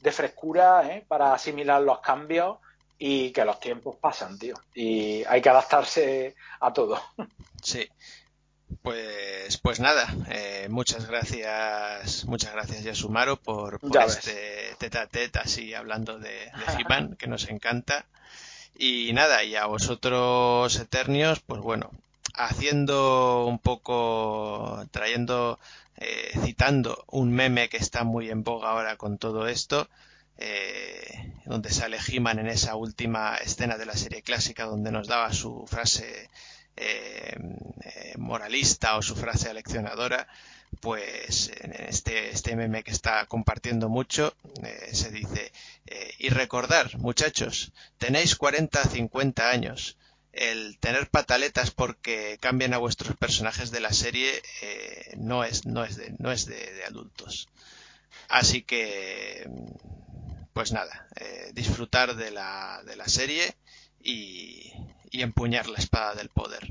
[0.03, 1.05] de frescura ¿eh?
[1.07, 2.57] para asimilar los cambios
[2.99, 4.55] y que los tiempos pasan, tío.
[4.75, 7.01] Y hay que adaptarse a todo.
[7.63, 7.87] Sí.
[8.81, 15.73] Pues, pues nada, eh, muchas gracias, muchas gracias Yasumaro por, por este teta teta así
[15.73, 18.05] hablando de, de He-Man, que nos encanta.
[18.77, 21.91] Y nada, y a vosotros Eternios, pues bueno,
[22.35, 25.59] haciendo un poco, trayendo,
[25.97, 29.89] eh, citando un meme que está muy en boga ahora con todo esto,
[30.37, 35.31] eh, donde sale He-Man en esa última escena de la serie clásica donde nos daba
[35.31, 36.29] su frase
[36.75, 37.37] eh,
[37.81, 40.27] eh, moralista o su frase aleccionadora,
[40.81, 44.35] pues en este, este meme que está compartiendo mucho
[44.91, 45.51] se dice
[46.17, 49.97] y recordar muchachos tenéis 40 50 años
[50.33, 55.83] el tener pataletas porque cambian a vuestros personajes de la serie eh, no es no
[55.83, 57.47] es de, no es de, adultos.
[58.29, 59.47] Así que
[60.53, 63.55] pues nada eh, disfrutar de la, de la serie
[64.01, 64.73] y,
[65.11, 66.67] y empuñar la espada del poder.